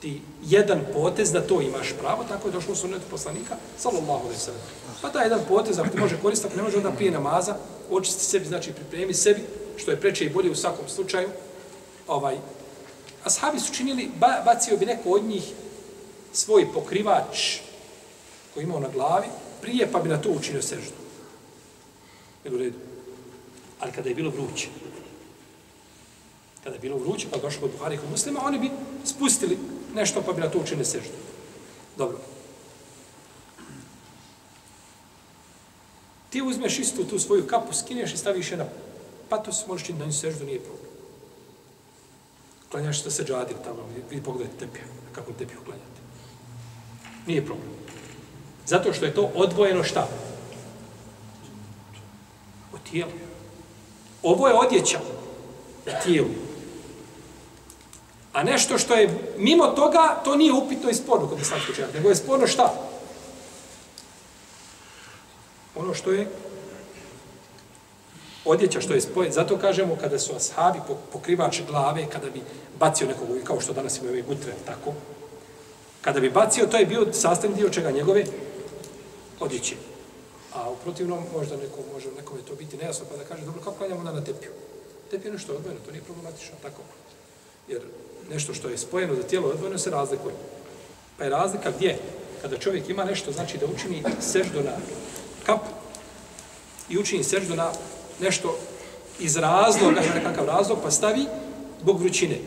Ti 0.01 0.21
jedan 0.43 0.81
potez 0.93 1.31
da 1.31 1.47
to 1.47 1.61
imaš 1.61 1.93
pravo, 1.99 2.23
tako 2.23 2.47
je 2.47 2.51
došlo 2.51 2.73
u 2.73 2.75
sunetu 2.75 3.05
poslanika, 3.09 3.55
sallallahu 3.77 4.23
alaihi 4.23 4.39
sallam. 4.39 4.61
Pa 5.01 5.09
da 5.09 5.19
jedan 5.19 5.39
potez, 5.47 5.79
ako 5.79 5.89
ti 5.89 5.97
može 5.97 6.17
koristiti, 6.21 6.47
ako 6.47 6.57
ne 6.57 6.63
može 6.63 6.77
onda 6.77 6.91
prije 6.91 7.11
namaza, 7.11 7.55
očisti 7.91 8.25
sebi, 8.25 8.45
znači 8.45 8.73
pripremi 8.73 9.13
sebi, 9.13 9.41
što 9.77 9.91
je 9.91 9.99
preče 10.01 10.25
i 10.25 10.29
bolje 10.29 10.51
u 10.51 10.55
svakom 10.55 10.89
slučaju. 10.89 11.29
Ovaj, 12.07 12.37
ashabi 13.23 13.59
su 13.59 13.73
činili, 13.73 14.11
ba, 14.19 14.41
bacio 14.45 14.77
bi 14.77 14.85
neko 14.85 15.09
od 15.09 15.23
njih 15.23 15.43
svoj 16.33 16.73
pokrivač 16.73 17.59
koji 18.53 18.63
imao 18.63 18.79
na 18.79 18.89
glavi, 18.89 19.27
prije, 19.61 19.91
pa 19.91 19.99
bi 19.99 20.09
na 20.09 20.21
to 20.21 20.29
učinio 20.29 20.61
seždu. 20.61 20.95
Jel 22.43 22.55
u 22.55 22.57
redu? 22.57 22.77
Ali 23.79 23.91
kada 23.91 24.09
je 24.09 24.15
bilo 24.15 24.31
vruće, 24.31 24.67
kada 26.63 26.75
je 26.75 26.79
bilo 26.79 26.97
vruće, 26.97 27.27
pa 27.31 27.37
došlo 27.37 27.61
kod 27.61 27.71
Buhari 27.71 27.97
kod 27.97 28.09
muslima, 28.09 28.39
oni 28.43 28.59
bi 28.59 28.71
spustili 29.05 29.57
nešto, 29.95 30.21
pa 30.21 30.33
bi 30.33 30.41
na 30.41 30.49
to 30.49 30.59
učinio 30.59 30.85
seždu. 30.85 31.17
Dobro. 31.97 32.17
Ti 36.29 36.41
uzmeš 36.41 36.79
istu 36.79 37.03
tu 37.03 37.19
svoju 37.19 37.47
kapu, 37.47 37.73
skineš 37.73 38.13
i 38.13 38.17
staviš 38.17 38.51
je 38.51 38.57
na 38.57 38.65
patos, 39.29 39.67
možeš 39.67 39.87
ti 39.87 39.93
na 39.93 40.05
nju 40.05 40.13
seždu, 40.13 40.45
nije 40.45 40.59
problem. 40.59 40.91
Klanjaš 42.71 43.03
da 43.03 43.11
se 43.11 43.23
džadir 43.23 43.57
tamo, 43.63 43.89
vi 44.09 44.21
pogledajte 44.23 44.65
tepija, 44.65 44.85
kako 45.11 45.33
tepiju 45.33 45.59
klanjate. 45.65 46.01
Nije 47.27 47.45
problem. 47.45 47.80
Zato 48.65 48.93
što 48.93 49.05
je 49.05 49.13
to 49.13 49.31
odvojeno 49.35 49.83
šta? 49.83 50.07
Od 52.73 52.79
tijela. 52.91 53.11
Ovo 54.23 54.47
je 54.47 54.53
odjeća. 54.53 54.99
na 55.85 55.99
tijelu. 55.99 56.29
A 58.33 58.43
nešto 58.43 58.77
što 58.77 58.95
je 58.95 59.33
mimo 59.37 59.67
toga, 59.67 60.21
to 60.23 60.35
nije 60.35 60.53
upitno 60.53 60.89
i 60.89 60.93
sporno 60.93 61.27
kod 61.27 61.39
islamskog 61.39 61.71
učenjaka, 61.73 61.93
nego 61.93 62.09
je 62.09 62.15
sporno 62.15 62.47
šta? 62.47 62.73
Ono 65.75 65.93
što 65.93 66.11
je 66.11 66.27
odjeća 68.45 68.81
što 68.81 68.93
je 68.93 69.01
spojen. 69.01 69.31
Zato 69.31 69.57
kažemo 69.57 69.97
kada 70.01 70.19
su 70.19 70.35
ashabi 70.35 70.79
pokrivač 71.13 71.61
glave, 71.69 72.05
kada 72.09 72.29
bi 72.29 72.41
bacio 72.79 73.07
nekog, 73.07 73.27
kao 73.43 73.61
što 73.61 73.73
danas 73.73 73.97
imaju 73.97 74.13
ove 74.13 74.21
gutre, 74.21 74.53
tako, 74.65 74.93
kada 76.01 76.19
bi 76.19 76.29
bacio, 76.29 76.67
to 76.67 76.77
je 76.77 76.85
bio 76.85 77.13
sastavni 77.13 77.55
dio 77.55 77.69
čega 77.69 77.91
njegove 77.91 78.25
odjeće. 79.41 79.75
A 80.53 80.69
u 80.69 80.75
protivnom, 80.75 81.23
možda 81.33 81.55
neko, 81.55 81.77
može 81.93 82.07
nekome 82.17 82.41
to 82.41 82.55
biti 82.55 82.77
nejasno, 82.77 83.05
pa 83.09 83.17
da 83.17 83.23
kaže, 83.23 83.45
dobro, 83.45 83.61
kako 83.61 83.77
klanjamo 83.77 83.99
onda 83.99 84.11
na 84.11 84.23
tepiju? 84.23 84.51
Tepija 85.11 85.29
je 85.29 85.33
nešto 85.33 85.53
odvojeno, 85.53 85.81
to 85.85 85.91
nije 85.91 86.03
problematično, 86.03 86.55
tako. 86.61 86.81
Jer 87.67 87.81
nešto 88.29 88.53
što 88.53 88.69
je 88.69 88.77
spojeno 88.77 89.15
za 89.15 89.23
tijelo 89.23 89.49
odvojeno 89.49 89.77
se 89.77 89.89
razlikuje. 89.89 90.35
Pa 91.17 91.23
je 91.23 91.29
razlika 91.29 91.71
gdje? 91.77 91.99
Kada 92.41 92.57
čovjek 92.57 92.89
ima 92.89 93.05
nešto, 93.05 93.31
znači 93.31 93.57
da 93.57 93.65
učini 93.65 94.03
seždu 94.19 94.63
na 94.63 94.71
kap 95.45 95.61
i 96.89 96.97
učini 96.97 97.23
seždu 97.23 97.55
na 97.55 97.71
nešto 98.19 98.57
iz 99.19 99.37
razloga, 99.37 100.01
ima 100.01 100.15
nekakav 100.15 100.45
razlog, 100.45 100.77
pa 100.83 100.91
stavi 100.91 101.25
zbog 101.81 101.99
vrućine. 101.99 102.37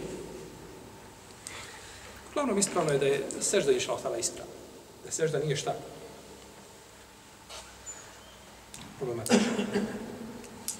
Glavnom 2.35 2.59
ispravno 2.59 2.93
je 2.93 2.99
da 2.99 3.07
je 3.07 3.23
sežda 3.41 3.73
išla 3.73 3.95
ostala 3.95 4.19
ispravna. 4.19 4.53
Da 5.05 5.11
sežda 5.11 5.39
nije 5.39 5.57
šta? 5.57 5.75
Problematično. 8.99 9.53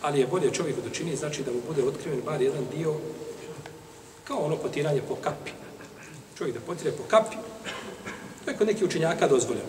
Ali 0.03 0.21
je 0.21 0.27
bolje 0.27 0.53
čovjeku 0.53 0.81
da 0.81 0.91
čini, 0.91 1.17
znači 1.17 1.43
da 1.43 1.53
mu 1.53 1.61
bude 1.69 1.83
otkriven 1.83 2.21
bar 2.25 2.43
jedan 2.43 2.67
dio 2.77 2.95
kao 4.25 4.39
ono 4.39 4.57
potiranje 4.57 5.03
po 5.09 5.15
kapi. 5.15 5.51
Čovjek 6.39 6.55
da 6.55 6.61
potire 6.61 6.93
po 6.93 7.03
kapi, 7.09 7.37
to 8.45 8.51
je 8.51 8.57
kod 8.57 8.67
nekih 8.67 8.85
učenjaka 8.85 9.29
dozvoljeno. 9.29 9.69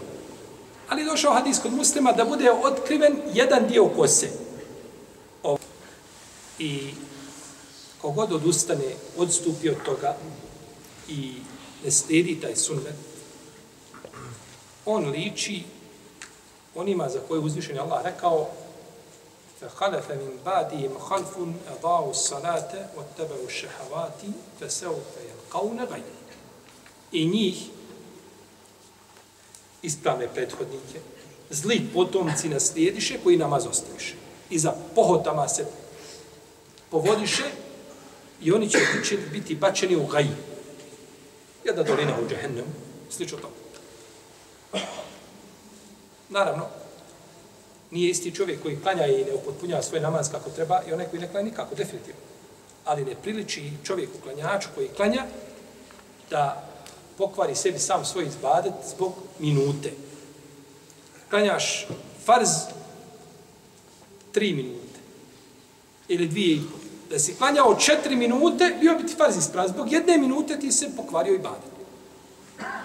Ali 0.90 1.06
došao 1.06 1.34
hadis 1.34 1.60
kod 1.60 1.74
muslima 1.74 2.12
da 2.12 2.26
bude 2.26 2.52
otkriven 2.52 3.22
jedan 3.34 3.68
dio 3.68 3.86
kose. 3.86 4.30
I 6.60 6.94
kogod 8.02 8.32
odustane, 8.32 8.96
odstupi 9.18 9.70
od 9.70 9.84
toga 9.86 10.18
i 11.08 11.34
ne 11.84 11.92
slijedi 11.92 12.40
taj 12.42 12.56
sunnet, 12.56 12.96
on 14.86 15.10
liči 15.10 15.64
onima 16.75 17.09
za 17.09 17.21
koje 17.29 17.41
uzvišen 17.41 17.79
Allah 17.79 18.05
rekao 18.05 18.49
فخلف 19.61 20.11
من 20.11 20.39
بعدهم 20.45 20.99
خلف 20.99 21.39
أضاعوا 21.69 22.11
الصلاة 22.11 22.89
واتبعوا 22.97 23.47
الشهوات 23.47 24.21
فسوف 24.61 25.09
يلقون 25.31 25.81
غير 25.85 26.03
I 27.13 27.27
njih, 27.27 27.57
ispravne 29.83 30.29
prethodnike, 30.29 31.01
zli 31.51 31.89
potomci 31.95 32.49
naslijediše 32.49 33.19
koji 33.23 33.37
namaz 33.37 33.67
ostaviše. 33.67 34.15
I 34.51 34.59
za 34.59 34.75
pohotama 34.95 35.49
se 35.49 35.67
povodiše 36.91 37.45
i 38.41 38.53
oni 38.53 38.71
će 39.05 39.17
biti 39.33 39.55
bačeni 39.55 39.97
u 39.97 40.07
gaji. 40.07 40.37
Jedna 41.65 41.83
dolina 41.83 42.21
u 42.21 42.29
džehennemu, 42.29 42.69
slično 43.11 43.39
to. 43.39 43.51
Naravno, 46.30 46.66
nije 47.92 48.10
isti 48.10 48.36
čovjek 48.36 48.62
koji 48.62 48.82
klanja 48.82 49.08
i 49.08 49.26
ne 49.26 49.34
upotpunjava 49.34 49.82
svoj 49.84 50.00
namaz 50.00 50.32
kako 50.32 50.50
treba 50.50 50.82
i 50.90 50.94
onaj 50.94 51.08
koji 51.08 51.22
ne 51.22 51.28
klanja 51.28 51.46
nikako, 51.46 51.76
definitivno. 51.76 52.22
Ali 52.86 53.06
ne 53.06 53.16
priliči 53.16 53.72
čovjeku 53.84 54.14
klanjaču 54.24 54.70
koji 54.76 54.88
klanja 54.88 55.24
da 56.30 56.70
pokvari 57.18 57.56
sebi 57.56 57.80
sam 57.80 58.06
svoj 58.06 58.26
izbadet 58.26 58.74
zbog 58.96 59.14
minute. 59.40 59.92
Klanjaš 61.30 61.88
farz 62.26 62.50
tri 64.32 64.54
minute 64.54 65.00
ili 66.08 66.28
dvije 66.28 66.56
i 66.56 66.62
pol 66.72 66.86
da 67.10 67.20
si 67.20 67.36
klanjao 67.36 67.76
četiri 67.76 68.16
minute, 68.16 68.76
bio 68.80 68.96
bi 68.96 69.08
ti 69.08 69.16
farz 69.18 69.38
isprav. 69.38 69.68
Zbog 69.68 69.92
jedne 69.92 70.18
minute 70.18 70.60
ti 70.60 70.72
se 70.72 70.96
pokvario 70.96 71.36
i 71.36 71.40
badet. 71.40 71.72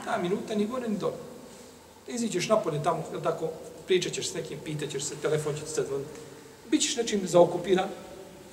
Ta 0.05 0.19
minuta 0.23 0.55
ni 0.55 0.67
gore 0.67 0.89
ni 0.89 0.97
dole. 0.97 1.30
Iziđeš 2.11 2.49
napolje 2.49 2.83
tamo, 2.83 3.03
tako, 3.23 3.49
pričat 3.87 4.13
ćeš 4.13 4.31
s 4.31 4.35
nekim, 4.35 4.59
pitat 4.65 4.91
ćeš 4.91 5.05
se, 5.05 5.15
telefon 5.23 5.55
će 5.55 5.63
ti 5.63 5.71
se 5.71 5.83
zvoniti. 5.89 6.11
Bićeš 6.71 6.97
nečim 6.97 7.21
zaokupiran, 7.25 7.89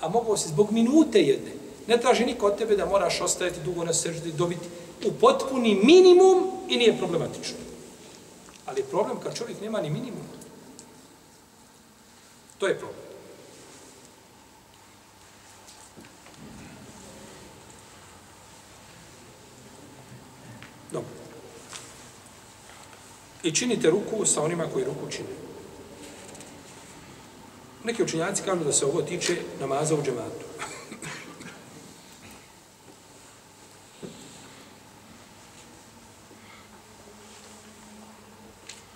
a 0.01 0.09
mogao 0.09 0.37
si 0.37 0.49
zbog 0.49 0.71
minute 0.71 1.19
jedne. 1.19 1.51
Ne 1.87 1.97
traži 1.97 2.25
niko 2.25 2.47
od 2.47 2.57
tebe 2.57 2.75
da 2.75 2.85
moraš 2.85 3.21
ostajati 3.21 3.59
dugo 3.65 3.83
na 3.83 3.93
seždi, 3.93 4.31
dobiti 4.31 4.67
u 5.05 5.11
potpuni 5.11 5.75
minimum 5.83 6.51
i 6.69 6.77
nije 6.77 6.97
problematično. 6.97 7.57
Ali 8.65 8.79
je 8.81 8.85
problem 8.85 9.17
kad 9.23 9.37
čovjek 9.37 9.61
nema 9.61 9.81
ni 9.81 9.89
minimum. 9.89 10.27
To 12.57 12.67
je 12.67 12.79
problem. 12.79 13.06
I 23.43 23.51
činite 23.51 23.89
ruku 23.89 24.25
sa 24.25 24.43
onima 24.43 24.67
koji 24.73 24.85
ruku 24.85 25.09
čine. 25.09 25.29
Neki 27.83 28.03
učinjaci 28.03 28.43
kažu 28.43 28.63
da 28.63 28.73
se 28.73 28.85
ovo 28.85 29.01
tiče 29.01 29.35
namaza 29.59 29.95
u 29.95 30.03
džematu. 30.03 30.45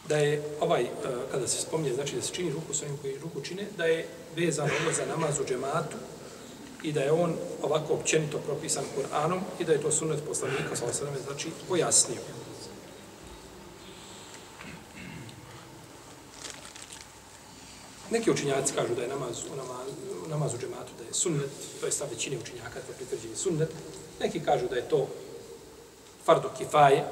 da 0.10 0.18
je 0.18 0.44
ovaj, 0.60 0.84
eh, 0.84 0.88
kada 1.32 1.48
se 1.48 1.62
spomnje, 1.62 1.94
znači 1.94 2.16
da 2.16 2.22
se 2.22 2.34
čini 2.34 2.52
ruku 2.52 2.74
sa 2.74 2.86
onim 2.86 2.98
koji 2.98 3.20
ruku 3.20 3.42
čine, 3.42 3.68
da 3.78 3.86
je 3.86 4.08
vezan 4.36 4.70
ovo 4.82 4.94
za 4.94 5.06
namaz 5.06 5.40
u 5.40 5.46
džematu 5.46 5.98
i 6.84 6.92
da 6.92 7.02
je 7.02 7.12
on 7.12 7.36
ovako 7.62 7.94
općenito 7.94 8.38
propisan 8.38 8.84
Kur'anom 8.98 9.40
i 9.60 9.64
da 9.64 9.72
je 9.72 9.82
to 9.82 9.92
sunnet 9.92 10.20
poslanika, 10.28 10.76
sa 10.76 10.86
osvrame, 10.86 11.18
znači 11.26 11.50
pojasnio. 11.68 12.22
Neki 18.12 18.32
učinjaci 18.32 18.74
kažu 18.74 18.96
da 18.96 19.02
je 19.02 19.08
namaz 19.08 19.44
u, 19.54 19.56
namaz, 19.56 19.88
u 20.26 20.30
namazu 20.30 20.58
džematu, 20.58 20.92
da 20.98 21.04
je 21.04 21.14
sunnet, 21.14 21.50
to 21.80 21.86
je 21.86 21.92
stav 21.92 22.08
većine 22.10 22.38
učinjaka, 22.38 22.80
to 22.80 22.92
je 22.92 22.96
pritvrđeni 22.96 23.36
sunnet. 23.36 23.70
Neki 24.20 24.40
kažu 24.40 24.68
da 24.70 24.76
je 24.76 24.90
to 24.90 25.08
fardo 26.26 26.50
kifaje, 26.58 27.06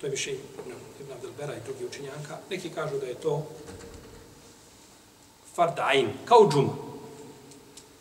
to 0.00 0.06
je 0.06 0.10
više 0.10 0.32
Ibn 1.00 1.12
Abdelbera 1.12 1.54
i 1.54 1.64
drugi 1.64 1.84
učinjaka. 1.84 2.38
Neki 2.50 2.70
kažu 2.70 2.98
da 2.98 3.06
je 3.06 3.14
to 3.14 3.46
fardain, 5.54 6.12
kao 6.24 6.48
džuma. 6.52 6.72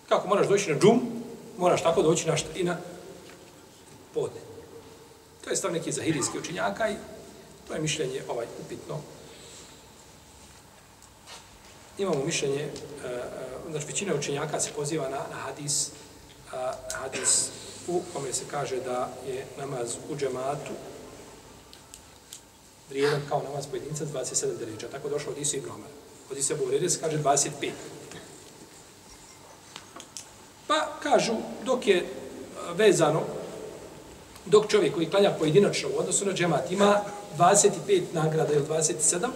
Kako 0.09 0.27
moraš 0.27 0.47
doći 0.47 0.71
na 0.71 0.79
džum, 0.79 1.01
moraš 1.57 1.83
tako 1.83 2.01
doći 2.01 2.27
na 2.27 2.37
šta 2.37 2.49
i 2.55 2.63
na 2.63 2.77
podne. 4.13 4.41
To 5.43 5.49
je 5.49 5.55
stav 5.55 5.73
neki 5.73 5.91
zahirijski 5.91 6.39
učinjaka 6.39 6.89
i 6.89 6.95
to 7.67 7.73
je 7.73 7.81
mišljenje 7.81 8.21
ovaj 8.29 8.45
upitno. 8.65 8.99
Imamo 11.97 12.25
mišljenje, 12.25 12.61
e, 12.61 12.69
e, 13.07 13.21
znači 13.71 13.85
većina 13.85 14.15
učenjaka 14.15 14.59
se 14.59 14.71
poziva 14.75 15.09
na, 15.09 15.17
na 15.17 15.35
hadis, 15.35 15.89
uh, 16.45 16.59
hadis 16.93 17.49
u 17.87 18.01
kome 18.13 18.33
se 18.33 18.43
kaže 18.51 18.75
da 18.75 19.09
je 19.27 19.45
namaz 19.57 19.95
u 20.09 20.15
džematu 20.15 20.71
vrijedan 22.89 23.21
kao 23.29 23.43
namaz 23.43 23.67
pojedinca 23.67 24.05
27 24.05 24.57
deređa. 24.59 24.87
Tako 24.87 25.09
došlo 25.09 25.31
od 25.31 25.37
Isu 25.37 25.57
i 25.57 25.61
Bromara. 25.61 25.93
Od 26.31 26.37
Isu 26.37 26.53
i 26.83 26.89
se 26.89 26.99
kaže 26.99 27.17
25. 27.17 27.71
Pa 30.67 30.87
kažu, 31.03 31.33
dok 31.65 31.87
je 31.87 31.97
e, 31.97 32.05
vezano, 32.73 33.21
dok 34.45 34.67
čovjek 34.67 34.93
koji 34.93 35.09
klanja 35.09 35.31
pojedinačno 35.39 35.89
u 35.89 35.99
odnosu 35.99 36.25
na 36.25 36.33
džemat 36.33 36.71
ima 36.71 37.01
25 37.37 38.01
nagrada 38.13 38.53
ili 38.53 38.65
27, 38.65 39.27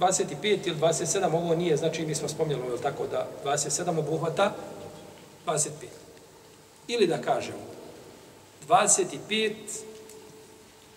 25 0.00 0.58
ili 0.64 0.76
27, 0.76 1.34
ovo 1.34 1.54
nije, 1.54 1.76
znači 1.76 2.06
mi 2.06 2.14
smo 2.14 2.28
spomnjali, 2.28 2.62
je 2.62 2.82
tako, 2.82 3.06
da 3.06 3.28
27 3.44 3.98
obuhvata 3.98 4.54
25. 5.46 5.68
Ili 6.88 7.06
da 7.06 7.18
kažemo, 7.18 7.58
25 8.68 9.52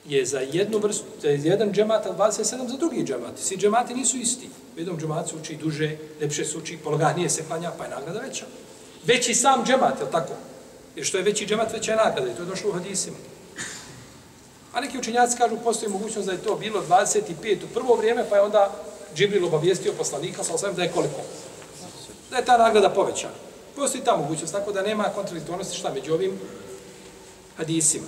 je 0.06 0.26
za 0.26 0.39
jednu 0.39 0.78
vrstu, 0.78 1.06
za 1.22 1.28
jedan 1.28 1.72
džemat, 1.72 2.06
a 2.06 2.14
27 2.18 2.68
za 2.68 2.78
drugi 2.78 3.04
džemat. 3.04 3.38
Svi 3.38 3.58
džemati 3.58 3.93
nisu 3.93 4.18
isti. 4.18 4.49
U 4.76 4.80
jednom 4.80 4.99
džemat 4.99 5.30
se 5.30 5.36
uči 5.36 5.56
duže, 5.56 5.97
lepše 6.22 6.45
se 6.45 6.58
uči, 6.58 6.78
pologanije 6.84 7.30
se 7.30 7.43
klanja, 7.47 7.72
pa 7.78 7.84
je 7.84 7.89
nagrada 7.89 8.20
veća. 8.20 8.45
Veći 9.06 9.34
sam 9.34 9.66
džemat, 9.66 9.99
je 9.99 10.12
tako? 10.12 10.34
Jer 10.95 11.06
što 11.06 11.18
je 11.18 11.24
veći 11.24 11.45
džemat, 11.45 11.74
veća 11.74 11.91
je 11.91 11.97
nagrada. 11.97 12.32
I 12.32 12.36
to 12.36 12.41
je 12.41 12.45
došlo 12.45 12.70
u 12.70 12.74
hadisima. 12.74 13.18
A 14.74 14.82
neki 14.82 14.97
učenjaci 14.97 15.38
kažu, 15.38 15.56
postoji 15.64 15.91
mogućnost 15.91 16.28
da 16.28 16.32
je 16.32 16.43
to 16.43 16.56
bilo 16.56 16.84
25 16.89 17.64
u 17.64 17.74
prvo 17.74 17.95
vrijeme, 17.95 18.26
pa 18.30 18.36
je 18.36 18.41
onda 18.41 18.72
Džibril 19.16 19.45
obavijestio 19.45 19.93
poslanika, 19.97 20.43
sa 20.43 20.53
osvijem 20.53 20.76
da 20.76 20.84
je 20.84 20.91
koliko? 20.91 21.22
da 22.34 22.39
je 22.39 22.45
ta 22.45 22.57
nagrada 22.57 22.89
povećana. 22.89 23.34
Postoji 23.76 24.03
ta 24.03 24.18
mogućnost, 24.18 24.53
tako 24.53 24.72
da 24.72 24.82
nema 24.82 25.03
kontradiktornosti 25.03 25.78
šta 25.78 25.93
među 25.93 26.14
ovim 26.14 26.39
hadisima. 27.57 28.05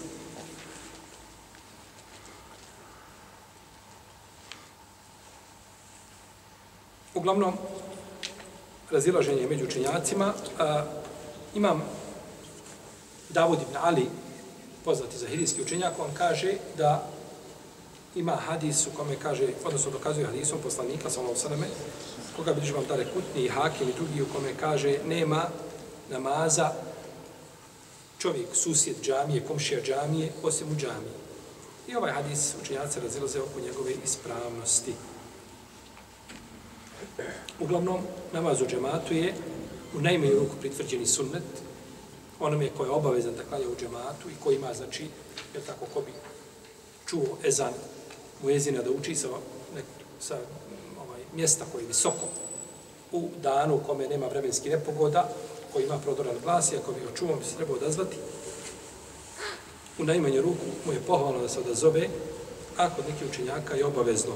Uglavnom, 7.14 7.54
razilaženje 8.92 9.48
među 9.48 9.66
učenjacima. 9.66 10.34
A, 10.60 10.84
imam 11.56 11.84
Davud 13.30 13.62
ibn 13.62 13.78
Ali, 13.82 14.08
poznati 14.86 15.18
za 15.18 15.28
hirijski 15.28 15.62
učenjak, 15.62 15.94
on 16.00 16.14
kaže 16.14 16.54
da 16.78 17.08
ima 18.16 18.36
hadis 18.36 18.88
u 18.88 18.98
kome 18.98 19.16
kaže, 19.16 19.48
odnosno 19.66 19.92
dokazuje 19.92 20.26
hadisom 20.26 20.60
poslanika, 20.64 21.10
sa 21.10 21.20
ovom 21.20 21.36
sveme, 21.36 21.68
koga 22.36 22.54
bi 22.54 22.72
vam 22.72 22.86
tare 22.86 23.06
kutni 23.06 23.46
i 23.46 23.50
hakim 23.50 23.90
i 23.90 23.94
drugi 23.94 24.22
u 24.22 24.34
kome 24.34 24.54
kaže 24.60 24.98
nema 25.08 25.46
namaza 26.10 26.72
čovjek, 28.20 28.48
susjed 28.54 28.96
džamije, 29.02 29.46
komšija 29.48 29.82
džamije, 29.82 30.32
osim 30.44 30.68
u 30.72 30.76
džamiji. 30.76 31.16
I 31.88 31.96
ovaj 31.96 32.12
hadis 32.12 32.54
učenjaci 32.62 33.00
razilaze 33.00 33.42
oko 33.42 33.60
njegove 33.60 33.92
ispravnosti. 34.06 34.94
Uglavnom, 37.60 38.02
namaz 38.34 38.62
u 38.62 38.66
džematu 38.68 39.14
je 39.14 39.34
u 39.96 40.02
najmanju 40.02 40.40
ruku 40.40 40.56
pritvrđeni 40.60 41.06
sunnet, 41.06 41.44
onom 42.40 42.62
je 42.62 42.72
koji 42.78 42.88
je 42.88 42.92
obavezan 42.92 43.36
da 43.36 43.44
klanja 43.44 43.70
u 43.70 43.76
džematu 43.80 44.30
i 44.30 44.44
koji 44.44 44.56
ima, 44.56 44.74
znači, 44.74 45.04
je 45.54 45.62
tako, 45.68 45.86
ko 45.94 46.02
bi 46.02 46.12
čuo 47.06 47.38
ezan 47.44 47.74
muezina 48.44 48.82
da 48.82 48.92
uči 48.92 49.16
sa, 49.16 49.28
nek, 49.76 49.86
sa 50.20 50.38
ovaj, 51.06 51.22
mjesta 51.34 51.66
koje 51.72 51.82
je 51.84 51.88
visoko 51.88 52.28
u 53.12 53.30
danu 53.42 53.76
u 53.76 53.84
kome 53.88 54.08
nema 54.08 54.28
vremenski 54.28 54.70
nepogoda, 54.70 55.30
koji 55.74 55.84
ima 55.84 55.98
prodoran 55.98 56.36
glas 56.44 56.72
i 56.72 56.78
ako 56.78 56.92
bi 56.92 57.00
ga 57.00 57.16
čuo, 57.16 57.36
bi 57.36 57.46
se 57.46 57.56
trebao 57.56 57.76
odazvati. 57.76 58.18
U 60.00 60.04
najmanju 60.04 60.42
ruku 60.42 60.66
mu 60.86 60.94
je 60.94 61.02
pohvalno 61.08 61.42
da 61.42 61.50
se 61.50 61.60
odazove, 61.60 62.10
a 62.78 62.90
kod 62.90 63.06
nekih 63.10 63.28
učenjaka 63.30 63.76
je 63.76 63.86
obavezno 63.86 64.34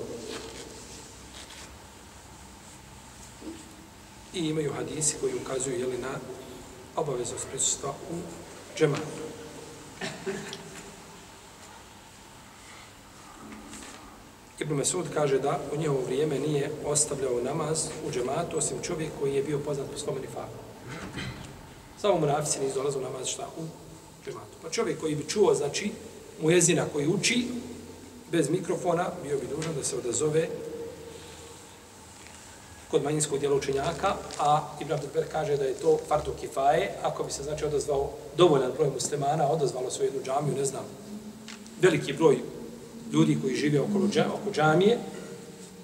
i 4.34 4.40
imaju 4.40 4.74
hadisi 4.74 5.16
koji 5.22 5.34
ukazuju 5.36 5.80
jeli, 5.80 5.98
na 5.98 6.20
obaveznost 6.96 7.48
prisustva 7.52 7.90
u 7.90 8.16
džematu. 8.78 9.04
Ibn 14.60 14.74
Mesud 14.74 15.06
kaže 15.14 15.40
da 15.40 15.60
u 15.74 15.78
njehovo 15.78 16.02
vrijeme 16.06 16.40
nije 16.40 16.72
ostavljao 16.86 17.42
namaz 17.44 17.88
u 18.08 18.12
džematu, 18.12 18.58
osim 18.58 18.78
čovjek 18.82 19.10
koji 19.20 19.36
je 19.36 19.44
bio 19.44 19.60
poznat 19.60 19.88
po 19.92 19.98
svome 19.98 20.20
nifaku. 20.20 20.60
Samo 22.02 22.20
mu 22.20 22.26
nisu 22.26 22.76
dolazio 22.76 23.02
namaz 23.02 23.28
šta 23.28 23.48
u 23.58 23.62
džematu. 24.26 24.58
Pa 24.62 24.70
čovjek 24.70 25.00
koji 25.00 25.16
bi 25.16 25.28
čuo, 25.28 25.54
znači, 25.54 25.92
mujezina 26.42 26.86
koji 26.94 27.08
uči, 27.08 27.48
bez 28.32 28.50
mikrofona, 28.50 29.10
bio 29.24 29.38
bi 29.38 29.48
dužan 29.56 29.76
da 29.76 29.84
se 29.84 29.98
odazove 29.98 30.48
kod 32.92 33.04
manjinskog 33.04 33.40
dijela 33.40 33.56
učenjaka, 33.56 34.16
a 34.40 34.68
Ibn 34.82 34.94
Abdelber 34.94 35.26
kaže 35.32 35.58
da 35.58 35.64
je 35.64 35.74
to 35.74 36.00
fartu 36.08 36.32
kifaje, 36.42 36.92
ako 37.04 37.24
bi 37.24 37.32
se 37.32 37.44
znači 37.44 37.66
odazvao 37.66 38.10
dovoljan 38.38 38.72
broj 38.78 38.90
muslimana, 38.90 39.52
odazvalo 39.52 39.92
svoju 39.92 40.08
jednu 40.08 40.22
džamiju, 40.24 40.56
ne 40.56 40.66
znam, 40.66 40.84
veliki 41.82 42.14
broj 42.14 42.40
ljudi 43.14 43.38
koji 43.42 43.56
žive 43.56 43.80
okolo 43.80 44.08
džamije, 44.08 44.34
oko 44.34 44.52
džamije, 44.52 44.98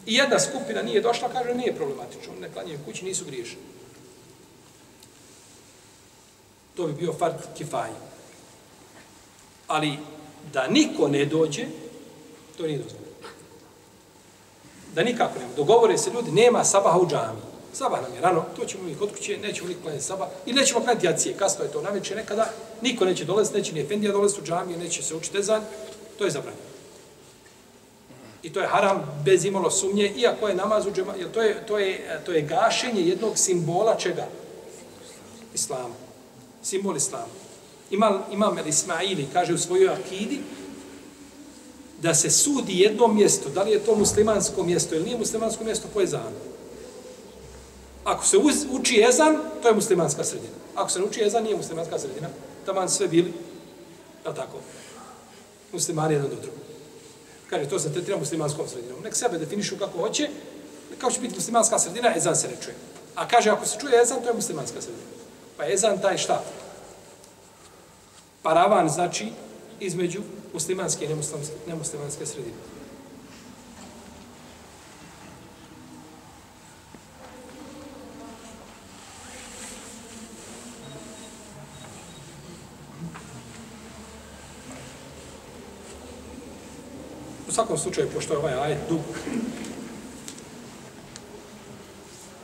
i 0.06 0.14
jedna 0.14 0.40
skupina 0.40 0.82
nije 0.82 1.02
došla, 1.02 1.30
kaže, 1.30 1.56
nije 1.56 1.76
problematično, 1.76 2.34
ne 2.42 2.50
klanjaju 2.54 2.80
kući, 2.86 3.06
nisu 3.06 3.26
griješni. 3.26 3.58
To 6.76 6.88
bi 6.88 6.94
bio 6.94 7.14
fart 7.14 7.48
kifaj. 7.58 7.90
Ali 9.68 9.98
da 10.54 10.68
niko 10.68 11.08
ne 11.08 11.26
dođe, 11.26 11.66
to 12.58 12.64
nije 12.64 12.80
dozvoljeno 12.80 13.06
da 14.96 15.04
nikako 15.04 15.40
nema. 15.40 15.52
Dogovore 15.56 15.98
se 15.98 16.10
ljudi, 16.10 16.32
nema 16.32 16.64
sabaha 16.64 17.00
u 17.00 17.08
džami. 17.08 17.40
Sabah 17.74 18.02
nam 18.02 18.14
je 18.14 18.22
rano, 18.22 18.46
to 18.56 18.66
ćemo 18.66 18.84
mi 18.84 18.96
kod 18.96 19.12
kuće, 19.12 19.38
nećemo 19.38 19.68
nikog 19.68 19.84
klanjati 19.84 20.06
sabah. 20.06 20.28
I 20.46 20.54
nećemo 20.54 20.80
klanjati 20.80 21.06
jacije, 21.06 21.38
kasno 21.38 21.66
je 21.66 21.72
to 21.72 21.82
naveče 21.82 22.16
nekada. 22.16 22.52
Niko 22.82 23.06
neće 23.06 23.26
dolaziti, 23.26 23.58
neće 23.58 23.74
ni 23.74 23.80
Efendija 23.80 24.12
dolaziti 24.12 24.42
u 24.42 24.46
džami, 24.46 24.78
neće 24.78 25.04
se 25.04 25.16
učiti 25.16 25.38
ezan. 25.38 25.62
To 26.18 26.26
je 26.26 26.32
zabranjeno. 26.32 26.75
I 28.46 28.50
to 28.54 28.62
je 28.62 28.68
haram 28.68 29.22
bez 29.26 29.46
imalo 29.46 29.72
sumnje, 29.72 30.14
iako 30.18 30.48
je 30.48 30.56
namaz 30.56 30.86
u 30.86 30.92
džema, 30.92 31.14
jer 31.20 31.32
to 31.32 31.42
je, 31.42 31.66
to 31.68 31.80
je, 31.80 32.22
to 32.26 32.32
je 32.32 32.42
gašenje 32.42 33.02
jednog 33.02 33.38
simbola 33.38 33.96
čega? 33.96 34.28
Islama. 35.54 35.96
Simbol 36.64 36.98
Islama. 36.98 37.34
Imam, 37.92 38.24
imam 38.32 38.58
El 38.58 38.68
Ismaili, 38.68 39.28
kaže 39.34 39.54
u 39.54 39.58
svojoj 39.58 39.90
akidi, 39.90 40.40
da 42.02 42.14
se 42.14 42.30
sudi 42.30 42.80
jedno 42.80 43.08
mjesto, 43.08 43.50
da 43.50 43.64
li 43.64 43.72
je 43.72 43.80
to 43.80 43.96
muslimansko 43.96 44.64
mjesto 44.64 44.96
ili 44.96 45.04
nije 45.04 45.18
muslimansko 45.18 45.64
mjesto 45.64 45.88
po 45.94 46.02
ezanu. 46.02 46.38
Ako 48.04 48.26
se 48.26 48.38
uz, 48.38 48.56
uči 48.72 49.06
ezan, 49.10 49.38
to 49.62 49.68
je 49.68 49.74
muslimanska 49.74 50.24
sredina. 50.24 50.54
Ako 50.76 50.90
se 50.90 51.00
ne 51.00 51.06
uči 51.06 51.24
ezan, 51.24 51.44
nije 51.44 51.58
muslimanska 51.58 52.00
sredina. 52.00 52.30
Taman 52.66 52.90
sve 52.90 53.08
bili, 53.08 53.34
je 54.26 54.36
tako, 54.36 54.58
muslimani 55.74 56.14
jedan 56.14 56.30
do 56.30 56.36
drugog. 56.36 56.65
Kaže, 57.50 57.70
to 57.70 57.80
se 57.80 57.94
tretira 57.94 58.18
muslimanskom 58.18 58.68
sredinom. 58.68 59.04
Nek 59.04 59.16
sebe 59.16 59.38
definišu 59.38 59.78
kako 59.78 59.98
hoće, 59.98 60.30
kako 60.98 61.14
će 61.14 61.22
biti 61.22 61.36
muslimanska 61.36 61.80
sredina, 61.80 62.16
ezan 62.16 62.36
se 62.36 62.48
ne 62.48 62.56
čuje. 62.64 62.76
A 63.16 63.28
kaže, 63.28 63.50
ako 63.50 63.66
se 63.66 63.80
čuje 63.80 64.02
ezan, 64.02 64.22
to 64.22 64.30
je 64.30 64.34
muslimanska 64.34 64.82
sredina. 64.82 65.04
Pa 65.58 65.68
ezan 65.68 66.02
taj 66.02 66.18
šta? 66.18 66.44
Paravan 68.42 68.90
znači 68.90 69.32
između 69.80 70.22
muslimanske 70.54 71.06
i 71.06 71.08
nemuslimanske, 71.08 71.54
nemuslimanske 71.68 72.26
sredine. 72.26 72.56
Svakom 87.56 87.78
slučaju, 87.78 88.10
pošto 88.14 88.34
je 88.34 88.38
ovaj 88.38 88.54
ajet 88.54 88.80
dug, 88.90 89.00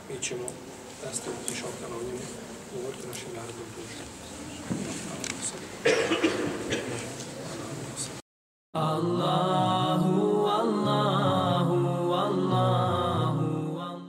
mi 0.08 0.22
ćemo 0.22 0.44
nastaviti 1.04 1.54
šaltano 1.54 1.96
o 1.96 2.02
njemu 2.06 2.24
govoriti 2.74 3.08
našim 3.08 3.28
narodom 3.34 3.66
društvu. 3.74 4.04
Allah. 8.72 9.81